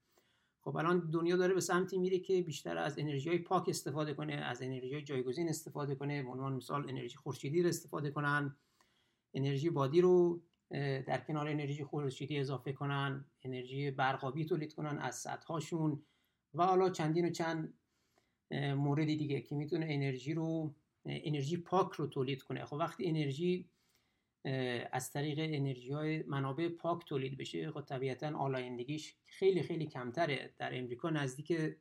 خب 0.60 0.76
الان 0.76 1.10
دنیا 1.10 1.36
داره 1.36 1.54
به 1.54 1.60
سمتی 1.60 1.98
میره 1.98 2.18
که 2.18 2.42
بیشتر 2.42 2.78
از 2.78 2.98
انرژی 2.98 3.28
های 3.28 3.38
پاک 3.38 3.68
استفاده 3.68 4.14
کنه 4.14 4.32
از 4.32 4.62
انرژی 4.62 4.94
های 4.94 5.02
جایگزین 5.02 5.48
استفاده 5.48 5.94
کنه. 5.94 6.22
به 6.22 6.28
عنوان 6.28 6.52
مثال 6.52 6.88
انرژی 6.88 7.16
خورشیدی 7.16 7.62
رو 7.62 7.68
استفاده 7.68 8.10
کنن 8.10 8.56
انرژی 9.34 9.70
بادی 9.70 10.00
رو 10.00 10.40
در 11.06 11.20
کنار 11.20 11.48
انرژی 11.48 11.84
خورشیدی 11.84 12.38
اضافه 12.38 12.72
کنن 12.72 13.24
انرژی 13.42 13.90
برقابی 13.90 14.44
تولید 14.44 14.74
کنن 14.74 14.98
از 14.98 15.16
سدهاشون 15.16 16.02
و 16.54 16.66
حالا 16.66 16.90
چندین 16.90 17.26
و 17.26 17.30
چند 17.30 17.74
موردی 18.76 19.16
دیگه 19.16 19.40
که 19.40 19.54
می‌تونه 19.54 19.86
انرژی 19.90 20.34
رو 20.34 20.74
انرژی 21.06 21.56
پاک 21.56 21.92
رو 21.92 22.06
تولید 22.06 22.42
کنه. 22.42 22.64
خب 22.64 22.76
وقتی 22.76 23.06
انرژی 23.06 23.70
از 24.92 25.12
طریق 25.12 25.38
انرژی 25.38 25.90
های 25.90 26.22
منابع 26.22 26.68
پاک 26.68 27.04
تولید 27.04 27.36
بشه 27.38 27.70
خب 27.70 27.80
طبیعتا 27.80 28.38
آلایندگیش 28.38 29.16
خیلی 29.26 29.62
خیلی 29.62 29.86
کمتره. 29.86 30.54
در 30.58 30.78
امریکا 30.78 31.10
نزدیک 31.10 31.76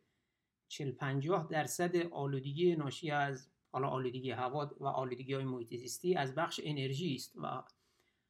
40 0.67 0.91
50 0.91 1.47
درصد 1.51 1.95
آلودگی 1.95 2.75
ناشی 2.75 3.11
از 3.11 3.49
حالا 3.71 3.87
آلودگی 3.87 4.31
هوا 4.31 4.75
و 4.79 4.87
آلودگی 4.87 5.33
های 5.33 5.43
محیط 5.43 5.75
زیستی 5.75 6.15
از 6.15 6.35
بخش 6.35 6.61
انرژی 6.63 7.15
است 7.15 7.33
و 7.35 7.63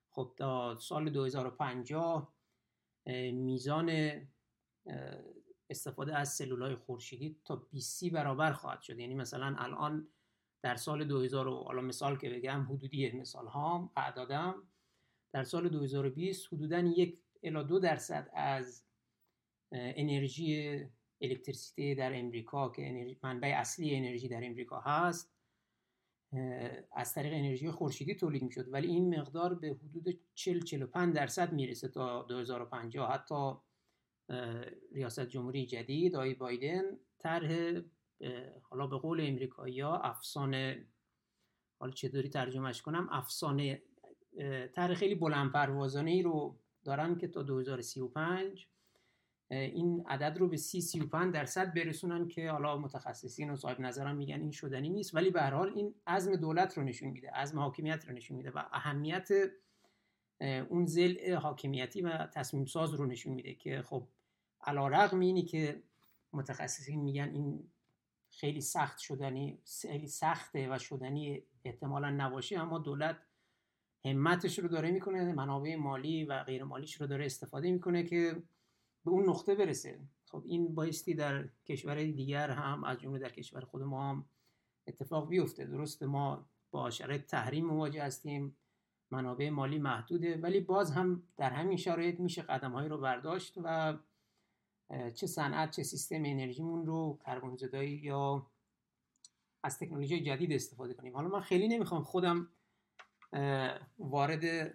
خب 0.10 0.34
تا 0.38 0.76
سال 0.76 1.10
2050 1.10 2.34
میزان 3.32 4.12
استفاده 5.70 6.18
از 6.18 6.34
سلولای 6.34 6.76
خورشیدی 6.76 7.42
تا 7.46 7.56
20 7.56 8.06
برابر 8.06 8.52
خواهد 8.52 8.82
شد. 8.82 9.00
یعنی 9.00 9.14
مثلا 9.14 9.56
الان 9.58 10.08
در 10.64 10.76
سال 10.76 11.04
2000 11.04 11.48
حالا 11.48 11.82
مثال 11.82 12.18
که 12.18 12.30
بگم 12.30 12.68
حدودی 12.70 13.12
مثال 13.12 13.48
ها 13.48 13.92
اعدادم. 13.98 14.56
در 15.34 15.44
سال 15.44 15.70
2020 15.70 16.54
حدودا 16.54 16.80
یک 16.80 17.20
الا 17.44 17.64
دو 17.64 17.80
درصد 17.80 18.30
از 18.34 18.84
انرژی 19.72 20.80
الکتریسیته 21.22 21.96
در 21.96 22.20
امریکا 22.20 22.70
که 22.70 23.18
منبع 23.24 23.48
اصلی 23.48 23.96
انرژی 23.96 24.28
در 24.28 24.46
امریکا 24.46 24.80
هست 24.80 25.34
از 26.92 27.14
طریق 27.14 27.34
انرژی 27.34 27.72
خورشیدی 27.72 28.16
تولید 28.16 28.44
می‌شد. 28.44 28.74
ولی 28.74 28.88
این 28.88 29.20
مقدار 29.20 29.54
به 29.56 29.68
حدود 29.68 30.20
40 30.34 30.60
45 30.60 31.16
درصد 31.16 31.54
می‌رسه 31.54 31.88
تا 31.88 32.24
2050 32.24 33.14
حتی 33.14 33.54
ریاست 34.92 35.28
جمهوری 35.28 35.66
جدید 35.66 36.16
آقای 36.16 36.34
بایدن 36.34 36.84
طرح 37.20 37.82
حالا 38.62 38.88
به 38.88 38.98
قول 38.98 39.22
امریکایی 39.22 39.80
ها 39.80 39.98
افسانه 40.00 40.88
حالا 41.80 41.92
چطوری 41.92 42.30
ترجمهش 42.30 42.82
کنم 42.82 43.08
افسانه 43.12 43.82
طرح 44.74 44.94
خیلی 44.94 45.16
بلند 45.16 45.52
پروازانه 45.52 46.12
ای 46.12 46.22
رو 46.22 46.60
دارن 46.84 47.18
که 47.18 47.28
تا 47.28 47.44
2035 47.44 48.68
این 49.50 50.06
عدد 50.08 50.38
رو 50.38 50.48
به 50.48 50.58
30 50.58 50.82
35 50.82 51.34
درصد 51.34 51.74
برسونن 51.74 52.28
که 52.28 52.52
حالا 52.52 52.78
متخصصین 52.78 53.50
و 53.50 53.56
صاحب 53.56 53.80
نظران 53.80 54.16
میگن 54.16 54.42
این 54.42 54.52
شدنی 54.52 54.90
نیست. 54.90 55.16
ولی 55.16 55.30
به 55.30 55.42
هر 55.42 55.54
حال 55.54 55.74
این 55.76 55.96
عزم 56.08 56.36
دولت 56.36 56.78
رو 56.78 56.84
نشون 56.84 57.10
میده 57.10 57.30
عزم 57.30 57.60
حاکمیت 57.60 58.06
رو 58.06 58.14
نشون 58.14 58.38
میده 58.38 58.52
و 58.52 58.64
اهمیت 58.72 59.30
اون 60.70 60.86
زل 60.86 61.34
حاکمیتی 61.34 62.02
و 62.02 62.28
تصمیم 62.28 62.66
ساز 62.66 62.94
رو 62.94 63.06
نشون 63.06 63.34
میده 63.34 63.54
که 63.54 63.82
خب 63.82 64.08
علا 64.62 64.88
رقم 64.88 65.20
اینی 65.20 65.44
که 65.44 65.84
متخصصین 66.34 67.02
میگن 67.02 67.30
این 67.30 67.72
خیلی 68.40 68.62
سخت 68.62 68.98
شدنی 69.00 69.60
خیلی 69.82 70.08
سخته 70.08 70.76
و 70.76 70.80
شدنی 70.80 71.44
احتمالا 71.66 72.10
نباشه 72.10 72.60
اما 72.60 72.80
دولت 72.80 73.18
همتش 74.06 74.60
رو 74.60 74.68
داره 74.68 74.92
می‌کنه 74.92 75.34
منابع 75.34 75.76
مالی 75.76 76.26
و 76.26 76.44
غیر 76.44 76.64
مالیش 76.64 77.02
رو 77.02 77.08
داره 77.08 77.26
استفاده 77.26 77.72
می‌کنه 77.72 78.04
که 78.04 78.44
به 79.06 79.12
اون 79.12 79.30
نقطه 79.30 79.56
برسه. 79.56 80.00
خب 80.26 80.44
این 80.46 80.76
بایستی 80.76 81.14
در 81.14 81.50
کشور 81.66 82.04
دیگر 82.04 82.50
هم 82.50 82.84
از 82.84 82.98
جمله 82.98 83.20
در 83.20 83.30
کشور 83.30 83.62
خود 83.62 83.82
ما 83.82 84.10
هم 84.10 84.26
اتفاق 84.88 85.30
بیفته. 85.30 85.66
درسته 85.66 86.06
ما 86.06 86.50
با 86.72 86.90
شرایط 86.90 87.26
تحریم 87.26 87.66
مواجه 87.66 88.04
هستیم 88.04 88.58
منابع 89.12 89.50
مالی 89.50 89.80
محدوده 89.80 90.38
ولی 90.38 90.60
باز 90.60 90.92
هم 90.92 91.24
در 91.38 91.50
همین 91.50 91.78
شرایط 91.78 92.20
میشه 92.20 92.42
قدم 92.42 92.78
رو 92.78 92.98
برداشت 92.98 93.58
و 93.64 93.98
چه 95.16 95.28
صنعت 95.28 95.72
چه 95.72 95.84
سیستم 95.84 96.24
انرژیمون 96.26 96.86
رو 96.86 97.20
کربن 97.26 97.56
زدایی 97.56 97.92
یا 97.92 98.48
از 99.64 99.80
تکنولوژی 99.80 100.22
جدید 100.22 100.54
استفاده 100.54 100.94
کنیم. 100.94 101.16
حالا 101.16 101.28
من 101.28 101.42
خیلی 101.42 101.68
نمی‌خوام 101.68 102.04
خودم 102.04 102.48
وارد 104.00 104.74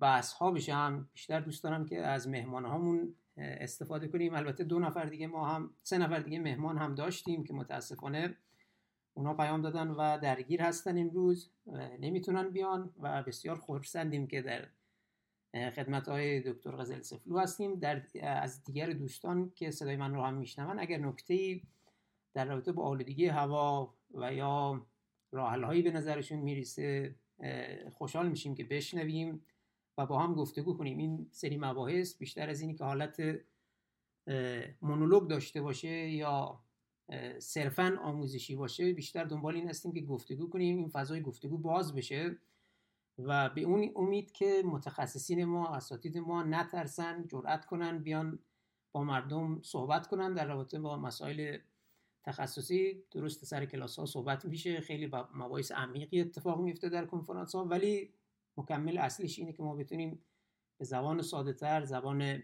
بحث 0.00 0.32
ها 0.32 0.50
بشم. 0.50 1.08
بیشتر 1.12 1.40
دوست 1.40 1.64
دارم 1.64 1.86
که 1.86 1.98
از 1.98 2.28
مهمان 2.28 2.64
هامون 2.64 3.14
استفاده 3.36 4.08
کنیم. 4.08 4.34
البته 4.34 4.64
دو 4.64 4.78
نفر 4.78 5.04
دیگه 5.04 5.26
ما 5.26 5.48
هم 5.48 5.70
سه 5.82 5.98
نفر 5.98 6.18
دیگه 6.18 6.38
مهمان 6.38 6.78
هم 6.78 6.94
داشتیم 6.94 7.44
که 7.44 7.54
متاسفانه 7.54 8.36
اونا 9.14 9.34
پیام 9.34 9.62
دادن 9.62 9.88
و 9.88 10.18
درگیر 10.18 10.62
هستن 10.62 10.98
امروز. 10.98 11.50
نمی‌تونن 12.00 12.50
بیان 12.50 12.90
و 13.00 13.22
بسیار 13.22 13.56
خورسندیم 13.56 14.26
که 14.26 14.42
در 14.42 14.68
خدمت 15.54 16.08
های 16.08 16.40
دکتر 16.40 16.70
غزل 16.70 17.00
سفلو 17.00 17.38
هستیم. 17.38 17.74
در 17.74 18.02
از 18.22 18.64
دیگر 18.64 18.92
دوستان 18.92 19.52
که 19.54 19.70
صدای 19.70 19.96
من 19.96 20.14
رو 20.14 20.22
هم 20.22 20.34
میشنون 20.34 20.78
اگر 20.78 20.98
نکته 20.98 21.60
در 22.34 22.44
رابطه 22.44 22.72
با 22.72 22.82
آلودگی 22.84 23.26
هوا 23.26 23.94
و 24.14 24.34
یا 24.34 24.86
راحل 25.32 25.82
به 25.82 25.90
نظرشون 25.90 26.38
می‌رسه 26.38 27.14
خوشحال 27.92 28.28
میشیم 28.28 28.54
که 28.54 28.64
بشنویم 28.64 29.42
و 29.98 30.06
با 30.06 30.18
هم 30.18 30.34
گفتگو 30.34 30.74
کنیم. 30.74 30.98
این 30.98 31.28
سری 31.30 31.56
مباحث 31.56 32.18
بیشتر 32.18 32.50
از 32.50 32.60
اینی 32.60 32.74
که 32.74 32.84
حالت 32.84 33.22
مونولوگ 34.82 35.28
داشته 35.28 35.62
باشه 35.62 36.10
یا 36.10 36.60
صرفا 37.38 37.96
آموزشی 38.02 38.56
باشه 38.56 38.92
بیشتر 38.92 39.24
دنبال 39.24 39.54
این 39.54 39.68
هستیم 39.68 39.92
که 39.92 40.00
گفتگو 40.00 40.48
کنیم. 40.48 40.76
این 40.76 40.88
فضای 40.88 41.22
گفتگو 41.22 41.58
باز 41.58 41.94
بشه. 41.94 42.36
و 43.18 43.48
به 43.48 43.60
اون 43.60 43.92
امید 43.96 44.32
که 44.32 44.62
متخصصین 44.64 45.44
ما 45.44 45.68
اساتید 45.68 46.18
ما 46.18 46.42
نترسن 46.42 47.26
جرأت 47.26 47.66
کنن 47.66 47.98
بیان 47.98 48.38
با 48.92 49.04
مردم 49.04 49.62
صحبت 49.62 50.06
کنن 50.06 50.34
در 50.34 50.46
رابطه 50.46 50.78
با 50.80 50.96
مسائل 50.96 51.58
تخصصی. 52.24 53.02
درست 53.10 53.44
سر 53.44 53.64
کلاس 53.64 53.98
ها 53.98 54.06
صحبت 54.06 54.44
میشه. 54.44 54.80
خیلی 54.80 55.06
با 55.06 55.28
مباحث 55.34 55.72
عمیقی 55.72 56.20
اتفاق 56.20 56.60
میفته 56.60 56.88
در 56.88 57.06
کنفرانس 57.06 57.54
ها 57.54 57.64
ولی 57.64 58.14
مکمل 58.56 58.98
اصلیش 58.98 59.38
اینه 59.38 59.52
که 59.52 59.62
ما 59.62 59.74
بتونیم 59.74 60.24
به 60.78 60.84
زبان 60.84 61.22
ساده 61.22 61.52
تر 61.52 61.84
زبان 61.84 62.42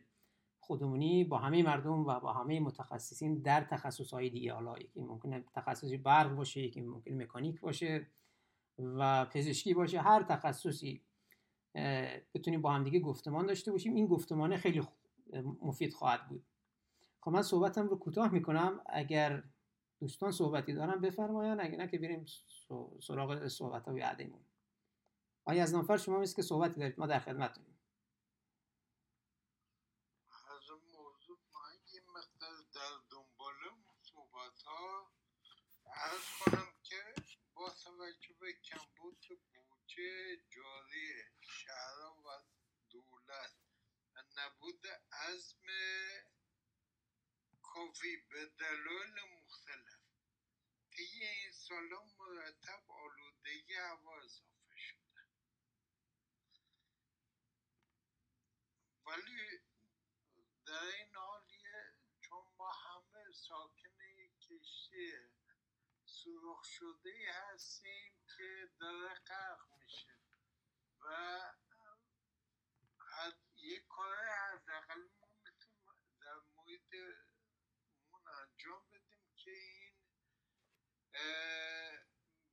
خودمونی 0.61 1.25
با 1.25 1.39
همه 1.39 1.62
مردم 1.62 2.07
و 2.07 2.20
با 2.20 2.33
همه 2.33 2.61
متخصصین 2.61 3.35
در 3.43 3.64
تخصص 3.64 4.11
های 4.14 4.31
دیگه. 4.31 4.53
حالا 4.53 4.79
یکی 4.79 5.01
ممکنه 5.01 5.45
تخصصی 5.55 5.97
برق 5.97 6.35
باشه 6.35 6.61
یکی 6.61 6.81
ممکنه 6.81 7.25
مکانیک 7.25 7.61
باشه. 7.61 8.07
و 8.79 9.25
پزشکی 9.25 9.75
باشه 9.75 10.01
هر 10.01 10.22
تخصصی 10.22 11.05
بتونیم 12.35 12.62
با 12.62 12.72
هم 12.72 12.85
دیگه 12.85 13.01
گفتمان 13.01 13.47
داشته 13.47 13.72
باشیم. 13.72 13.95
این 13.95 14.07
گفتمانه 14.07 14.57
خیلی 14.57 14.89
مفید 15.62 15.95
خواهد 15.95 16.29
بود. 16.29 16.47
خب 17.20 17.31
من 17.31 17.43
صحبتم 17.43 17.89
رو 17.89 17.99
کوتاه 17.99 18.33
می‌کنم. 18.33 18.83
اگر 18.87 19.43
دوستان 20.01 20.33
صحبتی 20.33 20.72
دارن 20.72 21.01
بفرماین 21.01 21.61
اگر 21.61 21.77
نه 21.77 21.89
که 21.89 21.99
بریم 21.99 22.27
سراغ 23.01 23.49
صحبت 23.49 23.89
های 23.89 24.01
بعدیمون. 24.01 24.45
آیا 25.45 25.62
از 25.62 25.75
نفر 25.75 25.97
شما 25.97 26.18
مثل 26.18 26.37
که 26.37 26.43
صحبتی 26.43 26.81
دارید؟ 26.81 26.99
ما 26.99 27.07
در 27.07 27.18
خدمتتونیم. 27.18 27.79
از 30.31 30.70
موضوع 30.70 31.39
ما 31.53 31.61
یه 31.93 32.01
مقدار 32.09 32.57
در 32.75 32.95
دنبال 33.11 33.55
صحبت 34.03 34.62
ها 34.62 35.11
کنم 36.45 36.66
که 36.83 36.97
با 37.55 37.68
توجه 37.68 38.34
به 38.45 38.53
کمبود 38.53 39.26
بودجه 39.55 40.36
جاری 40.51 41.24
شهر 41.40 41.99
و 42.01 42.42
دولت. 42.90 43.57
و 44.14 44.22
نبود 44.36 44.86
عزم 45.12 45.66
کافی 47.62 48.16
به 48.16 48.47
دلایل 48.47 49.14
مختلف. 49.36 50.01
طی 50.90 51.24
این 51.24 51.53
سالا 51.53 52.05
مرتب 52.18 52.90
آلودگی 52.90 53.74
هوا 53.74 54.20
اضافه 54.22 54.76
شده. 54.76 55.26
ولی 59.07 59.59
در 60.66 60.82
این 60.82 61.14
حال 61.14 61.42
چون 62.20 62.45
ما 62.59 62.72
همه 62.72 63.32
ساکن 63.32 63.99
کشتی 64.40 65.12
سرخ 66.07 66.64
شده 66.64 67.32
هستیم 67.32 68.14
که 68.37 68.68
داره 68.80 69.14
غرق 69.14 69.61
میشه 69.78 70.14
و 71.01 71.53
یک 73.64 73.87
کار 73.89 74.16
حداقل 74.16 75.01
ما 75.20 75.28
می‌تونیم 75.45 76.18
در 76.20 76.41
محیط 76.57 76.95
مون 78.11 78.22
انجام 78.43 78.82
بدیم 78.93 79.35
که 79.37 79.51
این 79.51 79.95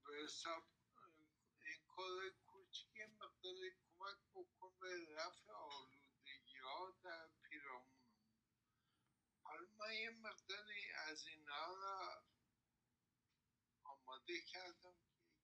به 0.05 0.15
حساب 0.23 0.63
این 1.65 1.85
کار 1.87 2.29
کوچیک 2.29 2.99
مقدار 3.19 3.55
کمک 3.69 4.17
بکن 4.33 4.73
به 4.79 5.05
رفع 5.15 5.51
آلودگی 5.51 6.57
ها 6.63 6.97
در 7.03 7.29
پیرامون. 7.43 8.01
حالا 9.43 9.67
من 9.79 9.93
یه 9.93 10.09
مقداری 10.09 10.91
از 10.91 11.27
اینها 11.27 11.73
را 11.73 12.23
آماده 13.83 14.41
کردم 14.41 14.95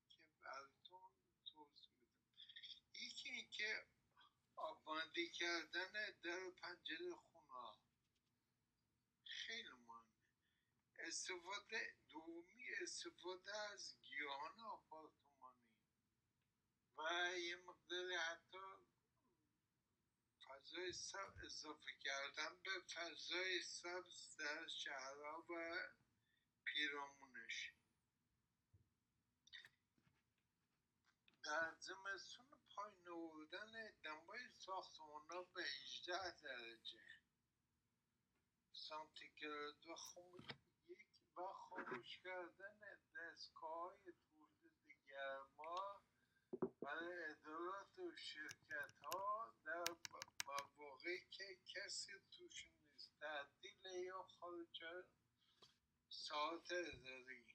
که 0.07 0.21
براتون 0.41 1.11
توضیح 1.45 1.97
بدم 2.01 2.38
اینکه 3.60 3.86
آماده 4.55 5.30
کردن 5.30 5.91
در 6.24 6.49
پنجره 6.49 7.16
خونه. 7.16 7.78
خیلی 9.26 9.70
مهمه. 9.70 10.05
استفاده 10.99 11.95
دومی 12.10 12.74
استفاده 12.82 13.58
از 13.58 13.95
گیاهان 14.01 14.60
آپارتمانی. 14.60 15.68
و 16.97 17.38
یه 17.38 17.55
مقدار 17.55 18.18
حتی 18.18 18.68
فضای 20.47 20.93
اضافه 21.45 21.91
کردن 21.99 22.60
به 22.64 22.80
فضای 22.80 23.62
سبز 23.62 24.36
در 24.38 24.68
شهرها 24.68 25.45
و 25.49 25.78
پیرامونش. 26.66 27.74
در 31.43 31.76
زمستون 31.80 32.46
پایین 32.78 33.09
آوردن 33.09 33.71
دمای 34.03 34.39
ساختمان 34.57 35.25
ها 35.30 35.43
به 35.43 35.61
18 35.61 36.41
درجه. 36.43 36.99
سانتیگراد 38.71 39.88
و 39.88 39.95
یک 40.89 41.07
و 41.38 41.41
خاموش 41.41 42.19
کردن 42.19 42.80
دستگاه 43.15 43.71
های 43.71 44.13
تولید 44.36 44.97
گرما 45.07 46.01
برای 46.82 47.23
ادارات 47.23 47.99
و 47.99 48.15
شرکت 48.15 48.97
ها 49.03 49.55
در 49.65 49.86
مواقعی 50.78 51.25
که 51.32 51.57
کسی 51.67 52.11
توش 52.32 52.71
نیست. 52.71 53.19
تعدیل 53.19 53.86
یا 54.05 54.23
خارج 54.23 54.82
ساعت 56.09 56.71
اداری 56.71 57.45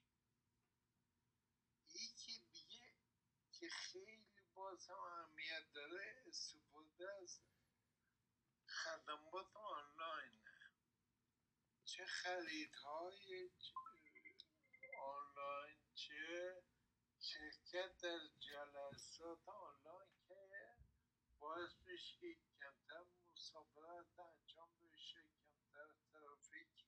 یکی 1.95 2.47
دیگه 2.53 2.95
که 3.53 3.69
خیلی 3.69 4.12
باز 4.55 4.89
هم 4.91 4.97
اهمیت 4.97 5.73
داره 5.75 6.25
استفاده 6.27 7.13
از 7.23 7.41
خدمات 8.67 9.57
آنلاین 9.57 10.33
چه 11.85 12.07
خریدهای 12.07 13.51
آنلاین 15.01 15.79
چه 15.95 16.63
شرکت 17.21 17.99
در 18.03 18.21
جلسات 18.41 19.49
آنلاین 19.49 20.11
که 20.29 20.35
باعث 21.39 21.73
بشه 21.87 22.19
که 22.21 22.37
کمتر 22.61 23.05
مسافرت 23.33 24.19
انجام 24.19 24.71
بشه 24.83 25.19
کمتر 25.73 25.95
ترافیک 26.13 26.87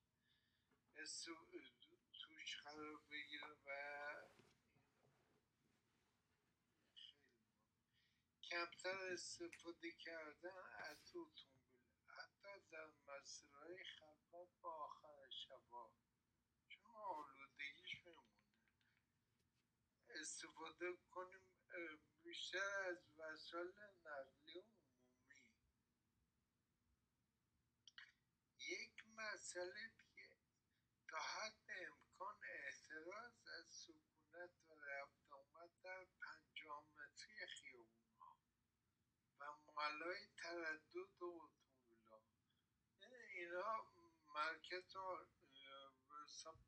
توش 2.20 2.60
قرار 2.64 3.00
بگیره 3.10 3.56
و 3.66 4.13
کمتر 8.54 9.12
استفاده 9.12 9.92
کردن 9.92 10.62
از 10.90 10.98
اتومبیل 11.16 11.92
حتی 12.06 12.48
در 12.70 12.90
مسیرهای 13.06 13.84
خلوت 13.84 14.48
با 14.60 14.70
آخر 14.70 15.30
شبا. 15.30 15.92
چون 16.68 16.90
آلودگیش 16.96 18.00
بمونه. 18.04 18.44
استفاده 20.08 20.96
کنیم 21.10 21.40
بیشتر 22.22 22.84
از 22.88 22.98
وسایل 23.18 23.72
نقلی 24.06 24.60
عمومی. 24.60 25.52
یک 28.58 29.04
مسئله 29.16 29.88
دیگه 29.88 30.36
تا 31.08 31.18
حد 31.18 31.60
امکان 31.68 32.40
احتراز 32.44 33.46
از 33.58 33.66
سکونت 33.66 34.50
و 34.68 34.74
رفت 34.74 35.32
آمد 35.32 35.70
در 35.82 36.04
پنجاه 36.04 36.84
متری 36.96 37.46
خیابون 37.46 38.04
ها 38.18 38.34
و 39.84 39.86
محلهای 39.86 40.26
تردد 40.36 40.96
اتومبیل 40.96 42.04
ها 42.10 42.20
یعنی 43.00 43.16
اینا 43.16 43.86
مرکز 44.34 44.96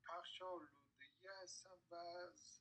پخش 0.06 0.42
آلودگی 0.42 1.28
هستن 1.42 1.78
و 1.90 1.94
از 1.94 2.60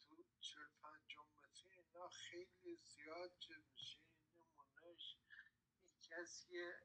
تو 0.00 0.16
چل 0.40 0.68
پنجاه 0.82 1.26
متری 1.36 1.70
اینا 1.70 2.08
خیلی 2.08 2.76
زیاد 2.76 3.32
میشه 3.72 4.00
نمونهش 4.34 5.16
کسی 6.02 6.54
یه 6.54 6.80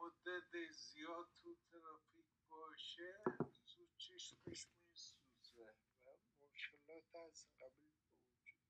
مدت 0.00 0.72
زیاد 0.72 1.28
تو 1.42 1.56
ترافیک 1.72 2.26
باشه 2.48 3.22
زود 3.64 3.90
چشمش 3.96 4.66
میسوزه 4.86 5.74
و 6.06 6.10
مشکلات 6.40 7.14
از 7.14 7.46
قبیل 7.60 7.90
به 8.06 8.14
وجود 8.36 8.68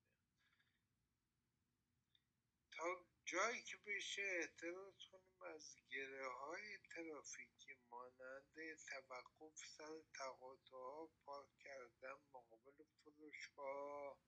تا 2.78 3.06
جایی 3.24 3.62
که 3.62 3.76
بشه 3.86 4.22
اعتراض 4.22 4.94
کنیم 5.12 5.42
از 5.54 5.76
گره 5.90 6.28
های 6.28 6.78
ترافیکی 6.94 7.74
مانند 7.90 8.76
توقف 8.88 9.58
سر 9.76 10.02
تقاطع 10.18 10.76
ها 10.76 11.10
پارک 11.24 11.48
کردن 11.58 12.14
مقابل 12.34 12.84
فروشگاه 13.04 14.18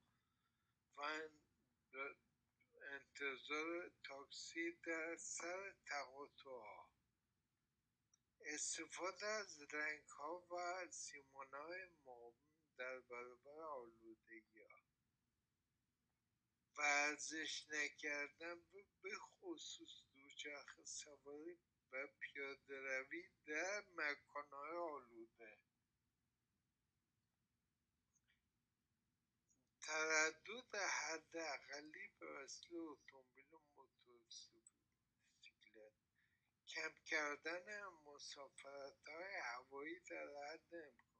و 0.97 1.29
انتظار 2.83 3.91
تاکسی 4.05 4.73
در 4.87 5.17
سر 5.17 5.75
تقاطع 5.87 6.51
ها 6.51 6.91
استفاده 8.41 9.27
از 9.27 9.63
رنگ 9.73 10.09
ها 10.09 10.47
و 10.51 10.87
سیمان 10.91 11.51
های 11.53 11.89
در 12.79 13.01
برابر 13.01 13.61
آلودگی 13.61 14.40
ورزش 17.11 17.67
نکردن 17.71 18.61
به 19.03 19.19
خصوص 19.19 20.03
دوچرخه 20.15 20.85
سواری 20.85 21.59
و 21.93 22.07
پیاده 22.07 22.81
روی 22.81 23.23
در 23.47 23.85
مکانهای 23.95 24.77
آلوده. 24.77 25.59
تردد 29.81 30.75
حداقلی 30.77 32.09
به 32.21 32.27
وسیله 32.27 32.81
اتومبیل 32.81 33.53
و 33.53 33.59
موتورسیکلت. 33.77 34.73
کم 36.69 36.95
کردن 37.05 37.85
مسافرت 38.05 39.09
های 39.09 39.35
هوایی 39.35 40.01
در 40.01 40.27
حد 40.27 40.75
امکان. 40.75 41.11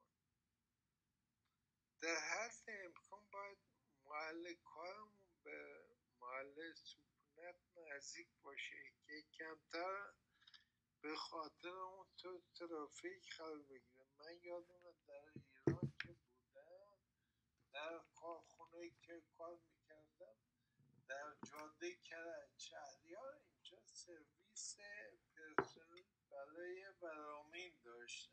در 2.03 2.21
حد 2.21 2.65
امکان 2.69 3.29
باید 3.33 3.59
محل 4.05 4.55
کارمون 4.55 5.20
به 5.45 5.85
محل 6.21 6.75
سکونت 6.75 7.57
نزدیک 7.77 8.29
باشه 8.43 8.93
که 9.07 9.23
کمتر 9.39 10.13
به 11.03 11.17
خاطر 11.17 11.69
اون 11.69 12.07
تو 12.17 12.43
ترافیک 12.55 13.37
قرار 13.37 13.59
بگیره. 13.63 14.07
من 14.19 14.39
یادم 14.43 14.95
در 15.07 15.33
ایران 15.67 15.93
که 16.03 16.09
بودم 16.13 16.99
در 17.73 18.01
کارخونه 18.15 18.91
که 19.03 19.23
کار 19.39 19.57
می‌کردم 19.57 20.37
در 21.09 21.37
جاده 21.51 21.97
کرج 21.97 22.51
شهریار 22.59 23.35
اینجا 23.35 23.79
سرویس 23.87 24.77
پرسنل 25.37 26.03
برای 26.31 26.85
برامین 27.01 27.75
داشتن 27.85 28.33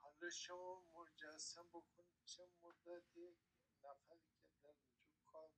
حالا 0.00 0.30
شما 0.30 0.82
مجسم 0.94 1.68
بکنید 1.68 2.24
چه 2.24 2.42
مدت 2.62 3.16
یک 3.16 3.38
نفری 3.84 4.30
که 4.42 4.50
در 4.62 4.68
اونجا 4.68 5.10
کار 5.26 5.50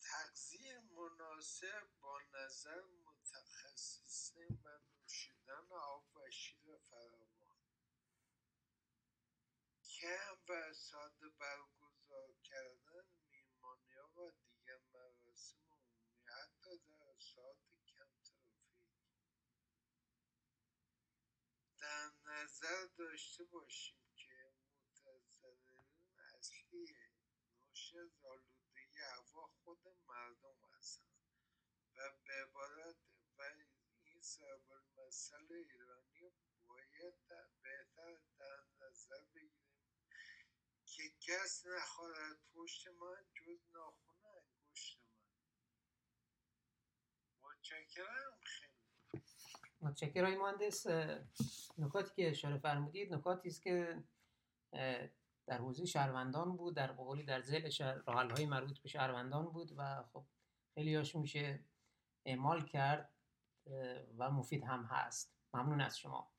تغذیه 0.00 0.80
مناسب 0.80 1.88
با 2.00 2.20
نظر 2.34 2.82
متخصصین 3.04 4.62
و 4.64 4.78
نوشیدن 4.78 5.72
آب 5.72 6.16
و 6.16 6.30
شیر 6.30 6.76
فراوان. 6.90 7.58
کم 10.00 10.36
و 10.48 10.74
ساده 10.74 11.28
برگزار 11.28 12.34
کردن 12.42 13.06
میمانی 13.30 13.94
و 14.16 14.30
دیگر 14.30 14.80
مراسم 14.94 15.58
عمومی 15.70 16.18
حتی 16.24 16.78
در 16.78 17.18
ساعت 17.18 17.56
کم 17.86 18.08
ترافیک 18.24 19.14
در 21.80 22.10
نظر 22.64 22.86
داشته 22.98 23.44
باشیم 23.44 23.96
که 24.16 24.52
متضررین 25.04 25.86
اصلی 26.34 26.96
ناشی 27.58 27.98
از 27.98 28.10
آلودگی 28.24 29.00
هوا 29.00 29.46
خود 29.46 29.78
مردم 30.08 30.56
هستند 30.78 31.28
و 31.96 32.10
به 32.24 32.32
عبارت 32.42 32.96
و 33.38 33.42
این 34.04 34.22
سبب 34.22 34.84
مسئله 35.06 35.54
ایرانی 35.56 36.32
باید 36.66 37.14
بهتر 37.62 38.18
در 38.38 38.64
نظر 38.80 39.24
بگیریم 39.34 39.98
که 40.86 41.02
کس 41.20 41.66
نخواهد 41.66 42.38
پشت 42.54 42.88
من 42.88 43.26
جز 43.34 43.60
ناخون 43.74 44.16
انگشت 44.26 45.00
من. 45.04 45.14
متشکرم. 47.50 48.40
خیلی 48.44 48.73
متشکرم 49.84 50.38
مهندس 50.38 50.86
نکاتی 51.78 52.10
که 52.16 52.30
اشاره 52.30 52.58
فرمودید 52.58 53.14
نکاتی 53.14 53.48
است 53.48 53.62
که 53.62 54.02
در 55.46 55.58
حوزه 55.58 55.84
شهروندان 55.84 56.56
بود 56.56 56.76
در 56.76 56.92
قولی 56.92 57.24
در 57.24 57.40
زل 57.40 57.70
راحل 58.06 58.30
های 58.30 58.46
مربوط 58.46 58.78
به 58.78 58.88
شهروندان 58.88 59.44
بود 59.44 59.72
و 59.76 60.02
خب 60.12 60.24
خیلی 60.74 60.94
هاش 60.94 61.16
میشه 61.16 61.64
اعمال 62.26 62.64
کرد 62.64 63.10
و 64.18 64.30
مفید 64.30 64.64
هم 64.64 64.84
هست. 64.84 65.34
ممنون 65.54 65.80
از 65.80 65.98
شما. 65.98 66.30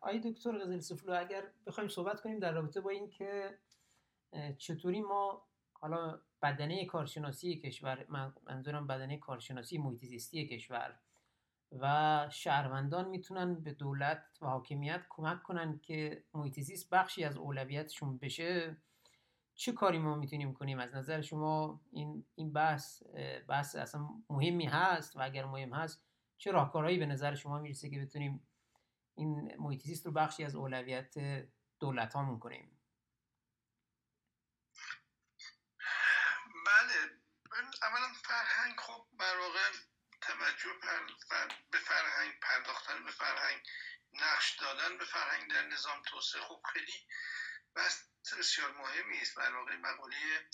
آی 0.00 0.20
دکتر 0.20 0.58
غزل 0.58 0.80
سفلو 0.80 1.20
اگر 1.20 1.42
بخوایم 1.66 1.88
صحبت 1.88 2.20
کنیم 2.20 2.38
در 2.38 2.52
رابطه 2.52 2.80
با 2.80 2.90
اینکه 2.90 3.58
چطوری 4.58 5.00
ما 5.00 5.46
حالا 5.72 6.20
بدنه 6.42 6.86
کارشناسی 6.86 7.56
کشور 7.56 8.06
منظورم 8.46 8.86
بدنه 8.86 9.18
کارشناسی 9.18 9.78
محیط 9.78 10.34
کشور 10.34 10.98
و 11.72 12.28
شهروندان 12.32 13.08
می‌تونن 13.08 13.60
به 13.60 13.72
دولت 13.72 14.38
و 14.42 14.46
حاکمیت 14.46 15.06
کمک 15.08 15.42
کنن 15.42 15.78
که 15.78 16.24
محیط 16.34 16.88
بخشی 16.92 17.24
از 17.24 17.36
اولویتشون 17.36 18.18
بشه. 18.18 18.76
چه 19.54 19.72
کاری 19.72 19.98
ما 19.98 20.14
می‌تونیم 20.14 20.54
کنیم؟ 20.54 20.78
از 20.78 20.94
نظر 20.94 21.20
شما 21.20 21.80
این 21.92 22.24
این 22.34 22.52
بحث 22.52 23.02
بحث 23.48 23.76
اصلا 23.76 24.08
مهمی 24.30 24.66
هست 24.66 25.16
و 25.16 25.20
اگر 25.22 25.44
مهم 25.44 25.74
هست 25.74 26.04
چه 26.38 26.50
راهکارهایی 26.50 26.98
به 26.98 27.06
نظر 27.06 27.34
شما 27.34 27.58
می‌رسه 27.58 27.90
که 27.90 28.00
بتونیم 28.00 28.48
این 29.14 29.56
محیط 29.58 30.06
رو 30.06 30.12
بخشی 30.12 30.44
از 30.44 30.54
اولویت 30.54 31.14
دولت 31.80 32.12
هامون 32.12 32.38
کنیم؟ 32.38 32.76
بله. 36.66 37.20
اولا 37.82 38.06
فرهنگ 38.24 38.76
خب 38.78 39.06
واقع 39.40 39.89
توجه 40.30 40.72
به 41.70 41.78
فرهنگ 41.78 42.40
پرداختن 42.40 43.04
به 43.04 43.10
فرهنگ 43.10 43.68
نقش 44.12 44.56
دادن 44.58 44.98
به 44.98 45.04
فرهنگ 45.04 45.50
در 45.50 45.62
نظام 45.66 46.02
توسعه 46.02 46.42
خب 46.42 46.62
خیلی 46.72 47.06
بس 47.76 48.10
بسیار 48.38 48.72
مهمی 48.72 49.20
است. 49.20 49.34
بر 49.34 49.54
واقع 49.54 49.76
مقوله 49.76 50.48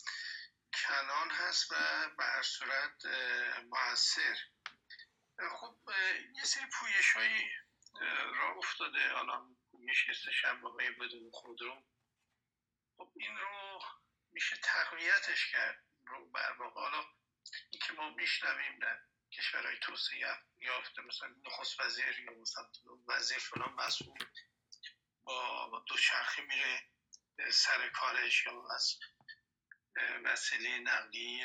کنان 0.74 1.30
هست 1.30 1.72
و 1.72 1.74
به 2.18 2.24
هر 2.24 2.42
صورت 2.42 3.04
موثر. 3.64 4.36
خب 5.60 5.78
یه 6.36 6.44
سری 6.44 6.66
پویش 6.72 7.12
هایی 7.12 7.50
را 8.34 8.54
افتاده. 8.58 9.12
حالا 9.12 9.56
پویش 9.70 10.10
سه 10.24 10.52
بدون 11.00 11.30
خود 11.32 11.60
رو 11.60 11.84
خب 12.96 13.12
این 13.16 13.38
رو 13.38 13.80
میشه 14.32 14.56
تقویتش 14.56 15.52
کرد. 15.52 15.84
رو 16.06 16.30
بر 16.30 16.52
حالا 16.74 17.04
این 17.70 17.80
که 17.86 17.92
ما 17.92 18.10
میشنویم 18.10 18.78
در 18.78 19.00
کشورهای 19.32 19.78
توسعه 19.78 20.38
یافته. 20.58 21.02
مثلا 21.02 21.34
نخست 21.46 21.80
وزیر 21.80 22.18
یا 22.20 22.32
مثلا 22.32 22.70
وزیر 23.08 23.38
فلان 23.38 23.72
مسئول 23.72 24.24
با 25.24 25.84
دوچرخه 25.86 26.42
میره 26.42 26.90
سر 27.50 27.88
کارش 27.88 28.46
یا 28.46 28.68
از 28.74 28.98
وسیله 30.24 30.78
نقلی 30.78 31.44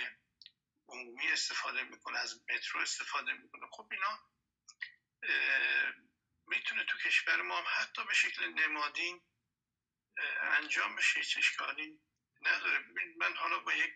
عمومی 0.88 1.32
استفاده 1.32 1.84
می‌کنه 1.84 2.19
از 2.19 2.41
مترو 2.49 2.82
استفاده 2.82 3.34
می‌کنه. 3.34 3.67
خب 3.71 3.89
اینا 3.91 4.19
می‌تونه 6.47 6.84
تو 6.84 6.97
کشور 6.97 7.41
ما 7.41 7.57
هم 7.57 7.65
حتی 7.67 8.05
به 8.05 8.13
شکل 8.13 8.45
نمادین 8.45 9.21
انجام 10.41 10.95
بشه. 10.95 11.19
هیچ 11.19 11.59
نداره. 12.41 12.79
من 13.17 13.36
حالا 13.36 13.59
با 13.59 13.73
یک 13.73 13.93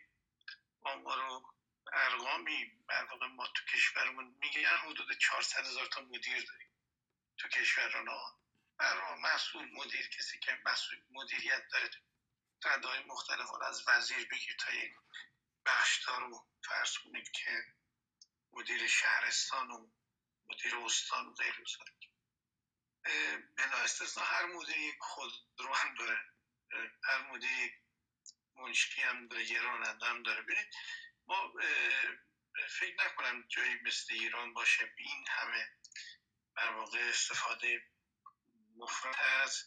آمار 0.81 1.41
ارقامی 1.93 2.71
واقع 3.11 3.27
ما 3.27 3.47
تو 3.47 3.65
کشورمون 3.65 4.35
میگن 4.41 4.77
حدود 4.77 5.17
400 5.17 5.65
هزار 5.65 5.85
تا 5.85 6.01
مدیر 6.01 6.45
داریم. 6.45 6.69
تو 7.37 7.47
کشوران 7.47 8.07
ها 8.07 8.39
مسئول 9.15 9.71
مدیر 9.71 10.09
کسی 10.09 10.39
که 10.39 10.61
مسئول 10.65 11.03
مدیریت 11.09 11.67
داره. 11.71 11.89
ردای 12.63 13.03
مختلف 13.03 13.47
از 13.61 13.83
وزیر 13.87 14.27
بگیر 14.27 14.55
تا 14.59 14.73
یک 14.73 14.93
بخشدار 15.65 16.21
رو 16.21 16.47
فرض 16.63 16.97
کنید 16.97 17.31
که 17.31 17.65
مدیر 18.51 18.87
شهرستان 18.87 19.71
و 19.71 19.91
مدیر 20.49 20.75
استان 20.77 21.25
و 21.25 21.33
غیر 21.33 21.55
بلا 23.57 23.77
استثنا 23.77 24.23
هر 24.23 24.45
مدیر 24.45 24.77
یک 24.77 24.95
خودرو 24.99 25.73
هم 25.73 25.95
داره. 25.95 26.19
هر 27.03 27.21
مدیر 27.31 27.51
یک 27.51 27.73
منشی 28.55 29.01
هم 29.01 29.27
داره 29.27 29.51
یه 29.51 29.61
راننده 29.61 30.05
هم 30.05 30.23
داره. 30.23 30.41
ببینید 30.41 30.75
ما 31.27 31.53
فکر 32.69 33.05
نکنم 33.05 33.45
جایی 33.47 33.75
مثل 33.83 34.13
ایران 34.13 34.53
باشه. 34.53 34.93
این 34.97 35.25
همه 35.29 35.69
بر 36.55 36.71
واقع 36.71 36.99
استفاده 36.99 37.83
مفرد 38.75 39.15
از 39.19 39.63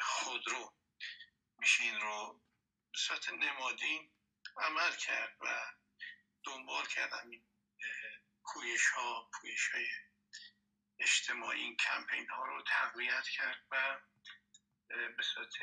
خودرو 0.00 0.76
میشه. 1.58 1.82
این 1.82 2.00
رو 2.00 2.42
به 2.92 2.98
صورت 2.98 3.28
نمادین 3.28 4.10
عمل 4.56 4.96
کرد 4.96 5.36
و 5.40 5.72
دنبال 6.44 6.86
کرد 6.86 7.12
همین 7.12 7.46
کویش 8.42 8.86
ها 8.88 9.30
پویش 9.32 9.68
های 9.68 9.86
اجتماعی 10.98 11.60
این 11.60 11.76
کمپین 11.76 12.28
ها 12.30 12.44
رو 12.44 12.62
تقویت 12.62 13.28
کرد 13.28 13.64
و 13.70 14.00
به 14.88 15.22
صورت 15.22 15.54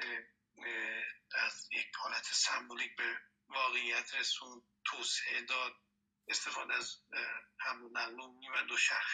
از 1.31 1.71
یک 1.71 1.95
حالت 1.95 2.23
سمبولیک 2.23 2.95
به 2.95 3.21
واقعیت 3.47 4.13
رسون 4.13 4.67
توسعه 4.85 5.41
داد 5.41 5.73
استفاده 6.27 6.73
از 6.75 6.97
حمل 7.59 7.91
نقل 7.91 8.19
و 8.19 8.63
دو 8.67 8.77
شخص. 8.77 9.11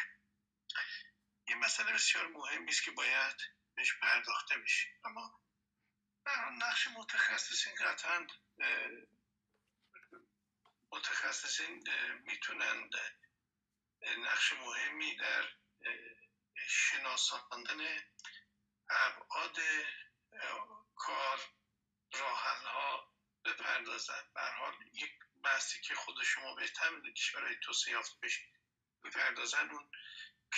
یه 1.48 1.56
مسئله 1.56 1.94
بسیار 1.94 2.28
مهمی 2.28 2.70
است 2.70 2.84
که 2.84 2.92
باید 2.92 3.36
بهش 3.76 3.94
پرداخته 4.02 4.58
بشه 4.58 4.88
اما 5.04 5.42
نقش 6.52 6.88
متخصصین 6.88 7.74
قطعا 7.76 8.28
متخصصین 10.92 11.84
می‌تونند 12.24 12.92
نقش 14.18 14.54
مهمی 14.54 15.16
در 15.18 15.50
شناساندن 16.68 18.04
ابعاد 18.90 19.58
کار 20.96 21.40
راحل 22.14 22.66
ها 22.66 23.11
بپردازن. 23.46 24.24
به 24.34 24.42
حال 24.42 24.74
یک 24.94 25.12
بحثی 25.44 25.82
که 25.82 25.96
خود 25.96 26.24
شما 26.24 26.56
بهتر 26.56 26.90
می‌دونید 26.90 27.16
کشورهای 27.16 27.56
توسعه 27.64 27.94
یافته 27.94 28.16
بشه 28.24 28.42
بپردازن 29.04 29.70
اون 29.70 29.92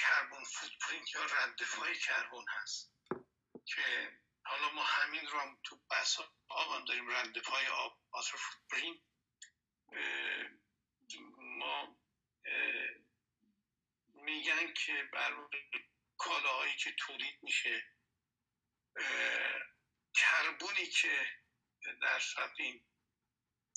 کربون 0.02 0.44
فوتپرینت 0.44 1.16
یا 1.16 1.26
ردفای 1.26 1.96
کربن 1.96 2.46
هست. 2.50 2.94
که 3.66 4.12
حالا 4.46 4.70
ما 4.70 4.84
همین 4.84 5.28
رو 5.28 5.40
هم 5.40 5.60
تو 5.64 5.82
بحث 5.90 6.20
آب 6.48 6.72
هم 6.72 6.86
داریم 6.86 7.10
ردفای 7.10 7.68
آب 7.68 8.00
واتر 8.14 8.38
فوتپرینت 8.38 9.00
ما 11.38 11.98
میگن 14.14 14.74
که 14.74 15.10
بر 15.14 15.34
کالاهایی 16.18 16.76
که 16.76 16.92
تولید 16.92 17.44
میشه 17.44 17.84
کربونی 20.14 20.86
که 20.86 21.43
در 21.84 22.22
این 22.58 22.86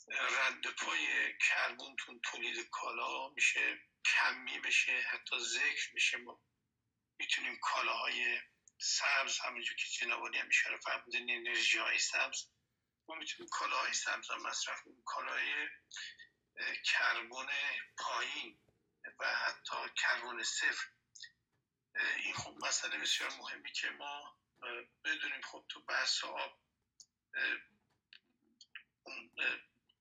رد 0.09 0.67
پای 0.67 1.33
کربونتون 1.39 2.21
تولید 2.21 2.71
کالا 2.71 3.29
میشه 3.29 3.79
کمی 4.05 4.61
بشه 4.61 5.01
حتی 5.01 5.39
ذکر 5.39 5.95
میشه 5.95 6.17
ما 6.17 6.41
می‌تونیم 7.19 7.59
کالاهای 7.63 8.41
سبز 8.79 9.39
همونجور 9.39 9.77
که 9.77 9.89
جنابانی 9.89 10.39
هم 10.39 10.49
اشاره 10.49 10.77
فرمودین 10.77 11.31
انرژی 11.31 11.79
های 11.79 11.99
سبز. 11.99 12.49
ما 13.09 13.15
می‌تونیم 13.15 13.49
کالاهای 13.53 13.93
سبز 13.93 14.31
هم 14.31 14.43
مصرف 14.43 14.83
کنیم 14.83 15.03
کالاهای 15.05 15.69
کربن 16.85 17.49
پایین 17.99 18.61
و 19.19 19.35
حتی 19.37 19.77
کربن 19.97 20.43
صفر. 20.43 20.87
این 22.17 22.35
خب 22.35 22.57
مسئله 22.61 22.99
بسیار 22.99 23.31
مهمی 23.31 23.73
که 23.73 23.91
ما 23.91 24.39
بدونیم 25.05 25.41
خب 25.43 25.65
تو 25.69 25.81
بحث 25.81 26.25
آب 26.25 26.61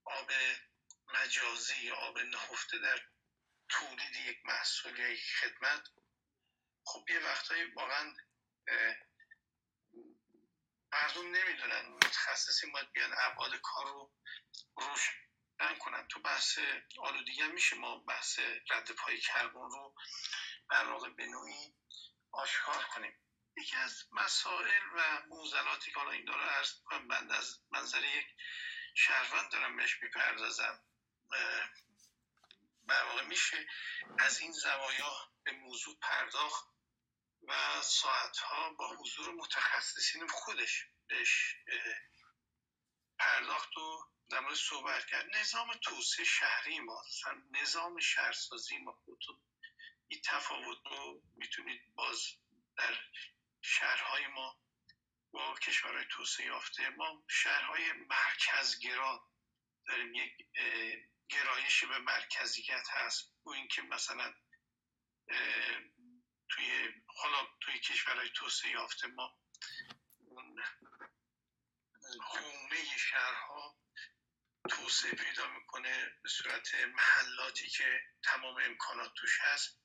آب 0.05 0.31
مجازی 1.13 1.91
آب 1.91 2.19
نهفته 2.19 2.77
در 2.77 3.01
تولید 3.69 4.15
یک 4.15 4.37
محصول 4.45 4.99
یا 4.99 5.09
یک 5.09 5.23
خدمت. 5.41 5.87
خب 6.85 7.09
یه 7.09 7.19
وقتایی 7.19 7.63
واقعا 7.63 8.13
مردم 10.91 11.31
نمی‌دونن 11.31 11.85
متخصصی 11.85 12.71
باید 12.71 12.91
بیان 12.91 13.13
ابعاد 13.17 13.55
کار 13.55 13.85
رو 13.85 14.13
روشن 14.77 15.77
کنن 15.79 16.07
تو 16.07 16.19
بحث 16.19 16.59
آلودگی 16.99 17.41
هم 17.41 17.53
میشه. 17.53 17.75
ما 17.75 17.97
بحث 17.97 18.39
رد 18.69 18.91
پای 18.91 19.19
کربن 19.19 19.69
رو 19.69 19.95
در 20.69 20.85
واقع 20.85 21.09
به 21.09 21.25
نوعی 21.25 21.75
آشکار 22.31 22.83
کنیم. 22.83 23.19
یکی 23.57 23.75
از 23.75 24.03
مسائل 24.11 24.83
و 24.95 25.21
موزلاتی 25.27 25.91
که 25.91 25.99
حالا 25.99 26.11
این 26.11 26.25
داره 26.25 26.43
ارز 26.43 26.73
کنم 26.83 27.07
بند 27.07 27.31
از 27.31 27.59
منظر 27.71 28.03
یک 28.03 28.27
شهروند 28.97 29.51
دارم 29.51 29.77
بهش 29.77 30.03
می‌پردازم. 30.03 30.83
در 32.87 33.03
واقع 33.03 33.23
میشه 33.23 33.67
از 34.19 34.39
این 34.39 34.51
زوایا 34.51 35.33
به 35.43 35.51
موضوع 35.51 35.97
پرداخت 36.01 36.69
و 37.47 37.81
ساعتها 37.81 38.69
با 38.69 38.95
حضور 38.95 39.33
متخصصین 39.33 40.27
خودش 40.27 40.87
بهش 41.07 41.55
پرداخت 43.19 43.77
و 43.77 44.11
در 44.29 44.39
مورد 44.39 44.55
صحبت 44.55 45.05
کرد. 45.05 45.35
نظام 45.35 45.73
توسعه 45.73 46.25
شهری 46.25 46.79
ما 46.79 47.03
نظام 47.51 47.99
شهرسازی 47.99 48.77
ما 48.77 48.91
خودتون 48.91 49.41
این 50.07 50.21
تفاوت 50.25 50.77
رو 50.85 51.21
می‌تونید 51.35 51.95
باز 51.95 52.27
در 52.77 52.97
شهرهای 53.61 54.27
ما 54.27 54.64
با 55.35 55.55
کشورهای 55.55 56.05
توسعه 56.09 56.45
یافته 56.45 56.89
ما 56.89 57.23
شهرهای 57.27 57.91
مرکزگرا 57.91 59.29
داریم. 59.87 60.13
یک 60.13 60.47
گرایش 61.29 61.83
به 61.83 61.99
مرکزیت 61.99 62.87
هست. 62.89 63.33
او 63.43 63.53
اینکه 63.53 63.81
مثلا 63.81 64.33
توی 66.49 66.93
حالا 67.07 67.47
توی 67.61 67.79
کشورهای 67.79 68.29
توسعه 68.29 68.71
یافته 68.71 69.07
ما 69.07 69.39
حومه 72.21 72.97
شهرها 72.97 73.79
توسعه 74.69 75.11
پیدا 75.11 75.47
می‌کنه 75.47 76.19
به 76.23 76.29
صورت 76.29 76.75
محلاتی 76.75 77.69
که 77.69 78.01
تمام 78.23 78.55
امکانات 78.63 79.13
توش 79.13 79.39
هست. 79.41 79.79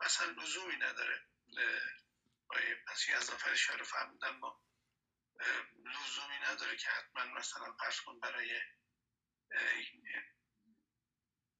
مثلا 0.00 0.26
لزومی 0.30 0.76
نداره. 0.76 1.26
پس 2.86 3.08
از 3.16 3.30
نفر 3.30 3.54
شهر 3.54 3.82
فهمیدن 3.82 4.30
ما 4.30 4.64
لزومی 5.84 6.38
نداره 6.38 6.76
که 6.76 6.88
حتما 6.88 7.24
مثلا 7.24 7.72
فرض 7.72 8.00
کن 8.00 8.20
برای 8.20 8.60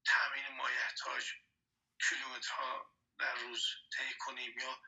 تامین 0.05 0.49
مایحتاج 0.57 1.33
کیلومترها 2.09 2.95
در 3.19 3.35
روز 3.35 3.65
طی 3.97 4.15
کنیم 4.19 4.59
یا 4.59 4.83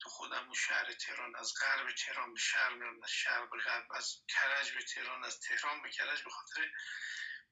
تو 0.00 0.08
خودم 0.08 0.52
شهر 0.52 0.92
تهران 0.92 1.36
از 1.36 1.54
غرب 1.60 1.94
تهران 1.94 2.34
به 2.34 2.40
شرق 2.40 2.72
از 3.02 3.10
شرق 3.10 3.50
به 3.50 3.58
غرب 3.58 3.92
از 3.92 4.24
کرج 4.28 4.72
به 4.72 4.82
تهران 4.82 5.24
از 5.24 5.40
تهران 5.40 5.82
به 5.82 5.90
کرج 5.90 6.24
به 6.24 6.30
خاطر 6.30 6.70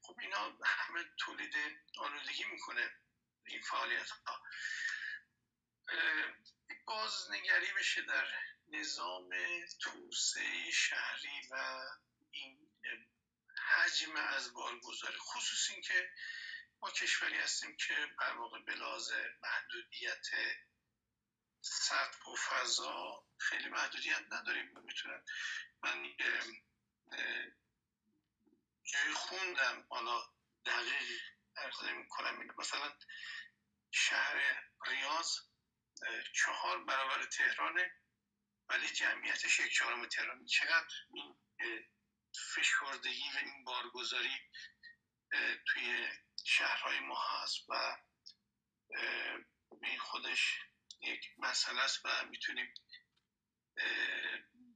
خب 0.02 0.16
اینا 0.20 0.58
همه 0.64 1.04
تولید 1.18 1.54
آلودگی 1.98 2.44
می‌کنه 2.44 2.90
این 3.46 3.60
فعالیت 3.60 4.10
ها 4.10 4.42
بازنگری 6.86 7.72
بشه 7.72 8.02
در 8.02 8.26
نظام 8.72 9.30
توسعه 9.80 10.70
شهری 10.70 11.48
و 11.50 11.80
این 12.30 12.70
حجم 13.68 14.16
از 14.16 14.52
بارگذاری 14.52 15.18
خصوص 15.18 15.70
اینکه 15.70 16.10
ما 16.82 16.90
کشوری 16.90 17.38
هستیم 17.38 17.76
که 17.76 17.94
بر 18.18 18.32
واقع 18.32 18.58
به 18.62 18.74
محدودیت 19.42 20.26
سطح 21.60 22.30
و 22.30 22.36
فضا 22.36 23.26
خیلی 23.38 23.68
محدودیت 23.68 24.22
نداریم. 24.30 24.78
می‌تونن 24.84 25.24
من 25.82 26.16
جای 28.84 29.12
خوندم. 29.14 29.86
حالا 29.88 30.22
دقیق 30.66 31.20
ارز 31.56 31.76
کنم 32.08 32.54
مثلا 32.58 32.98
شهر 33.90 34.62
ریاض 34.86 35.38
چهار 36.34 36.84
برابر 36.84 37.24
تهرانه. 37.24 38.01
ولی 38.72 38.88
جمعیتش 38.88 39.60
یک 39.60 39.72
چهارم 39.72 40.06
تهران. 40.06 40.44
چقدر 40.46 40.94
این 41.14 41.36
فشردگی 42.54 43.30
و 43.34 43.38
این 43.38 43.64
بارگذاری 43.64 44.36
توی 45.66 46.08
شهرهای 46.44 47.00
ما 47.00 47.20
هست 47.20 47.64
و 47.68 47.96
این 49.82 49.98
خودش 49.98 50.58
یک 51.00 51.34
مسئله 51.38 51.80
است 51.80 52.00
و 52.04 52.24
می‌تونیم 52.30 52.74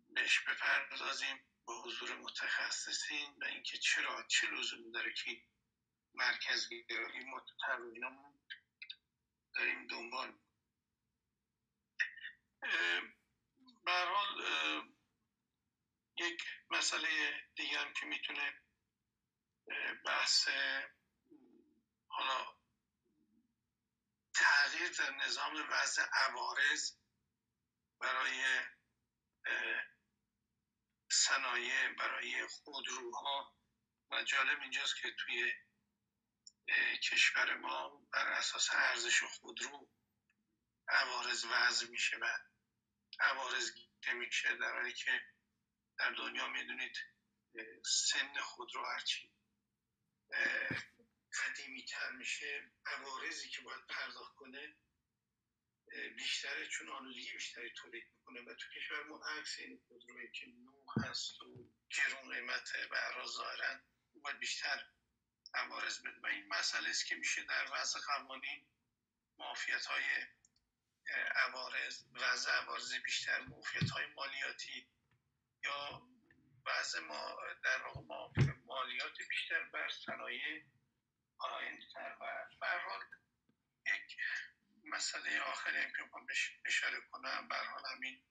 بهش 0.09 0.41
بپردازیم 0.41 1.47
با 1.65 1.83
حضور 1.83 2.17
متخصصین 2.17 3.35
و 3.41 3.45
اینکه 3.45 3.79
چرا 3.79 4.27
چه 4.29 4.47
لزومی 4.47 4.93
داره 4.93 5.13
که 5.13 5.43
مرکز 6.15 6.69
گرایی 6.89 7.25
ما 7.25 7.47
داریم 9.55 9.87
دنبال. 9.87 10.39
به 13.87 13.93
حال 13.93 14.43
یک 16.19 16.43
مسئله 16.71 17.09
دیگه 17.57 17.79
هم 17.79 17.93
که 17.93 18.07
می‌تونه 18.07 18.63
بحث 20.05 20.49
حالا 22.09 22.57
تغییر 24.35 24.91
در 24.99 25.11
نظام 25.11 25.67
وضع 25.71 26.03
عوارض 26.13 26.97
برای 28.01 28.65
صنایع 31.11 31.89
برای 31.93 32.47
خودروها 32.47 33.57
و 34.11 34.23
جالب 34.23 34.61
اینجاست 34.61 34.97
که 35.03 35.15
توی 35.19 35.53
کشور 37.03 37.57
ما 37.57 37.89
بر 38.13 38.29
اساس 38.29 38.69
ارزش 38.73 39.23
خودرو 39.23 39.91
عوارض 40.89 41.45
وضع 41.45 41.89
میشه 41.89 42.17
و 42.17 42.39
عوارض 43.21 43.71
میشه. 44.15 44.57
در 44.57 44.73
حالی 44.73 44.93
که 44.93 45.21
در 45.99 46.11
دنیا 46.11 46.49
می‌دونید 46.49 46.97
سن 47.85 48.41
خودرو 48.41 48.85
هرچی 48.85 49.33
قدیمی 51.43 51.85
تر 51.85 52.11
میشه 52.11 52.73
عوارضی 52.87 53.49
که 53.49 53.63
باید 53.63 53.87
پرداخت 53.87 54.35
کنه 54.35 54.77
بیشتره 56.17 56.67
چون 56.67 56.89
آلودگی 56.89 57.33
بیشتری 57.33 57.71
تولید 57.71 58.05
می‌کنه 58.15 58.41
و 58.41 58.55
تو 58.55 58.67
کشور 58.77 59.03
ما 59.05 59.25
عکس 59.27 59.59
این 59.59 59.83
خودروی 59.89 60.33
که 60.33 60.47
نو 60.47 60.85
هست 61.03 61.41
و 61.41 61.71
گرون 61.91 62.31
قیمته 62.35 62.89
و 62.91 63.27
ظاهرا 63.27 63.81
باید 64.23 64.39
بیشتر 64.39 64.87
عوارض 65.55 66.01
بده. 66.01 66.21
و 66.23 66.27
این 66.27 66.49
مسئله 66.49 66.89
است 66.89 67.07
که 67.07 67.15
میشه 67.15 67.43
در 67.43 67.69
وضع 67.73 68.01
قوانین 68.01 68.69
معافیت 69.39 69.87
های 69.87 70.05
عوارض 71.15 72.05
وضع 72.13 72.53
عوارض 72.53 72.95
بیشتر 72.95 73.41
معافیت 73.41 73.91
های 73.91 74.07
مالیاتی 74.07 74.89
یا 75.65 76.03
وضع 76.67 77.01
ما 77.01 77.39
در 77.63 77.83
واقع 77.83 78.03
مالیات 78.67 79.19
بیشتر 79.29 79.63
بر 79.63 79.89
صنایع 79.89 80.63
آیندتر 81.39 82.17
و 82.21 82.49
برحال 82.61 83.01
یک 83.87 84.17
مسئله 84.85 85.41
آخری 85.41 85.93
که 85.93 86.03
من 86.03 86.27
اشاره 86.65 87.01
کنم 87.01 87.49
برحال 87.49 87.83
همین 87.93 88.23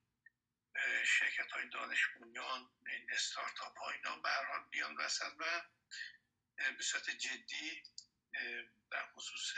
شرکت 1.06 1.52
های 1.52 1.70
دانش 1.70 2.08
بنیان 2.08 2.70
این 2.88 3.08
استارتاپ 3.12 3.78
ها 3.78 3.90
اینا 3.90 4.18
برحال 4.18 4.64
بیان 4.72 4.96
وسط 4.98 5.34
و 5.40 5.62
به 6.78 6.84
صورت 6.84 7.10
جدی 7.10 7.84
در 8.92 9.06
خصوص 9.16 9.56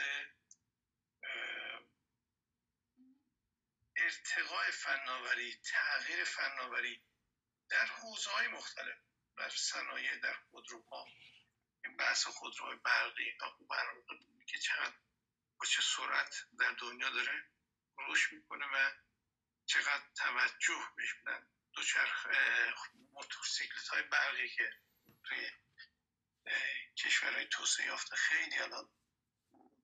ارتقاء 4.08 4.70
فناوری 4.70 5.60
تغییر 5.64 6.24
فناوری 6.24 7.02
در 7.68 7.86
حوزه 7.86 8.30
های 8.30 8.48
مختلف 8.48 8.98
در 9.36 9.48
صنایع 9.48 10.16
در 10.16 10.34
خودروها. 10.50 11.06
این 11.84 11.96
بحث 11.96 12.26
خودروهای 12.26 12.76
برقی 12.76 13.38
که 14.46 14.58
چقدر 14.58 14.96
با 15.58 15.66
چه 15.66 15.82
سرعت 15.82 16.34
در 16.58 16.70
دنیا 16.70 17.10
داره 17.10 17.50
رشد 17.98 18.32
می‌کنه 18.32 18.66
و 18.66 18.90
چقدر 19.66 20.04
توجه 20.16 20.92
بهش 20.96 21.14
میدن. 21.16 21.48
دوچرخ 21.72 22.26
موتورسیکلت 23.12 23.88
های 23.88 24.02
برقی 24.02 24.48
که 24.48 24.72
توی 25.24 25.50
کشورهای 26.96 27.46
توسعه 27.46 27.86
یافته 27.86 28.16
خیلی 28.16 28.58
الان 28.58 28.90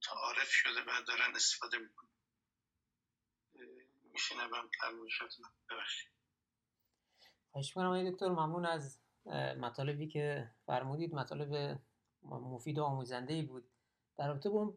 تعارف 0.04 0.52
شده 0.52 0.82
و 0.82 1.02
دارن 1.02 1.36
استفاده 1.36 1.78
می‌کنن. 1.78 2.13
میشنوم 4.14 4.68
شد 5.08 5.28
ببخشید. 5.70 6.10
خواهش 7.50 7.76
می‌کنم 7.76 8.10
دکتر 8.10 8.28
ممنون 8.28 8.66
از 8.66 9.00
مطالبی 9.58 10.08
که 10.08 10.50
فرمودید. 10.66 11.14
مطالب 11.14 11.80
مفید 12.22 12.78
و 12.78 12.84
آموزنده 12.84 13.42
بود. 13.42 13.70
در 14.16 14.28
رابطه 14.28 14.50
با 14.50 14.74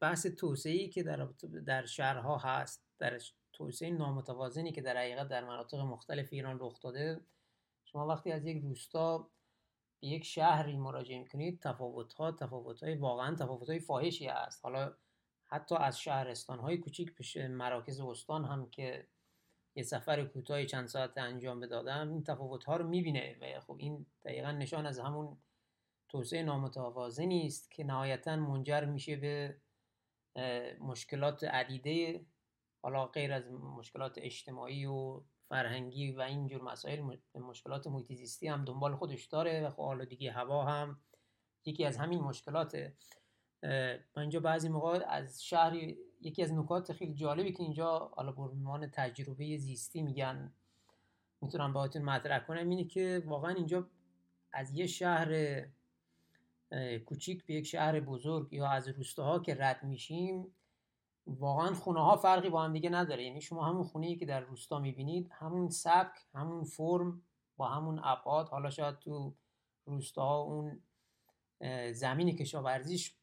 بحث 0.00 0.26
توسعه 0.26 0.88
که 0.88 1.02
در 1.02 1.28
در 1.66 1.86
شهرها 1.86 2.38
هست 2.38 2.86
در 2.98 3.20
توسعه 3.52 3.90
نامتوازنی 3.90 4.72
که 4.72 4.82
در 4.82 4.96
حقیقت 4.96 5.28
در 5.28 5.44
مناطق 5.44 5.78
مختلف 5.78 6.28
ایران 6.32 6.58
رخ 6.60 6.80
داده 6.80 7.20
شما 7.84 8.06
وقتی 8.06 8.32
از 8.32 8.44
یک 8.44 8.62
روستا 8.62 9.18
به 10.00 10.06
یک 10.06 10.24
شهری 10.24 10.76
مراجعه 10.76 11.18
می‌کنید 11.18 11.60
تفاوت 11.60 12.12
ها 12.12 12.32
تفاوت 12.32 12.82
های 12.82 12.94
واقعا 12.94 13.34
تفاوت 13.34 13.68
های 13.68 13.80
فاحشی 13.80 14.26
هست. 14.26 14.64
حالا 14.64 14.96
حتی 15.46 15.74
از 15.74 16.00
شهرستان 16.00 16.58
های 16.58 16.78
کوچیک 16.78 17.14
به 17.14 17.48
مراکز 17.48 18.00
استان 18.00 18.44
هم 18.44 18.70
که 18.70 19.06
یه 19.76 19.82
سفر 19.82 20.24
کوتاه 20.24 20.64
چند 20.64 20.86
ساعت 20.86 21.18
انجام 21.18 21.60
بدادم 21.60 22.12
این 22.12 22.24
تفاوت 22.24 22.64
ها 22.64 22.76
رو 22.76 22.88
می‌بینه. 22.88 23.36
و 23.40 23.60
خب 23.60 23.76
این 23.78 24.06
دقیقا 24.24 24.50
نشان 24.50 24.86
از 24.86 24.98
همون 24.98 25.38
توسعه 26.08 26.42
نامتوازنی 26.42 27.46
است 27.46 27.70
که 27.70 27.84
نهایتا 27.84 28.36
منجر 28.36 28.84
میشه 28.84 29.16
به 29.16 29.56
مشکلات 30.80 31.44
عدیده 31.44 32.26
حالا 32.82 33.06
غیر 33.06 33.32
از 33.32 33.52
مشکلات 33.52 34.18
اجتماعی 34.18 34.86
و 34.86 35.22
فرهنگی 35.48 36.12
و 36.12 36.20
اینجور 36.20 36.62
مسائل 36.62 37.16
مشکلات 37.34 37.86
محیط 37.86 38.42
هم 38.44 38.64
دنبال 38.64 38.96
خودش 38.96 39.24
داره. 39.24 39.66
و 39.66 39.70
خب 39.70 39.80
آلودگی 39.80 40.28
هوا 40.28 40.64
هم 40.64 41.00
یکی 41.64 41.84
از 41.84 41.96
همین 41.96 42.20
مشکلاته. 42.20 42.96
من 43.64 44.20
اینجا 44.22 44.40
بعضی 44.40 44.68
موقع 44.68 45.04
از 45.08 45.44
شهر 45.44 45.74
یکی 46.20 46.42
از 46.42 46.52
نکات 46.52 46.92
خیلی 46.92 47.14
جالبی 47.14 47.52
که 47.52 47.62
اینجا 47.62 48.10
حالا 48.16 48.32
برمان 48.32 48.86
تجربه 48.86 49.56
زیستی 49.56 50.02
میگن 50.02 50.52
می‌تونم 51.40 51.72
باهاتون 51.72 52.02
مطرح 52.02 52.38
کنم 52.38 52.68
اینه 52.68 52.84
که 52.84 53.22
واقعا 53.26 53.50
اینجا 53.50 53.86
از 54.52 54.74
یه 54.74 54.86
شهر 54.86 55.60
کوچیک 57.06 57.46
به 57.46 57.54
یک 57.54 57.66
شهر 57.66 58.00
بزرگ 58.00 58.52
یا 58.52 58.68
از 58.68 58.88
روستاها 58.88 59.38
که 59.38 59.54
رد 59.54 59.84
میشیم 59.84 60.54
واقعا 61.26 61.74
خونه 61.74 62.00
ها 62.00 62.16
فرقی 62.16 62.50
با 62.50 62.62
هم 62.62 62.72
دیگه 62.72 62.90
نداره. 62.90 63.24
یعنی 63.24 63.40
شما 63.40 63.64
همون 63.64 63.82
خونه 63.82 64.16
که 64.16 64.26
در 64.26 64.40
روستا 64.40 64.78
می‌بینید 64.78 65.30
همون 65.32 65.68
سبک 65.68 66.18
همون 66.34 66.64
فرم 66.64 67.22
با 67.56 67.68
همون 67.68 68.00
ابعاد 68.04 68.48
حالا 68.48 68.70
شاید 68.70 68.98
تو 68.98 69.34
روستاها 69.84 70.40
اون 70.40 70.82
زمین 71.92 72.36
کشاورزیش 72.36 73.14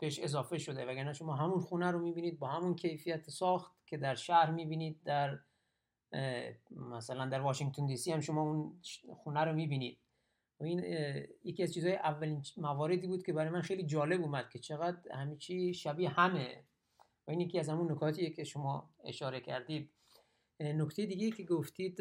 بهش 0.00 0.18
اضافه 0.18 0.58
شده. 0.58 0.86
وگرنه 0.86 1.12
شما 1.12 1.36
همون 1.36 1.60
خونه 1.60 1.90
رو 1.90 1.98
می‌بینید 1.98 2.38
با 2.38 2.48
همون 2.48 2.74
کیفیت 2.74 3.30
ساخت 3.30 3.72
که 3.86 3.96
در 3.96 4.14
شهر 4.14 4.50
می‌بینید 4.50 5.02
در 5.04 5.38
مثلا 6.70 7.26
در 7.26 7.40
واشنگتن 7.40 7.86
دی 7.86 7.96
سی 7.96 8.12
هم 8.12 8.20
شما 8.20 8.42
اون 8.42 8.80
خونه 9.14 9.40
رو 9.40 9.52
می‌بینید. 9.52 9.98
و 10.60 10.64
این 10.64 10.78
یکی 11.44 11.62
از 11.62 11.74
چیزهای 11.74 11.96
اولین 11.96 12.42
مواردی 12.56 13.06
بود 13.06 13.22
که 13.22 13.32
برای 13.32 13.50
من 13.50 13.60
خیلی 13.60 13.82
جالب 13.82 14.20
اومد 14.20 14.50
که 14.50 14.58
چقدر 14.58 15.12
همه 15.12 15.36
چی 15.36 15.74
شبیه 15.74 16.08
همه. 16.08 16.64
و 17.26 17.30
این 17.30 17.40
یکی 17.40 17.58
از 17.58 17.68
همون 17.68 17.92
نکاتیه 17.92 18.30
که 18.30 18.44
شما 18.44 18.90
اشاره 19.04 19.40
کردید. 19.40 19.90
نکته 20.60 21.06
دیگه 21.06 21.30
که 21.30 21.44
گفتید 21.44 22.00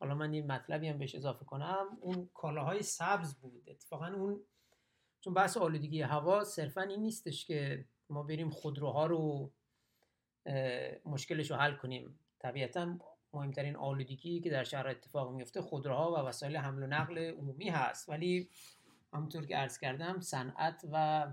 حالا 0.00 0.14
من 0.14 0.32
این 0.32 0.52
مطلبی 0.52 0.88
هم 0.88 0.98
بهش 0.98 1.14
اضافه 1.14 1.44
کنم. 1.44 1.98
اون 2.00 2.30
کالاهای 2.34 2.82
سبز 2.82 3.34
بود. 3.34 3.64
اتفاقا 3.68 4.06
اون 4.06 4.40
چون 5.24 5.34
بحث 5.34 5.56
آلودگی 5.56 6.02
هوا 6.02 6.44
صرفا 6.44 6.82
این 6.82 7.00
نیستش 7.00 7.46
که 7.46 7.84
ما 8.10 8.22
بریم 8.22 8.50
خودروها 8.50 9.06
رو 9.06 9.50
مشکلش 11.04 11.50
رو 11.50 11.56
حل 11.56 11.74
کنیم. 11.74 12.18
طبیعتا 12.38 12.98
مهمترین 13.32 13.76
آلودگی 13.76 14.40
که 14.40 14.50
در 14.50 14.64
شهر 14.64 14.88
اتفاق 14.88 15.32
میفته 15.32 15.62
خودروها 15.62 16.12
و 16.12 16.16
وسایل 16.16 16.56
حمل 16.56 16.82
و 16.82 16.86
نقل 16.86 17.18
عمومی 17.18 17.68
هست. 17.68 18.08
ولی 18.08 18.48
همونطور 19.12 19.46
که 19.46 19.56
عرض 19.56 19.78
کردم 19.78 20.20
صنعت 20.20 20.88
و 20.92 21.26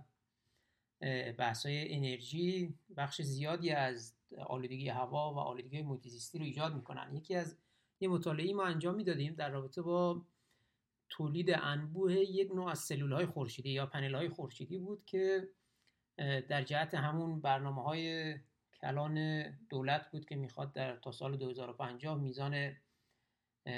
بحثای 1.38 1.96
انرژی 1.96 2.74
بخش 2.98 3.22
زیادی 3.22 3.72
از 3.72 4.14
آلودگی 4.40 4.90
هوا 4.90 5.34
و 5.34 5.38
آلودگی 5.38 5.82
محیط 5.82 6.36
رو 6.36 6.42
ایجاد 6.42 6.76
می‌کنن. 6.76 7.16
یکی 7.16 7.36
از 7.36 7.58
یه 8.00 8.08
مطالعه 8.08 8.54
ما 8.54 8.64
انجام 8.64 8.96
می‌دادیم 8.96 9.34
در 9.34 9.50
رابطه 9.50 9.82
با 9.82 10.22
تولید 11.10 11.52
انبوه 11.52 12.14
یک 12.14 12.52
نوع 12.52 12.72
از 12.72 12.80
سلول 12.80 13.12
های 13.12 13.26
خورشیدی 13.26 13.70
یا 13.70 13.86
پنل 13.86 14.16
های 14.16 14.30
خورشیدی 14.30 14.78
بود 14.78 15.06
که 15.06 15.50
در 16.50 16.62
جهت 16.62 16.94
همون 16.94 17.42
برنامه 17.42 17.84
های 17.84 18.36
کلان 18.82 19.44
دولت 19.70 20.12
بود 20.12 20.26
که 20.26 20.36
می‌خواد 20.36 20.74
در 20.74 20.96
تا 20.96 21.12
سال 21.12 21.38
2050 21.38 22.18
میزان 22.18 22.76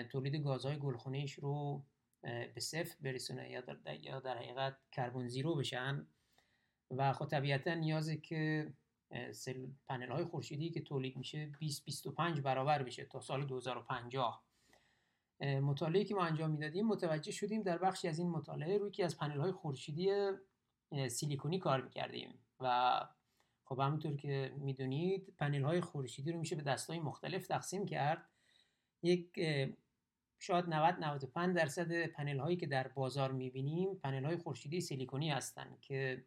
تولید 0.10 0.36
گازهای 0.36 0.80
گلخونه‌ایش 0.80 1.34
رو 1.34 1.86
به 2.24 2.60
صفر 2.60 2.96
برسونه 3.02 3.50
یا 3.50 3.62
در, 3.62 4.00
یا 4.00 4.20
در 4.20 4.38
حقیقت 4.38 4.78
کربن 4.92 5.28
زیرو 5.28 5.56
بشن. 5.56 6.08
و 6.92 7.14
خب 7.14 7.26
طبیعتا 7.26 7.74
نیازه 7.74 8.18
که 8.18 8.74
پنل 9.88 10.12
های 10.12 10.24
خورشیدی 10.24 10.70
که 10.70 10.82
تولید 10.82 11.18
میشه 11.18 11.46
20 11.60 11.86
25 11.86 12.42
برابر 12.42 12.84
بشه 12.84 13.06
تا 13.06 13.20
سال 13.20 13.46
2050 13.46 14.44
مطالعه 15.42 16.04
که 16.04 16.16
ما 16.16 16.24
انجام 16.24 16.52
می‌دادیم 16.52 16.88
متوجه 16.88 17.32
شدیم 17.32 17.64
در 17.64 17.78
بخشی 17.78 18.08
از 18.08 18.20
این 18.20 18.30
مطالعه 18.30 18.78
روی 18.78 18.92
که 18.92 19.06
از 19.06 19.18
پنل 19.18 19.40
های 19.40 19.52
خورشیدی 19.52 20.32
سیلیکونی 21.10 21.60
کار 21.60 21.82
می‌کردیم 21.82 22.40
و 22.60 23.00
خب 23.64 23.80
همونطور 23.80 24.16
که 24.16 24.54
می‌دونید 24.58 25.34
پنل 25.38 25.64
های 25.64 25.82
خورشیدی 25.82 26.32
رو 26.32 26.40
میشه 26.40 26.56
به 26.56 26.62
دستای 26.62 27.00
مختلف 27.00 27.48
تقسیم 27.48 27.86
کرد. 27.86 28.30
یک 29.04 29.40
شاید 30.40 30.66
90 30.66 30.96
95 31.00 31.56
درصد 31.56 32.06
پنل 32.06 32.40
هایی 32.40 32.58
که 32.58 32.68
در 32.68 32.88
بازار 32.88 33.32
می‌بینیم 33.32 33.96
پنل 33.96 34.26
های 34.26 34.38
خورشیدی 34.38 34.82
سیلیکونی 34.82 35.32
هستند 35.32 35.80
که 35.82 36.26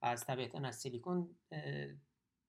از 0.00 0.24
طبیعتا 0.24 0.58
از 0.58 0.76
سیلیکون 0.76 1.36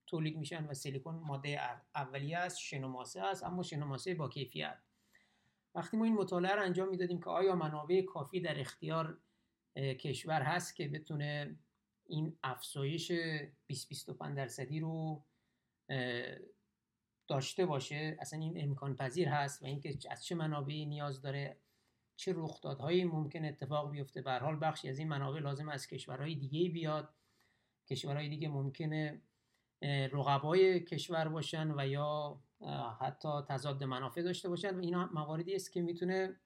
تولید 0.07 0.37
میشن 0.37 0.65
و 0.65 0.73
سیلیکون 0.73 1.15
ماده 1.15 1.59
اولیه 1.95 2.37
است 2.37 2.57
شنوماسه 2.57 3.21
است 3.21 3.43
اما 3.43 3.63
شنوماسه 3.63 4.15
با 4.15 4.29
کیفیت. 4.29 4.77
وقتی 5.75 5.97
ما 5.97 6.05
این 6.05 6.13
مطالعه 6.13 6.55
رو 6.55 6.63
انجام 6.63 6.89
می‌دادیم 6.89 7.19
که 7.19 7.29
آیا 7.29 7.55
منابع 7.55 8.01
کافی 8.01 8.41
در 8.41 8.59
اختیار 8.59 9.17
کشور 9.75 10.41
هست 10.41 10.75
که 10.75 10.87
بتونه 10.87 11.55
این 12.05 12.37
افزایش 12.43 13.11
20 13.67 13.89
25 13.89 14.37
درصدی 14.37 14.79
رو 14.79 15.23
داشته 17.27 17.65
باشه؟ 17.65 18.17
اصلا 18.19 18.39
این 18.39 18.63
امکان 18.63 18.95
پذیر 18.95 19.29
هست 19.29 19.63
و 19.63 19.65
اینکه 19.65 19.97
از 20.09 20.25
چه 20.25 20.35
منابعی 20.35 20.85
نیاز 20.85 21.21
داره؟ 21.21 21.57
چه 22.15 22.33
رخدادهایی 22.35 23.05
ممکن 23.05 23.45
اتفاق 23.45 23.91
بیفته؟ 23.91 24.21
به 24.21 24.31
حال 24.31 24.57
بخشی 24.61 24.89
از 24.89 24.99
این 24.99 25.07
منابع 25.07 25.39
لازم 25.39 25.69
از 25.69 25.87
کشورهای 25.87 26.35
دیگه 26.35 26.69
بیاد 26.69 27.13
کشورهای 27.87 28.29
دیگه 28.29 28.47
ممکنه 28.47 29.21
رقبای 30.11 30.79
کشور 30.79 31.27
باشن 31.27 31.73
و 31.77 31.87
یا 31.87 32.39
حتی 32.99 33.29
تضاد 33.47 33.83
منافع 33.83 34.21
داشته 34.21 34.49
باشن 34.49 34.75
و 34.75 34.79
اینا 34.79 35.09
مواردی 35.13 35.55
است 35.55 35.71
که 35.71 35.81
می‌تونه 35.81 36.39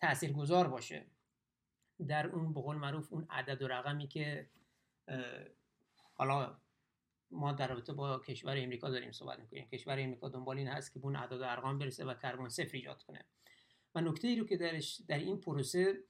تاثیرگذار 0.00 0.68
باشه. 0.68 1.06
در 2.08 2.26
اون 2.26 2.54
به 2.54 2.60
قول 2.60 2.76
معروف 2.76 3.12
اون 3.12 3.26
عدد 3.30 3.62
و 3.62 3.68
رقمی 3.68 4.08
که 4.08 4.50
حالا 6.14 6.58
ما 7.30 7.52
در 7.52 7.68
رابطه 7.68 7.92
با 7.92 8.18
کشور 8.18 8.56
امریکا 8.58 8.90
داریم 8.90 9.12
صحبت 9.12 9.38
می‌کنیم. 9.38 9.68
کشور 9.68 10.00
امریکا 10.00 10.28
دنبال 10.28 10.58
این 10.58 10.68
هست 10.68 10.92
که 10.92 11.00
اون 11.02 11.16
عدد 11.16 11.40
و 11.40 11.44
ارقام 11.44 11.78
برسه 11.78 12.04
و 12.04 12.14
کربن 12.14 12.48
صفر 12.48 12.76
ایجاد 12.76 13.02
کنه. 13.02 13.24
و 13.94 14.00
نکته 14.00 14.28
ای 14.28 14.36
رو 14.36 14.46
که 14.46 14.56
درش 14.56 15.00
در 15.08 15.18
این 15.18 15.40
پروسه 15.40 16.04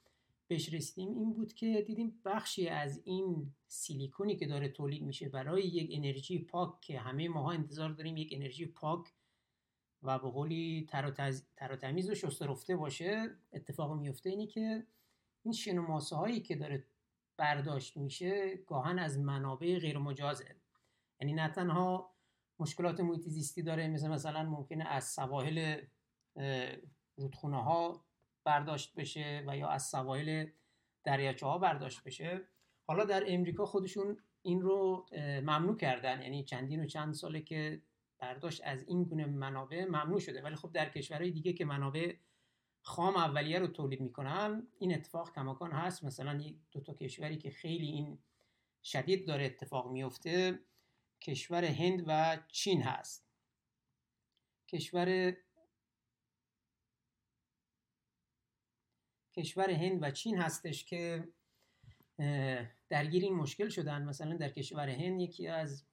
بهش 0.48 0.74
رسیدیم 0.74 1.18
این 1.18 1.32
بود 1.32 1.52
که 1.52 1.84
دیدیم 1.86 2.20
بخشی 2.24 2.68
از 2.68 3.00
این 3.04 3.54
سیلیکونی 3.66 4.36
که 4.36 4.46
داره 4.46 4.68
تولید 4.68 5.02
میشه 5.02 5.28
برای 5.28 5.62
یک 5.62 5.90
انرژی 5.92 6.38
پاک 6.38 6.80
که 6.80 6.98
همه 6.98 7.28
ماها 7.28 7.52
انتظار 7.52 7.90
داریم 7.90 8.16
یک 8.16 8.30
انرژی 8.32 8.66
پاک 8.66 9.06
و 10.02 10.18
به 10.18 10.30
قولی 10.30 10.86
تر 10.88 11.36
و 11.70 11.76
تمیز 11.76 12.10
و 12.10 12.14
شسته 12.14 12.76
باشه. 12.76 13.30
اتفاق 13.52 13.92
میفته 13.92 14.30
اینی 14.30 14.46
که 14.46 14.86
این 15.42 15.52
شنوماسه 15.52 16.16
هایی 16.16 16.40
که 16.40 16.56
داره 16.56 16.86
برداشت 17.36 17.96
میشه 17.96 18.56
گاهن 18.56 18.98
از 18.98 19.18
منابع 19.18 19.78
غیر 19.78 19.98
مجازه 19.98 20.56
یعنی 21.20 21.32
نه 21.32 21.48
تنها 21.48 22.14
مشکلات 22.58 23.00
محیط 23.00 23.28
زیستی 23.28 23.62
داره 23.62 23.88
مثل 23.88 24.08
مثلا 24.08 24.42
ممکنه 24.42 24.84
از 24.84 25.04
سواحل 25.04 25.80
رودخونه 27.16 27.62
ها 27.62 28.05
برداشت 28.46 28.94
بشه 28.94 29.44
و 29.46 29.56
یا 29.56 29.68
از 29.68 29.86
سواحل 29.86 30.46
دریاچه 31.04 31.46
ها 31.46 31.58
برداشت 31.58 32.04
بشه. 32.04 32.48
حالا 32.86 33.04
در 33.04 33.24
امریکا 33.26 33.66
خودشون 33.66 34.18
این 34.42 34.60
رو 34.60 35.06
ممنوع 35.42 35.76
کردن. 35.76 36.22
یعنی 36.22 36.44
چندین 36.44 36.82
و 36.82 36.86
چند 36.86 37.14
ساله 37.14 37.40
که 37.40 37.82
برداشت 38.18 38.60
از 38.64 38.88
این 38.88 39.04
گونه 39.04 39.26
منابع 39.26 39.84
ممنوع 39.84 40.20
شده. 40.20 40.42
ولی 40.42 40.54
خب 40.54 40.72
در 40.72 40.88
کشورهای 40.88 41.30
دیگه 41.30 41.52
که 41.52 41.64
منابع 41.64 42.16
خام 42.82 43.16
اولیه 43.16 43.58
رو 43.58 43.66
تولید 43.66 44.00
می‌کنن 44.00 44.68
این 44.78 44.94
اتفاق 44.94 45.34
کماکان 45.34 45.72
هست. 45.72 46.04
مثلا 46.04 46.42
دو 46.72 46.80
تا 46.80 46.94
کشوری 46.94 47.38
که 47.38 47.50
خیلی 47.50 47.86
این 47.86 48.18
شدید 48.82 49.26
داره 49.26 49.44
اتفاق 49.44 49.90
میفته 49.90 50.58
کشور 51.20 51.64
هند 51.64 52.04
و 52.06 52.38
چین 52.48 52.82
هست. 52.82 53.26
کشور 54.68 55.36
کشور 59.36 59.70
هند 59.70 60.02
و 60.02 60.10
چین 60.10 60.38
هستش 60.38 60.84
که 60.84 61.28
درگیر 62.88 63.22
این 63.22 63.34
مشکل 63.34 63.68
شدن. 63.68 64.02
مثلا 64.02 64.36
در 64.36 64.48
کشور 64.48 64.88
هند 64.88 65.20
یکی 65.20 65.48
از 65.48 65.84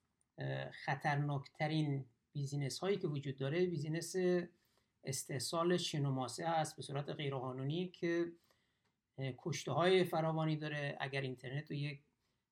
خطرناکترین 0.72 2.06
business 2.34 2.80
هایی 2.80 2.98
که 2.98 3.08
وجود 3.08 3.38
داره 3.38 3.66
business 3.66 4.16
استحصال 5.04 5.78
شن 5.78 6.08
و 6.08 6.18
ماسه 6.18 6.48
هست 6.48 6.76
به 6.76 6.82
صورت 6.82 7.10
غیرقانونی 7.10 7.88
که 7.88 8.32
کشته 9.38 9.72
های 9.72 10.04
فراوانی 10.04 10.56
داره. 10.56 10.98
اگر 11.00 11.22
اینترنت 11.22 11.72
رو 11.72 11.78
یک 11.78 12.00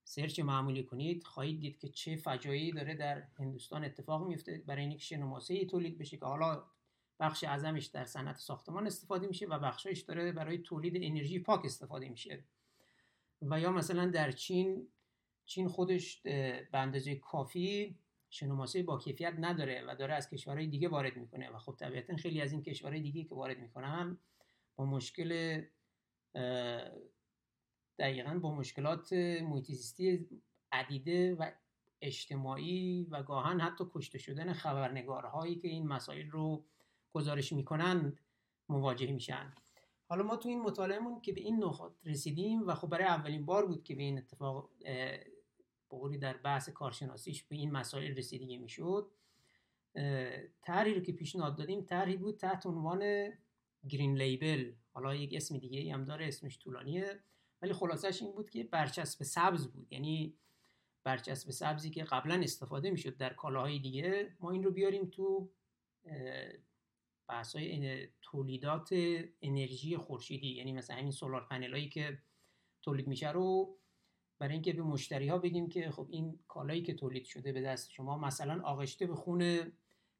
search 0.03 0.39
معمولی 0.39 0.83
کنید 0.83 1.23
خواهید 1.23 1.59
دید 1.59 1.77
که 1.77 1.89
چه 1.89 2.15
فجایعی 2.15 2.71
داره 2.71 2.95
در 2.95 3.23
هندوستان 3.39 3.83
اتفاق 3.83 4.27
میفته 4.27 4.63
برای 4.65 4.81
اینکه 4.81 4.97
شن 4.97 5.26
و 5.26 5.36
ماسه 5.36 5.65
تولید 5.65 5.97
بشه 5.97 6.17
که 6.17 6.25
حالا 6.25 6.63
بخش 7.21 7.43
اعظمش 7.43 7.85
در 7.85 8.05
صنعت 8.05 8.37
ساختمان 8.37 8.87
استفاده 8.87 9.27
میشه 9.27 9.47
و 9.47 9.59
بخشش 9.59 10.03
داره 10.07 10.31
برای 10.31 10.57
تولید 10.57 10.93
انرژی 10.95 11.39
پاک 11.39 11.65
استفاده 11.65 12.09
میشه. 12.09 12.43
و 13.41 13.59
یا 13.59 13.71
مثلا 13.71 14.05
در 14.05 14.31
چین 14.31 14.87
چین 15.45 15.67
خودش 15.67 16.21
به 16.21 16.67
اندازه 16.73 17.15
کافی 17.15 17.97
شنوماسه 18.29 18.83
با 18.83 18.97
کیفیت 18.97 19.33
نداره 19.39 19.85
و 19.87 19.95
داره 19.95 20.13
از 20.13 20.29
کشورهای 20.29 20.67
دیگه 20.67 20.87
وارد 20.87 21.17
می‌کنه. 21.17 21.49
و 21.49 21.57
خب 21.57 21.75
طبیعتا 21.79 22.15
خیلی 22.15 22.41
از 22.41 22.51
این 22.51 22.61
کشورهای 22.61 23.01
دیگه 23.01 23.23
که 23.23 23.35
وارد 23.35 23.59
می‌کنن 23.59 24.17
با 24.75 24.85
مشکل 24.85 25.61
دقیقا 27.99 28.39
با 28.39 28.55
مشکلات 28.55 29.13
محیطی 29.13 30.27
عدیده 30.71 31.35
و 31.35 31.51
اجتماعی 32.01 33.07
و 33.09 33.23
گاهن 33.23 33.59
حتی 33.59 33.83
کشته 33.93 34.17
شدن 34.17 34.53
خبرنگارهایی 34.53 35.55
که 35.55 35.67
این 35.67 35.87
مسائل 35.87 36.29
رو 36.29 36.65
گزارش 37.13 37.53
می‌کنند 37.53 38.19
مواجه 38.69 39.11
میشن. 39.11 39.53
حالا 40.07 40.23
ما 40.23 40.35
تو 40.35 40.49
این 40.49 40.61
مطالعهمون 40.61 41.21
که 41.21 41.33
به 41.33 41.41
این 41.41 41.63
نقاط 41.63 41.93
رسیدیم 42.05 42.67
و 42.67 42.75
خب 42.75 42.89
برای 42.89 43.05
اولین 43.05 43.45
بار 43.45 43.65
بود 43.65 43.83
که 43.83 43.95
به 43.95 44.03
این 44.03 44.17
اتفاق 44.17 44.69
بقولی 45.91 46.17
در 46.17 46.37
بحث 46.37 46.69
کارشناسیش 46.69 47.43
به 47.43 47.55
این 47.55 47.71
مسائل 47.71 48.15
رسیدگی 48.15 48.57
می‌شد. 48.57 49.11
طرحی 50.61 50.93
رو 50.93 51.01
که 51.01 51.11
پیشنهاد 51.11 51.57
دادیم 51.57 51.81
طرحی 51.81 52.17
بود 52.17 52.37
تحت 52.37 52.65
عنوان 52.65 53.31
گرین 53.89 54.17
لیبل. 54.17 54.71
حالا 54.93 55.15
یک 55.15 55.33
اسم 55.35 55.57
دیگه 55.57 55.79
ای 55.79 55.89
هم 55.89 56.05
داره 56.05 56.27
اسمش 56.27 56.59
طولانیه. 56.59 57.19
ولی 57.61 57.73
خلاصش 57.73 58.21
این 58.21 58.31
بود 58.31 58.49
که 58.49 58.63
برچسب 58.63 59.23
سبز 59.23 59.67
بود. 59.67 59.87
یعنی 59.91 60.33
برچسب 61.03 61.51
سبزی 61.51 61.89
که 61.89 62.03
قبلا 62.03 62.41
استفاده 62.43 62.91
می‌شد 62.91 63.17
در 63.17 63.33
کالاهای 63.33 63.79
دیگه 63.79 64.35
ما 64.39 64.51
این 64.51 64.63
رو 64.63 64.71
بیاریم 64.71 65.05
تو 65.05 65.49
بحث 67.27 67.55
های 67.55 68.07
تولیدات 68.21 68.89
انرژی 69.41 69.97
خورشیدی 69.97 70.47
یعنی 70.47 70.73
مثلا 70.73 70.95
همین 70.95 71.11
سولار 71.11 71.45
پنل 71.45 71.71
هایی 71.71 71.89
که 71.89 72.19
تولید 72.81 73.07
میشه 73.07 73.31
رو 73.31 73.77
برای 74.39 74.53
اینکه 74.53 74.73
به 74.73 74.83
مشتری 74.83 75.27
ها 75.27 75.37
بگیم 75.37 75.69
که 75.69 75.91
خب 75.91 76.07
این 76.09 76.39
کالایی 76.47 76.81
که 76.81 76.93
تولید 76.93 77.25
شده 77.25 77.51
به 77.51 77.61
دست 77.61 77.91
شما 77.91 78.17
مثلا 78.17 78.61
آغشته 78.63 79.07
به 79.07 79.15
خون 79.15 79.71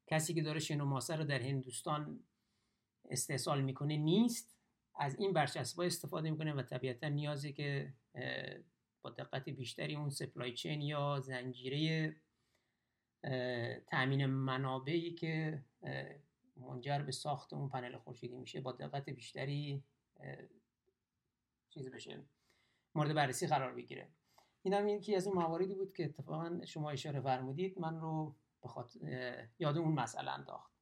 کسی 0.06 0.34
که 0.34 0.42
داره 0.42 0.60
شن 0.60 0.82
ماسه 0.82 1.16
رو 1.16 1.24
در 1.24 1.42
هندوستان 1.42 2.20
استحصال 3.10 3.62
می‌کنه 3.62 3.96
نیست. 3.96 4.56
از 4.94 5.18
این 5.18 5.32
برچسب 5.32 5.80
استفاده 5.80 6.30
می‌کنه 6.30 6.52
و 6.52 6.62
طبیعتا 6.62 7.08
نیازی 7.08 7.52
که 7.52 7.92
با 9.02 9.10
دقت 9.10 9.48
بیشتری 9.48 9.96
اون 9.96 10.10
سپلای 10.10 10.54
چین 10.54 10.80
یا 10.80 11.20
زنجیره 11.20 12.16
تأمین 13.86 14.26
منابعی 14.26 15.14
که 15.14 15.64
منجر 16.62 16.98
به 16.98 17.12
ساخت 17.12 17.52
اون 17.52 17.68
پنل 17.68 17.96
خورشیدی 17.96 18.36
میشه 18.36 18.60
با 18.60 18.72
دقت 18.72 19.10
بیشتری 19.10 19.82
چیز 21.70 21.90
بشه 21.90 22.22
مورد 22.94 23.14
بررسی 23.14 23.46
قرار 23.46 23.74
بگیره. 23.74 24.08
این 24.62 24.74
هم 24.74 24.88
یکی 24.88 25.14
از 25.14 25.26
اون 25.26 25.36
مواردی 25.36 25.74
بود 25.74 25.92
که 25.92 26.04
اتفاقا 26.04 26.64
شما 26.64 26.90
اشاره 26.90 27.20
فرمودید 27.20 27.78
من 27.78 28.00
رو 28.00 28.34
بخاطر 28.62 29.48
یاد 29.58 29.78
اون 29.78 29.92
مسئله 29.92 30.30
انداخت. 30.30 30.72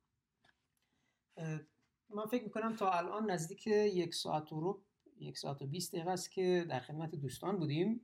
من 2.10 2.26
فکر 2.30 2.44
می‌کنم 2.44 2.76
تا 2.76 2.90
الان 2.92 3.30
نزدیک 3.30 3.66
یک 3.66 4.14
ساعت 4.14 4.52
و 4.52 4.60
رو 4.60 4.82
یک 5.16 5.38
ساعت 5.38 5.62
و 5.62 5.66
بیست 5.66 5.92
دقیقه 5.92 6.10
است 6.10 6.30
که 6.30 6.66
در 6.68 6.80
خدمت 6.80 7.14
دوستان 7.14 7.58
بودیم. 7.58 8.00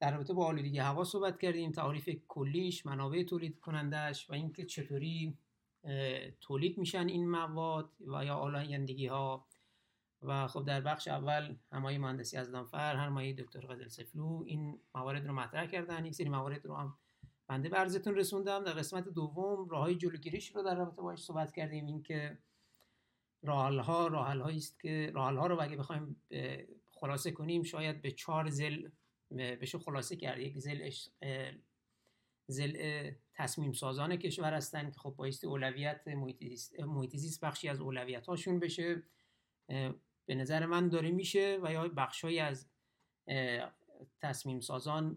در 0.00 0.14
رابطه 0.14 0.32
با 0.32 0.46
آلودگی 0.46 0.78
هوا 0.78 1.04
صحبت 1.04 1.38
کردیم 1.38 1.72
تعریف 1.72 2.08
کلیش 2.28 2.86
منابع 2.86 3.22
تولید 3.22 3.60
کنندش 3.60 4.30
و 4.30 4.32
اینکه 4.32 4.64
چطوری 4.64 5.38
تولید 6.40 6.78
میشن 6.78 7.06
این 7.06 7.30
مواد 7.30 7.90
و 8.00 8.24
یا 8.24 8.34
آلایندگی 8.34 9.06
ها 9.06 9.46
و 10.22 10.46
خب 10.46 10.64
در 10.64 10.80
بخش 10.80 11.08
اول 11.08 11.56
همای 11.72 11.98
مهندسی 11.98 12.36
از 12.36 12.50
دانفر 12.50 12.96
همای 12.96 13.32
دکتر 13.32 13.60
غزل 13.60 13.88
سفلو 13.88 14.42
این 14.46 14.80
موارد 14.94 15.26
رو 15.26 15.34
مطرح 15.34 15.66
کردن. 15.66 16.06
یک 16.06 16.14
سری 16.14 16.28
موارد 16.28 16.66
رو 16.66 16.76
هم 16.76 16.98
بنده 17.48 17.68
به 17.68 17.76
عرضتون 17.76 18.14
رسوندم. 18.14 18.64
در 18.64 18.72
قسمت 18.72 19.08
دوم 19.08 19.68
راه 19.68 19.80
های 19.80 19.94
جلوگیریش 19.94 20.56
رو 20.56 20.62
در 20.62 20.74
رابطه 20.74 21.02
باش 21.02 21.18
صحبت 21.18 21.52
کردیم. 21.52 21.86
اینکه 21.86 22.38
راحل 23.42 23.78
ها 23.78 24.06
راحل 24.06 24.42
است 24.42 24.80
که 24.80 25.10
راحل 25.14 25.36
ها 25.36 25.46
رو 25.46 25.62
اگه 25.62 25.76
بخوایم 25.76 26.22
خلاصه 26.90 27.30
کنیم 27.30 27.62
شاید 27.62 28.02
به 28.02 28.10
چهار 28.10 28.48
زل 28.48 28.88
بشه 29.36 29.78
خلاصه 29.78 30.16
کرد. 30.16 30.38
یک 30.38 30.58
زل 30.58 30.90
زل 32.46 33.10
تصمیم 33.40 33.72
سازان 33.72 34.16
کشور 34.16 34.54
هستن 34.54 34.90
که 34.90 34.98
خب 35.00 35.14
بایستی 35.16 35.46
اولویت 35.46 36.08
محیط 36.78 37.16
زیست 37.16 37.44
بخشی 37.44 37.68
از 37.68 37.80
اولویت 37.80 38.26
هاشون 38.26 38.58
بشه 38.58 39.02
به 40.26 40.34
نظر 40.34 40.66
من 40.66 40.88
داره 40.88 41.10
میشه 41.10 41.58
و 41.62 41.72
یا 41.72 41.88
بخشهایی 41.88 42.38
از 42.38 42.68
تصمیم 44.20 44.60
سازان 44.60 45.16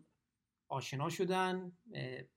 آشنا 0.68 1.10
شدن 1.10 1.72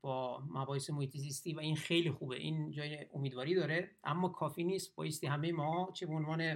با 0.01 0.41
مباحث 0.41 0.91
محیط 0.91 1.17
زیستی 1.17 1.55
و 1.55 1.61
این 1.61 1.77
خیلی 1.77 2.11
خوبه. 2.11 2.37
این 2.37 2.71
جای 2.71 3.07
امیدواری 3.15 3.55
داره. 3.55 3.91
اما 4.05 4.29
کافی 4.29 4.65
نیست 4.65 4.95
بایستی 4.95 5.27
همه 5.27 5.53
ما 5.53 5.91
چه 5.95 6.07
به 6.07 6.15
عنوان 6.15 6.55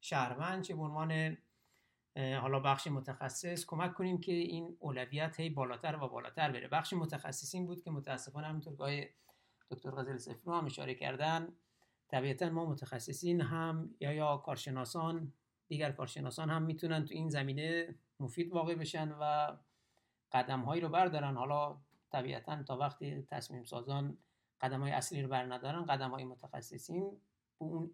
شهروند 0.00 0.62
چه 0.62 0.74
به 0.74 0.82
عنوان 0.82 1.36
حالا 2.16 2.60
بخش 2.60 2.86
متخصص 2.86 3.64
کمک 3.66 3.94
کنیم 3.94 4.20
که 4.20 4.32
این 4.32 4.76
اولویت 4.80 5.40
هی 5.40 5.50
بالاتر 5.50 5.96
و 5.96 6.08
بالاتر 6.08 6.50
بره. 6.52 6.68
بخش 6.68 6.92
متخصصین 6.92 7.66
بود 7.66 7.82
که 7.82 7.90
متاسفانه 7.90 8.46
همونطور 8.46 8.76
که 8.76 9.14
دکتر 9.70 9.90
غزل 9.90 10.16
سفرو 10.16 10.54
هم 10.54 10.66
اشاره 10.66 10.94
کردن 10.94 11.48
طبیعتا 12.08 12.50
ما 12.50 12.66
متخصصین 12.66 13.40
هم 13.40 13.94
یا 14.00 14.12
یا 14.12 14.36
کارشناسان 14.36 15.32
دیگر 15.68 15.92
کارشناسان 15.92 16.50
هم 16.50 16.62
می‌تونن 16.62 17.04
تو 17.04 17.14
این 17.14 17.28
زمینه 17.28 17.94
مفید 18.20 18.52
واقع 18.52 18.74
بشن 18.74 19.12
و 19.20 19.56
قدم 20.32 20.60
هایی 20.60 20.80
رو 20.80 20.88
بردارن. 20.88 21.36
حالا 21.36 21.80
طبیعتا 22.12 22.62
تا 22.62 22.76
وقتی 22.76 23.22
تصمیم 23.22 23.64
سازان 23.64 24.18
قدم 24.60 24.80
های 24.80 24.92
اصلی 24.92 25.22
رو 25.22 25.28
بر 25.28 25.54
ندارن 25.54 25.84
قدم 25.84 26.10
های 26.10 26.24
متخصصین 26.24 27.10
به 27.58 27.64
اون 27.64 27.90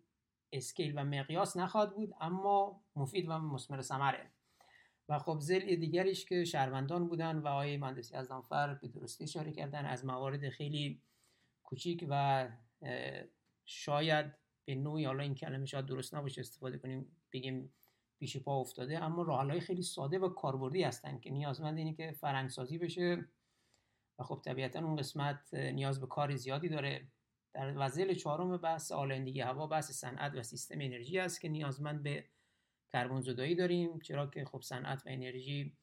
اسکیل 0.52 0.92
و 0.96 1.04
مقیاس 1.04 1.56
نخواهد 1.56 1.94
بود 1.94 2.14
اما 2.20 2.80
مفید 2.96 3.28
و 3.28 3.38
مسمر 3.38 3.80
ثمره. 3.80 4.30
و 5.08 5.18
خب 5.18 5.36
زل 5.40 5.76
دیگریش 5.76 6.24
که 6.24 6.44
شهروندان 6.44 7.08
بودن 7.08 7.38
و 7.38 7.46
آقای 7.46 7.76
مهندسی 7.76 8.14
از 8.14 8.28
دانفر 8.28 8.74
به 8.74 8.88
درستی 8.88 9.24
اشاره 9.24 9.52
کردن 9.52 9.84
از 9.84 10.04
موارد 10.04 10.48
خیلی 10.48 11.00
کوچیک 11.62 12.06
و 12.08 12.48
شاید 13.64 14.26
به 14.64 14.74
نوعی 14.74 15.04
حالا 15.04 15.22
این 15.22 15.34
کلمه 15.34 15.66
شاید 15.66 15.86
درست 15.86 16.14
نباشه 16.14 16.40
استفاده 16.40 16.78
کنیم 16.78 17.16
بگیم 17.32 17.72
پیش 18.18 18.36
پا 18.36 18.60
افتاده 18.60 19.04
اما 19.04 19.22
راههای 19.22 19.60
خیلی 19.60 19.82
ساده 19.82 20.18
و 20.18 20.28
کاربردی 20.28 20.82
هستن 20.82 21.18
که 21.18 21.30
نیازمند 21.30 21.78
اینه 21.78 21.94
که 21.94 22.12
فرنگسازی 22.20 22.78
بشه. 22.78 23.24
و 24.18 24.24
خب 24.24 24.40
طبیعتا 24.44 24.78
اون 24.78 24.96
قسمت 24.96 25.54
نیاز 25.54 26.00
به 26.00 26.06
کار 26.06 26.36
زیادی 26.36 26.68
داره. 26.68 27.06
در 27.56 27.74
وهله 27.76 28.14
چهارم 28.14 28.56
بحث 28.56 28.92
آلایندگی 28.92 29.40
هوا 29.40 29.66
بحث 29.66 29.90
صنعت 29.90 30.34
و 30.34 30.42
سیستم 30.42 30.78
انرژی 30.80 31.18
است 31.18 31.40
که 31.40 31.48
نیازمند 31.48 32.02
به 32.02 32.24
کربن 32.92 33.20
زدایی 33.20 33.54
داریم. 33.54 33.98
چرا 34.00 34.26
که 34.26 34.44
خب 34.44 34.60
صنعت 34.60 35.06
و 35.06 35.08
انرژی 35.08 35.76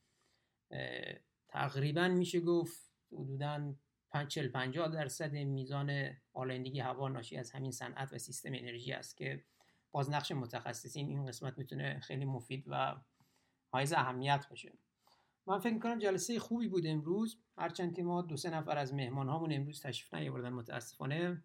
تقریبا 1.47 2.07
میشه 2.07 2.39
گفت 2.39 2.91
حدودا 3.11 3.75
40 4.27 4.47
50 4.47 4.87
درصد 4.87 5.31
میزان 5.31 6.09
آلایندگی 6.33 6.79
هوا 6.79 7.09
ناشی 7.09 7.37
از 7.37 7.51
همین 7.51 7.71
صنعت 7.71 8.13
و 8.13 8.17
سیستم 8.17 8.51
انرژی 8.53 8.91
است 8.91 9.17
که 9.17 9.43
باز 9.91 10.09
نقش 10.09 10.31
متخصصین 10.31 11.07
این 11.07 11.25
قسمت 11.25 11.57
می‌تونه 11.57 11.99
خیلی 11.99 12.25
مفید 12.25 12.65
و 12.67 12.95
حائز 13.71 13.93
اهمیت 13.93 14.45
باشه. 14.49 14.73
من 15.47 15.59
فکر 15.59 15.79
کنم 15.79 15.99
جلسه 15.99 16.39
خوبی 16.39 16.67
بود 16.67 16.87
امروز. 16.87 17.37
هرچند 17.57 17.95
که 17.95 18.03
ما 18.03 18.21
دو 18.21 18.37
سه 18.37 18.49
نفر 18.49 18.77
از 18.77 18.93
مهمان 18.93 19.29
هامون 19.29 19.53
امروز 19.53 19.81
تشریف 19.81 20.13
نیاوردن 20.13 20.49
متاسفانه. 20.49 21.43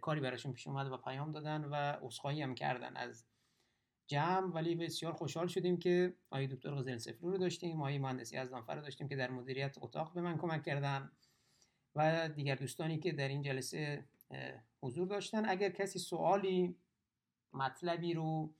کاری 0.00 0.20
براشون 0.20 0.52
پیش 0.52 0.66
اومد 0.66 0.92
و 0.92 0.96
پیام 0.96 1.32
دادن 1.32 1.64
و 1.64 1.74
عذرخواهی 1.74 2.42
هم 2.42 2.54
کردن 2.54 2.96
از 2.96 3.26
جمع. 4.06 4.52
ولی 4.52 4.74
بسیار 4.74 5.12
خوشحال 5.12 5.46
شدیم 5.46 5.78
که 5.78 6.14
آقای 6.30 6.46
دکتر 6.46 6.74
غزل 6.74 6.96
سفرو 6.96 7.30
رو 7.30 7.38
داشتیم 7.38 7.80
آقای 7.80 7.98
مهندسی 7.98 8.36
از 8.36 8.52
رو 8.52 8.80
داشتیم 8.80 9.08
که 9.08 9.16
در 9.16 9.30
مدیریت 9.30 9.76
اتاق 9.80 10.14
به 10.14 10.20
من 10.20 10.38
کمک 10.38 10.62
کردن 10.62 11.10
و 11.94 12.28
دیگر 12.28 12.54
دوستانی 12.54 12.98
که 12.98 13.12
در 13.12 13.28
این 13.28 13.42
جلسه 13.42 14.04
حضور 14.82 15.06
داشتن. 15.06 15.48
اگر 15.48 15.70
کسی 15.70 15.98
سوالی 15.98 16.76
مطلبی 17.52 18.14
رو 18.14 18.54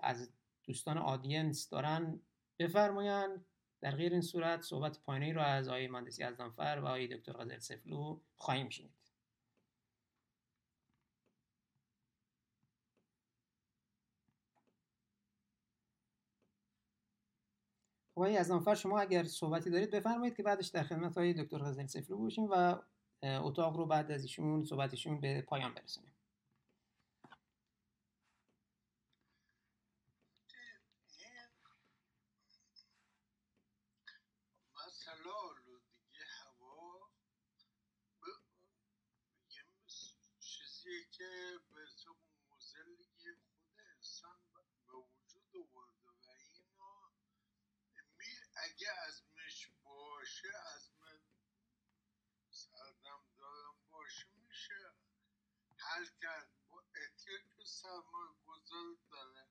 از 0.00 0.32
دوستان 0.64 0.98
آدینس 0.98 1.68
دارن 1.68 2.20
بفرمایند. 2.58 3.44
در 3.80 3.96
غیر 3.96 4.12
این 4.12 4.20
صورت 4.20 4.60
صحبت 4.60 5.00
پایانی 5.00 5.32
رو 5.32 5.40
از 5.40 5.68
آقای 5.68 5.88
مهندسی 5.88 6.22
ازدانفر 6.22 6.80
و 6.82 6.86
آقای 6.86 7.16
دکتر 7.16 7.32
غزل 7.32 7.58
سفلو 7.58 8.20
خواهیم 8.36 8.68
شنید. 8.68 8.99
خب 18.20 18.26
از 18.38 18.50
نفر 18.50 18.74
شما 18.74 19.00
اگر 19.00 19.24
صحبتی 19.24 19.70
دارید 19.70 19.90
بفرمایید 19.90 20.36
که 20.36 20.42
بعدش 20.42 20.68
در 20.68 20.82
خدمت 20.82 21.18
های 21.18 21.32
دکتر 21.32 21.58
غزل 21.58 21.86
سفلو 21.86 22.18
باشیم 22.18 22.48
و 22.50 22.76
اتاق 23.22 23.76
رو 23.76 23.86
بعد 23.86 24.10
از 24.10 24.22
ایشون 24.22 24.64
صحبتشون 24.64 25.20
به 25.20 25.42
پایان 25.42 25.74
برسونیم 25.74 26.12
که 41.12 41.28
به 41.70 41.80
موزلی 42.50 42.96
خود 42.96 43.36
انسان 43.96 44.36
به 44.52 44.92
وجود 44.92 45.56
آورده 45.56 46.08
و 46.08 46.30
اینا 46.56 47.10
می 48.18 48.26
ازمش 49.06 49.68
باشه 49.84 50.48
از 50.74 50.90
من 51.00 51.20
سردم 52.50 53.22
دارم 53.38 53.76
باشه 53.90 54.28
میشه. 54.48 54.94
حل 55.76 56.06
کرد. 56.22 56.50
با 56.68 56.84
احتیاج 56.94 57.66
سرمایه 57.66 58.34
گذار 58.46 58.96
داره. 59.10 59.46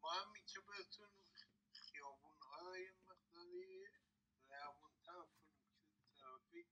ما 0.00 0.12
همین 0.12 0.46
که 0.46 0.60
بتون 0.60 1.08
خیابون 1.72 2.38
های 2.40 2.90
مقداری 2.90 3.86
روون 4.50 4.92
طرف 5.06 5.28
که 5.44 6.16
ترافیک 6.20 6.66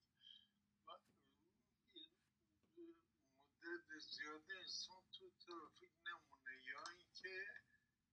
مدت 3.36 3.98
زیاده 3.98 4.54
انسان 4.54 5.02
تو 5.12 5.30
ترافیک 5.30 5.90
نمونه. 6.06 6.62
یا 6.66 6.84
اینکه 6.98 7.46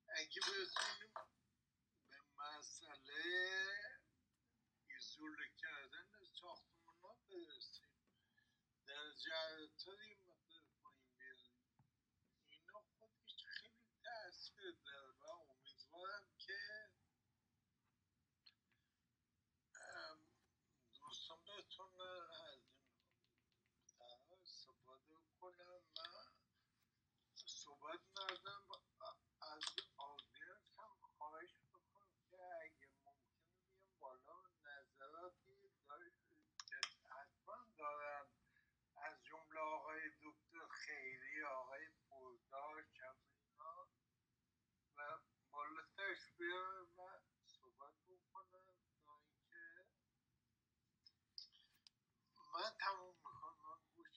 اگه 0.10 0.42
بتونیم 0.42 1.14
به 1.14 1.37
ایزوله 4.90 5.48
کردن 5.62 6.24
ساختمان 6.42 6.96
ها 7.04 7.14
برسیم 7.30 7.94
در 8.88 9.12
جهت 9.26 9.88
مقدار 10.28 10.66
پایین 10.84 11.08
بیاریم 11.18 11.86
اینا 12.50 12.80
خودش 12.98 13.46
خیلی 13.46 13.92
تاثیر 14.04 14.78
داره 14.86 15.12
و 15.12 15.26
امیدوارم 15.52 16.28
که 16.38 16.58
دوستان 21.08 21.38
بتونن 21.46 22.22
از 22.52 22.62
این 24.00 24.40
استفاده 24.42 25.16
کنم 25.40 25.82
من 25.98 26.32
صحبت 27.46 28.00
ندارم 28.18 28.68
از 29.42 29.64
آدینس 29.98 30.80
هم 30.80 30.96
خواهش 31.18 31.54
بکنم 31.72 32.12
که 32.30 32.38
اگه 32.64 32.88
ممکنه 33.04 33.52
بیام 33.62 33.98
بالا 34.00 34.42
نظراتی 34.64 35.56
که 36.68 36.76
حتما 37.10 37.58
دارن 37.78 38.26
از 38.96 39.24
جمله 39.24 39.60
آقای 39.60 40.02
دکتر 40.10 40.68
خیری 40.68 41.44
آقای 41.44 41.88
پوردار 42.10 42.84
کمینا 42.84 43.88
و 44.98 45.18
بیان 46.40 46.82
و 46.98 47.02
صحبت 47.46 47.94
بکنن 48.10 48.74
تا 49.06 49.12
اینکه 49.22 49.56
من 52.54 52.72
تموم 52.80 53.16
می‌کنم 53.18 53.56
من 53.64 53.80
گوش 53.96 54.10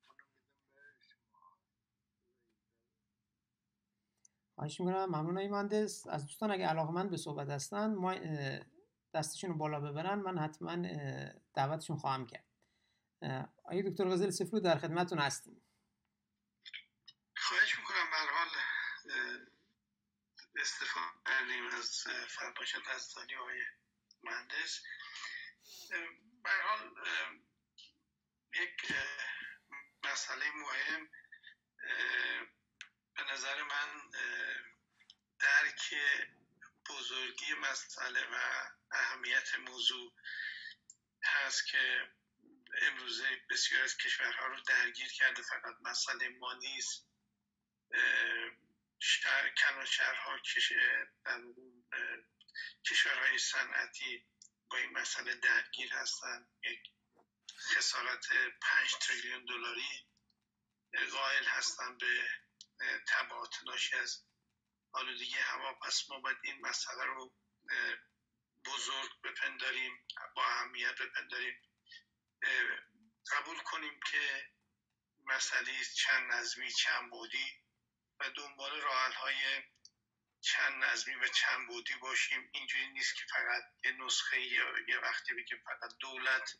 میکروفون 0.00 0.16
میدم 0.56 0.94
به 0.98 1.06
شما. 1.08 1.58
خواهش 4.54 4.80
می‌کنم 4.80 5.04
ممنون. 5.04 5.38
ای 5.38 5.48
مهندس 5.48 6.06
از 6.06 6.26
دوستان 6.26 6.50
اگه 6.50 6.66
علاقمند 6.66 7.10
به 7.10 7.16
صحبت 7.16 7.48
هستن 7.48 7.94
ما 7.94 8.14
دستشون 9.14 9.50
رو 9.50 9.56
بالا 9.56 9.80
ببرن 9.80 10.14
من 10.18 10.38
حتما 10.38 10.76
دعوتشون 11.54 11.96
خواهم 11.96 12.26
کرد. 12.26 12.44
آقای 13.64 13.90
دکتر 13.90 14.08
غزل 14.08 14.30
سفرو 14.30 14.60
در 14.60 14.78
خدمتتون 14.78 15.18
هستیم 15.18 15.62
خواهش 17.36 17.78
می‌کنم 17.78 18.10
به 18.10 18.16
هر 18.16 18.26
حال 18.26 18.48
اه، 19.10 20.57
استفاده 20.68 21.06
کردیم 21.26 21.66
از 21.66 22.04
فرمایشات 22.28 22.88
از 22.88 23.14
های 23.14 23.62
مهندس. 24.22 24.82
حال 26.44 26.90
یک 28.54 28.94
مسئله 30.04 30.50
مهم 30.50 31.10
به 33.14 33.24
نظر 33.32 33.62
من 33.62 34.10
درک 35.38 35.94
بزرگی 36.90 37.54
مسئله 37.54 38.26
و 38.32 38.68
اهمیت 38.90 39.54
موضوع 39.54 40.12
هست 41.24 41.66
که 41.66 42.12
امروزه 42.82 43.40
بسیار 43.50 43.82
از 43.82 43.96
کشورها 43.96 44.46
رو 44.46 44.60
درگیر 44.60 45.12
کرده. 45.12 45.42
فقط 45.42 45.76
مسئله 45.82 46.28
ما 46.28 46.54
نیست. 46.54 47.08
شهر 48.98 49.52
اه، 51.92 52.16
کشورهای 52.90 53.38
صنعتی 53.38 54.26
با 54.70 54.76
این 54.78 54.92
مسئله 54.92 55.34
درگیر 55.34 55.92
هستند 55.92 56.48
یک 56.62 56.80
خسارت 57.58 58.26
پنج 58.62 58.94
تریلیون 59.00 59.44
دلاری 59.44 60.08
قائل 61.12 61.44
هستند 61.44 61.98
به 61.98 62.28
تبعات 63.08 63.54
ناشی 63.66 63.96
از 63.96 64.24
آلودگی 64.92 65.38
هوا 65.38 65.74
پس 65.74 66.10
ما 66.10 66.20
باید 66.20 66.38
این 66.42 66.60
مسئله 66.60 67.04
رو 67.04 67.34
بزرگ 68.66 69.22
بپنداریم 69.24 70.06
با 70.36 70.44
اهمیت 70.44 70.94
بپنداریم. 71.02 71.62
قبول 73.32 73.58
کنیم 73.58 74.00
که 74.10 74.48
مسئله 75.24 75.84
چند 75.96 76.32
نظمی 76.32 76.72
چند 76.72 77.10
بودی 77.10 77.67
و 78.20 78.30
دنبال 78.30 78.80
راه 78.80 79.14
های 79.14 79.62
چند 80.40 80.84
نظمی 80.84 81.14
و 81.14 81.28
چند 81.28 81.68
بودی 81.68 81.94
باشیم. 81.94 82.50
اینجوری 82.52 82.88
نیست 82.88 83.14
که 83.16 83.22
فقط 83.32 83.62
یه 83.84 83.92
نسخه 83.92 84.40
یا 84.40 84.78
یه 84.88 84.98
وقتی 84.98 85.34
بگیم 85.34 85.62
فقط 85.64 85.96
دولت 86.00 86.58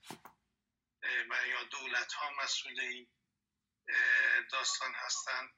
و 1.30 1.46
یا 1.46 1.62
دولت 1.64 2.12
ها 2.12 2.30
مسئول 2.30 2.80
این 2.80 3.08
داستان 4.50 4.94
هستن. 4.94 5.48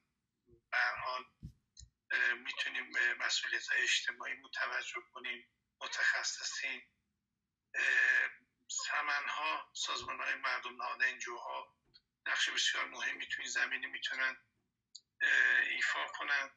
به 0.71 0.79
حال 0.79 1.25
می‌تونیم 2.37 2.93
مسئولیت 3.19 3.69
های 3.69 3.83
اجتماعی 3.83 4.35
متوجه 4.35 5.01
کنیم 5.13 5.49
متخصصین. 5.81 6.83
سمن 8.69 9.29
ها 9.29 9.71
سازمان 9.73 10.21
های 10.21 10.35
مردم 10.35 10.83
نهاد 10.83 11.03
انجوها 11.03 11.77
نقش 12.27 12.49
بسیار 12.51 12.85
مهمی 12.85 13.29
توی 13.29 13.43
این 13.45 13.53
زمینه 13.53 13.87
می‌تونن 13.87 14.37
ایفا 15.71 16.07
کنن. 16.07 16.51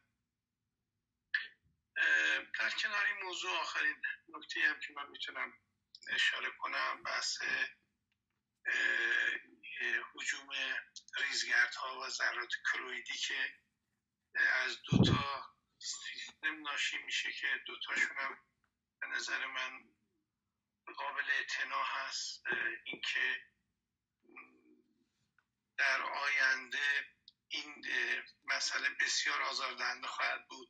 در 2.59 2.69
کنار 2.69 3.05
این 3.05 3.23
موضوع 3.23 3.59
آخرین 3.59 4.01
نکته 4.27 4.59
هم 4.59 4.79
که 4.79 4.93
من 4.93 5.09
می‌تونم 5.09 5.53
اشاره 6.09 6.51
کنم 6.51 7.03
بحث 7.03 7.37
حجوم 10.13 10.49
ریزگردها 11.17 11.99
و 11.99 12.09
ذرات 12.09 12.49
کرویدی 12.71 13.17
که 13.17 13.55
از 14.35 14.81
دو 14.81 15.03
تا 15.03 15.55
سیستم 15.79 16.61
ناشی 16.61 16.97
میشه 16.97 17.31
که 17.31 17.47
دوتاشون 17.65 18.17
هم 18.17 18.37
به 19.01 19.07
نظر 19.07 19.45
من 19.45 19.93
قابل 20.97 21.31
اعتنا 21.31 21.83
هست. 21.83 22.43
اینکه 22.83 23.41
در 25.77 26.01
آینده 26.01 27.13
این 27.53 27.85
مسئله 28.43 28.89
بسیار 28.89 29.41
آزاردهنده 29.41 30.07
خواهد 30.07 30.47
بود. 30.47 30.69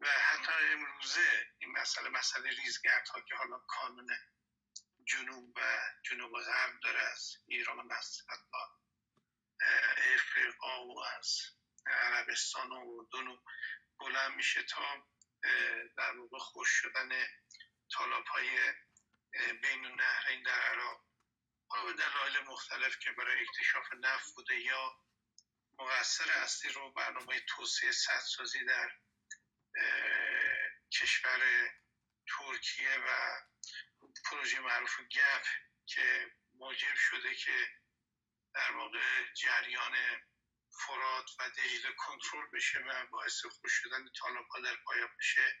و 0.00 0.06
حتی 0.06 0.52
امروزه 0.52 1.46
این 1.58 1.72
مسئله 1.72 2.08
مسئله 2.08 2.50
ریزگردها 2.50 3.20
که 3.20 3.34
حالا 3.34 3.58
کانون 3.58 4.16
جنوب 5.04 5.56
و 5.56 5.60
جنوب 6.02 6.32
غرب 6.32 6.80
داره 6.82 7.00
از 7.00 7.36
ایران 7.46 7.92
از 7.92 8.22
افریقا 10.14 10.86
و 10.86 11.00
از 11.18 11.40
عربستان 11.86 12.72
و 12.72 12.74
اردن 12.74 13.26
و 13.26 13.36
بلند 14.00 14.34
میشه 14.34 14.62
تا 14.62 15.08
در 15.96 16.16
واقع 16.16 16.38
خوش 16.38 16.68
شدن 16.68 17.26
تالاب 17.90 18.26
های 18.26 18.72
بین 19.62 19.84
النهرین 19.84 20.42
در 20.42 20.60
عراق. 20.60 21.04
حالا 21.68 21.84
به 21.84 21.92
دلایل 21.92 22.40
مختلف 22.46 22.98
که 22.98 23.12
برای 23.12 23.42
اکتشاف 23.42 23.86
نفت 24.00 24.34
بوده 24.34 24.60
یا 24.60 25.02
مقصر 25.82 26.30
اصلی 26.30 26.72
رو 26.72 26.92
برنامه 26.92 27.40
توسعه 27.40 27.92
سدسازی 27.92 28.64
در 28.64 28.92
کشور 30.92 31.40
ترکیه 32.26 32.98
و 32.98 33.40
پروژه 34.24 34.60
معروف 34.60 35.00
گپ 35.00 35.44
که 35.86 36.30
موجب 36.54 36.94
شده 36.94 37.34
که 37.34 37.68
در 38.54 38.72
واقع 38.72 39.32
جریان 39.34 39.96
فرات 40.86 41.30
و 41.38 41.50
دجله 41.50 41.92
کنترل 41.92 42.46
بشه 42.52 42.78
و 42.78 43.06
باعث 43.06 43.46
خوش 43.46 43.72
شدن 43.72 44.08
تالاب 44.20 44.46
ها 44.46 44.60
در 44.60 44.76
پایاب 44.76 45.10
بشه 45.18 45.60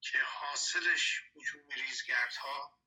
که 0.00 0.18
حاصلش 0.22 1.22
هجوم 1.36 1.68
ریزگردها 1.68 2.80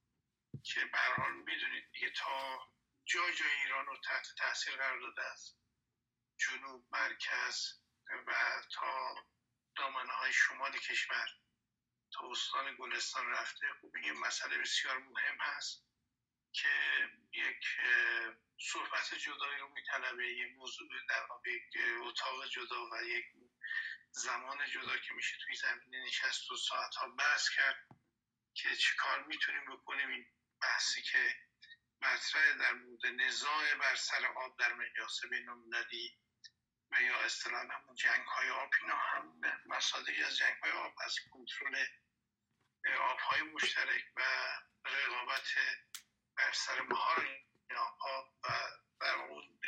که 0.63 0.85
به 0.85 0.97
حال 0.97 1.33
می‌دونید 1.33 1.91
دیگه 1.91 2.09
تا 2.09 2.59
جای 3.05 3.35
جای 3.35 3.51
ایران 3.51 3.85
رو 3.85 3.97
تحت 4.05 4.27
تاثیر 4.37 4.75
قرار 4.75 4.99
داده 4.99 5.21
است. 5.21 5.57
جنوب 6.39 6.87
مرکز 6.91 7.79
و 8.27 8.33
تا 8.71 9.15
دامنه 9.75 10.13
های 10.13 10.33
شمال 10.33 10.71
کشور. 10.71 11.27
تا 12.13 12.31
استان 12.31 12.75
گلستان 12.75 13.31
رفته. 13.31 13.67
خب 13.81 13.91
این 13.95 14.13
مسئله 14.13 14.57
بسیار 14.57 14.97
مهم 14.97 15.37
هست 15.39 15.85
که 16.51 16.69
یک 17.31 17.65
صحبت 18.59 19.13
جدایی 19.13 19.59
رو 19.59 19.69
میطلبه. 19.69 20.27
یک 20.27 20.55
موضوع 20.55 20.87
در 21.09 21.27
یک 21.45 21.63
اتاق 22.01 22.49
جدا 22.49 22.89
و 22.91 23.03
یک 23.03 23.25
زمان 24.11 24.69
جدا 24.69 24.97
که 24.97 25.13
میشه 25.13 25.37
توی 25.45 25.55
زمینه 25.55 26.05
نشست 26.07 26.51
و 26.51 26.57
ساعت 26.57 26.95
ها 26.95 27.07
بحث 27.07 27.49
کرد 27.49 27.87
که 28.53 28.75
چی 28.75 28.95
کار 28.97 29.23
می‌تونیم 29.23 29.65
بکنیم. 29.75 30.09
این 30.09 30.25
بحثی 30.61 31.01
که 31.01 31.35
مطرح 32.01 32.53
در 32.53 32.73
مورد 32.73 33.05
نزاع 33.05 33.75
بر 33.75 33.95
سر 33.95 34.25
آب 34.25 34.59
در 34.59 34.73
مقیاس 34.73 35.25
بین 35.31 35.49
المللی 35.49 36.19
و 36.91 37.01
یا 37.01 37.19
اصطلاحا 37.19 37.93
جنگ 37.95 38.25
های 38.27 38.49
آب 38.49 38.69
اینا 38.81 38.95
هم 38.95 39.41
مصادیقی 39.65 40.23
از 40.23 40.37
جنگ 40.37 40.57
های 40.63 40.71
آب 40.71 40.93
از 41.05 41.15
کنترل 41.31 41.85
آب 42.99 43.19
های 43.19 43.41
مشترک 43.41 44.03
و 44.15 44.21
رقابت 44.85 45.47
بر 46.37 46.51
سر 46.53 46.81
مهار 46.81 47.25
این 47.25 47.77
آب 47.99 48.33
و 48.43 48.47
بر 48.99 49.15
اون 49.15 49.59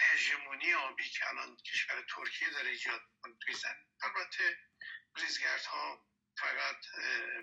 هژمونی 0.00 0.74
آبی 0.74 1.08
که 1.08 1.28
الان 1.28 1.56
کشور 1.56 2.04
ترکیه 2.08 2.50
داره 2.50 2.70
ایجاد 2.70 3.00
می‌کنه 3.12 3.34
توی 3.40 3.54
البته 4.02 4.58
ریزگردها 5.16 6.06
فقط 6.38 6.76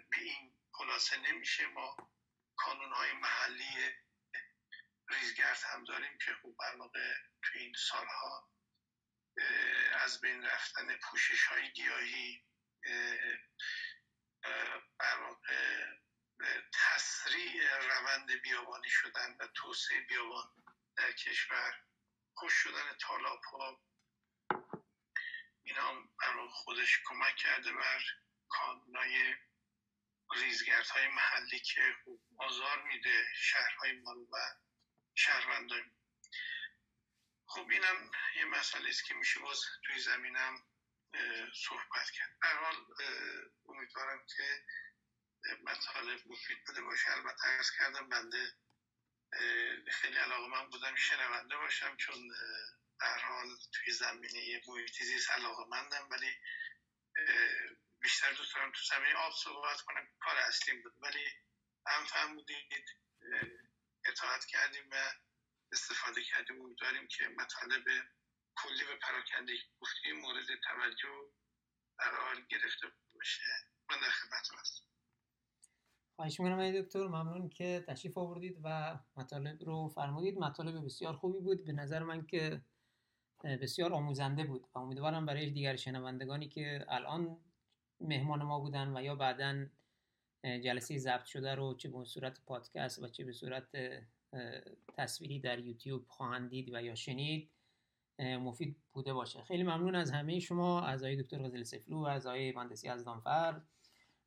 به 0.09 0.17
این 0.17 0.55
خلاصه 0.71 1.17
نمیشه. 1.17 1.67
ما 1.67 2.11
کانون 2.55 2.93
های 2.93 3.13
محلی 3.13 3.93
ریزگرد 5.11 5.59
هم 5.63 5.83
داریم 5.83 6.17
که 6.25 6.33
خوب 6.41 6.57
برنامه 6.57 7.15
توی 7.41 7.61
این 7.61 7.73
سالها 7.89 8.51
از 9.93 10.21
بین 10.21 10.43
رفتن 10.43 10.97
پوشش 10.97 11.43
های 11.43 11.71
گیاهی 11.71 12.45
برواقع 14.99 15.85
تسریع 16.73 17.77
روند 17.77 18.31
بیابانی 18.31 18.89
شدن 18.89 19.37
و 19.39 19.47
توسعه 19.47 19.99
بیابان 20.01 20.49
در 20.97 21.11
کشور 21.11 21.83
خوش 22.33 22.53
شدن 22.53 22.97
تالاب 23.01 23.41
ها. 23.43 23.81
این 25.63 25.75
هم 25.75 26.13
خودش 26.51 26.99
کمک 27.05 27.35
کرده 27.35 27.73
بر 27.73 28.03
کانونای 28.49 29.35
ریزگرد 30.35 30.87
های 30.87 31.07
محلی 31.07 31.59
که 31.59 31.95
خوب 32.03 32.21
آزار 32.37 32.83
میده 32.83 33.25
شهرهای 33.35 33.91
ما 33.91 34.13
شهروندای 35.15 35.83
خب 37.45 37.67
اینم 37.69 38.11
یه 38.35 38.45
مسئله 38.45 38.89
است 38.89 39.05
که 39.05 39.13
میشه 39.13 39.39
باز 39.39 39.61
توی 39.85 39.99
زمینم 39.99 40.63
صحبت 41.53 42.09
کرد. 42.11 42.37
در 42.41 42.57
حال 42.57 42.75
امیدوارم 43.65 44.25
که 44.37 44.65
مطالب 45.63 46.21
مفید 46.25 46.65
بوده 46.65 46.81
باشه. 46.81 47.11
البته 47.11 47.47
ارز 47.47 47.71
کردم 47.71 48.09
بنده 48.09 48.53
خیلی 49.91 50.17
علاقه 50.17 50.47
من 50.47 50.69
بودم 50.69 50.95
شنونده 50.95 51.57
باشم 51.57 51.97
چون 51.97 52.27
در 52.99 53.19
حال 53.19 53.57
توی 53.73 53.93
زمینه 53.93 54.61
محیط 54.67 55.03
زیست 55.03 55.31
علاقه 55.31 55.63
مندم 55.69 56.07
ولی 56.11 56.35
بیشتر 58.01 58.31
دوست 58.31 58.55
دارم 58.55 58.71
تو 58.71 58.79
زمینه 58.89 59.15
آب 59.15 59.33
صحبت 59.43 59.81
کنم 59.81 60.07
کار 60.19 60.37
اصلیم 60.37 60.81
بود. 60.81 60.93
ولی 61.01 61.25
هم 61.87 62.05
فرمودید 62.05 62.85
اطاعت 64.11 64.45
کردیم 64.45 64.89
و 64.91 64.95
استفاده 65.71 66.21
کردیم 66.23 66.61
امیدواریم 66.61 67.07
که 67.07 67.23
مطالب 67.39 67.83
کلی 68.55 68.83
و 68.83 68.97
پراکنده 69.01 69.53
گفتیم 69.81 70.15
مورد 70.15 70.47
توجه 70.63 71.31
حال 71.99 72.45
گرفته 72.49 72.87
باشه. 73.15 73.43
من 73.89 73.95
در 74.01 74.09
خدمتتون 74.09 74.59
هستم. 74.59 74.85
خواهش 76.15 76.39
می‌کنم 76.39 76.81
دکتر 76.81 77.07
ممنون 77.07 77.49
که 77.49 77.85
تشریف 77.87 78.17
آوردید 78.17 78.59
و 78.63 78.99
مطالب 79.15 79.63
رو 79.63 79.87
فرمودید. 79.87 80.37
مطالب 80.37 80.85
بسیار 80.85 81.15
خوبی 81.15 81.39
بود. 81.39 81.65
به 81.65 81.71
نظر 81.71 82.03
من 82.03 82.25
که 82.25 82.61
بسیار 83.43 83.93
آموزنده 83.93 84.43
بود 84.43 84.67
و 84.75 84.79
امیدوارم 84.79 85.25
برای 85.25 85.49
دیگر 85.49 85.75
شنوندگانی 85.75 86.49
که 86.49 86.85
الان 86.89 87.43
مهمان 87.99 88.43
ما 88.43 88.59
بودن 88.59 88.97
و 88.97 89.03
یا 89.03 89.15
بعدا 89.15 89.65
جلسه 90.43 90.97
ضبط 90.97 91.25
شده 91.25 91.55
رو 91.55 91.73
چه 91.73 91.89
به 91.89 92.05
صورت 92.05 92.41
پادکست 92.45 93.03
و 93.03 93.07
چه 93.07 93.23
به 93.23 93.31
صورت 93.31 93.65
تصویری 94.97 95.39
در 95.39 95.59
یوتیوب 95.59 96.05
خواهند 96.07 96.49
دید 96.49 96.73
و 96.73 96.81
یا 96.81 96.95
شنید 96.95 97.51
مفید 98.19 98.77
بوده 98.93 99.13
باشه. 99.13 99.43
خیلی 99.43 99.63
ممنون 99.63 99.95
از 99.95 100.11
همه 100.11 100.39
شما 100.39 100.81
از 100.81 101.03
آقای 101.03 101.23
دکتر 101.23 101.43
غزل 101.43 101.63
سفلو 101.63 102.05
آقای 102.05 102.51
مهندسی 102.51 102.89
از 102.89 103.05
دانفر 103.05 103.61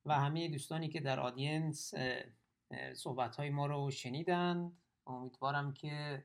و 0.05 0.15
همه 0.15 0.49
دوستانی 0.49 0.89
که 0.89 1.01
در 1.01 1.21
آدینس 1.21 1.95
صحبت 2.95 3.37
های 3.37 3.51
ما 3.51 3.67
رو 3.67 3.91
شنیدند 3.91 4.79
امیدوارم 5.07 5.73
که 5.73 6.25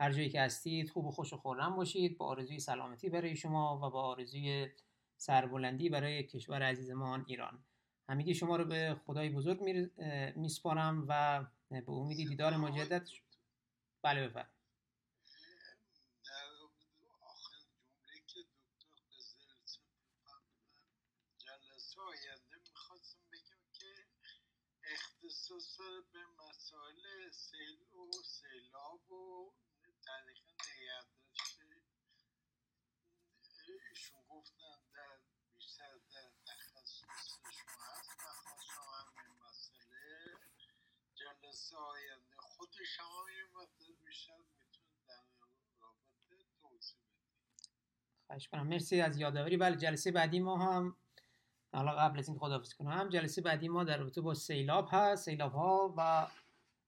هر 0.00 0.12
جایی 0.12 0.28
که 0.28 0.40
هستید 0.40 0.90
خوب 0.90 1.06
و 1.06 1.10
خوش 1.10 1.32
و 1.32 1.36
خورم 1.36 1.76
باشید. 1.76 2.18
با 2.18 2.26
آرزوی 2.26 2.58
سلامتی 2.58 3.08
برای 3.08 3.36
شما 3.36 3.76
و 3.76 3.90
با 3.90 4.02
آرزوی 4.02 4.68
سربلندی 5.16 5.88
برای 5.88 6.22
کشور 6.22 6.62
عزیزمان 6.62 7.24
ایران. 7.28 7.64
همگی 8.10 8.34
شما 8.34 8.56
رو 8.56 8.64
به 8.64 9.00
خدای 9.06 9.30
بزرگ 9.30 9.60
میسپارم 10.36 11.06
و 11.08 11.44
به 11.70 11.90
امیدی 11.90 12.24
دیدار 12.24 12.56
مجدد 12.56 13.08
بله 14.02 14.28
بفرمایید 14.28 14.60
اختصاص 24.84 25.76
به 26.12 26.18
مسائل 26.38 27.30
سیل 27.30 27.80
و 27.92 28.10
سیلاب 28.22 29.10
و 29.12 29.52
تاریخ 30.04 30.38
نگهداشت 30.44 31.60
ایشون 33.90 34.20
گفتن 34.28 34.78
در 34.94 35.18
بیشتر 35.54 35.92
در 36.12 36.30
تخصصشون 36.46 37.08
هست 37.10 37.32
و 37.32 37.40
خواستم 37.40 37.40
همین 37.40 37.48
مسئله 39.48 40.36
جلسه 41.14 41.76
آینده 41.76 42.36
خود 42.36 42.68
شما 42.96 43.24
بیشتر 44.04 44.32
می‌تونه 44.32 44.96
در 45.08 45.22
رابطه 45.80 46.44
توضیح 46.62 46.98
خواهش 48.26 48.48
کنم 48.48 48.66
مرسی 48.66 49.00
از 49.00 49.18
یادآوری. 49.18 49.56
بله 49.56 49.76
جلسه 49.76 50.10
بعدی 50.10 50.40
ما 50.40 50.56
هم 50.58 50.96
حالا 51.72 51.92
قبل 51.92 52.18
از 52.18 52.28
این 52.28 52.38
خداحافظی 52.38 52.74
کنم 52.74 53.08
جلسه 53.08 53.42
بعدی 53.42 53.68
ما 53.68 53.84
در 53.84 53.98
رابطه 53.98 54.20
با 54.20 54.34
سیلاب 54.34 54.88
هست. 54.92 55.24
سیلاب 55.24 55.52
ها 55.52 55.94
و 55.96 56.28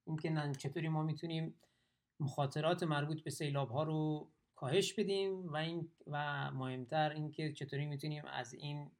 اینکه 0.06 0.52
چطوری 0.58 0.88
ما 0.88 1.02
می‌تونیم 1.02 1.60
مخاطرات 2.20 2.82
مربوط 2.82 3.22
به 3.22 3.30
سیلاب 3.30 3.70
ها 3.70 3.82
رو 3.82 4.30
کاهش 4.56 4.92
بدیم 4.92 5.52
و 5.52 5.56
این 5.56 5.92
و 6.06 6.50
مهمتر 6.50 7.10
اینکه 7.10 7.52
چطوری 7.52 7.86
می‌تونیم 7.86 8.24
از 8.24 8.54
این 8.54 8.90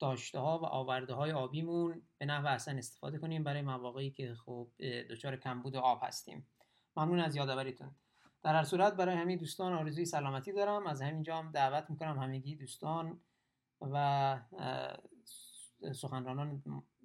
داشته 0.00 0.38
ها 0.38 0.58
و 0.58 0.64
آورده 0.64 1.14
های 1.14 1.32
آبیمون 1.32 2.02
به 2.18 2.26
نحو 2.26 2.46
احسن 2.46 2.78
استفاده 2.78 3.18
کنیم 3.18 3.44
برای 3.44 3.62
مواقعی 3.62 4.10
که 4.10 4.34
خب 4.34 4.68
دچار 5.10 5.36
کمبود 5.36 5.76
آب 5.76 6.00
هستیم. 6.02 6.46
ممنون 6.96 7.20
از 7.20 7.36
یادآوریتون. 7.36 7.94
در 8.42 8.54
هر 8.54 8.64
صورت 8.64 8.96
برای 8.96 9.16
همین 9.16 9.38
دوستان 9.38 9.72
آرزوی 9.72 10.04
سلامتی 10.04 10.52
دارم. 10.52 10.86
از 10.86 11.02
همینجا 11.02 11.36
هم 11.36 11.50
دعوت 11.50 11.90
می‌کنم 11.90 12.18
همگی 12.18 12.56
دوستان 12.56 13.20
و 13.80 14.38
سخنرانان 15.92 16.62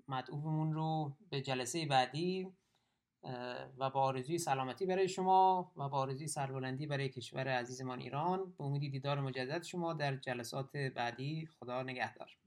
مدعومون 0.08 0.74
رو 0.74 1.16
به 1.30 1.42
جلسه 1.42 1.86
بعدی 1.86 2.52
و 3.78 3.90
با 3.90 4.02
آرزوی 4.02 4.38
سلامتی 4.38 4.86
برای 4.86 5.08
شما 5.08 5.72
و 5.76 5.90
با 5.90 5.98
آرزوی 5.98 6.28
سربلندی 6.28 6.88
برای 6.88 7.10
کشور 7.10 7.48
عزیزمان 7.48 8.02
ایران 8.02 8.54
به 8.58 8.64
امیدی 8.64 8.90
دیدار 8.90 9.20
مجدد 9.20 9.64
شما 9.64 9.94
در 9.94 10.16
جلسات 10.16 10.78
بعدی 10.78 11.46
خدا 11.60 11.84
نگهدار. 11.84 12.45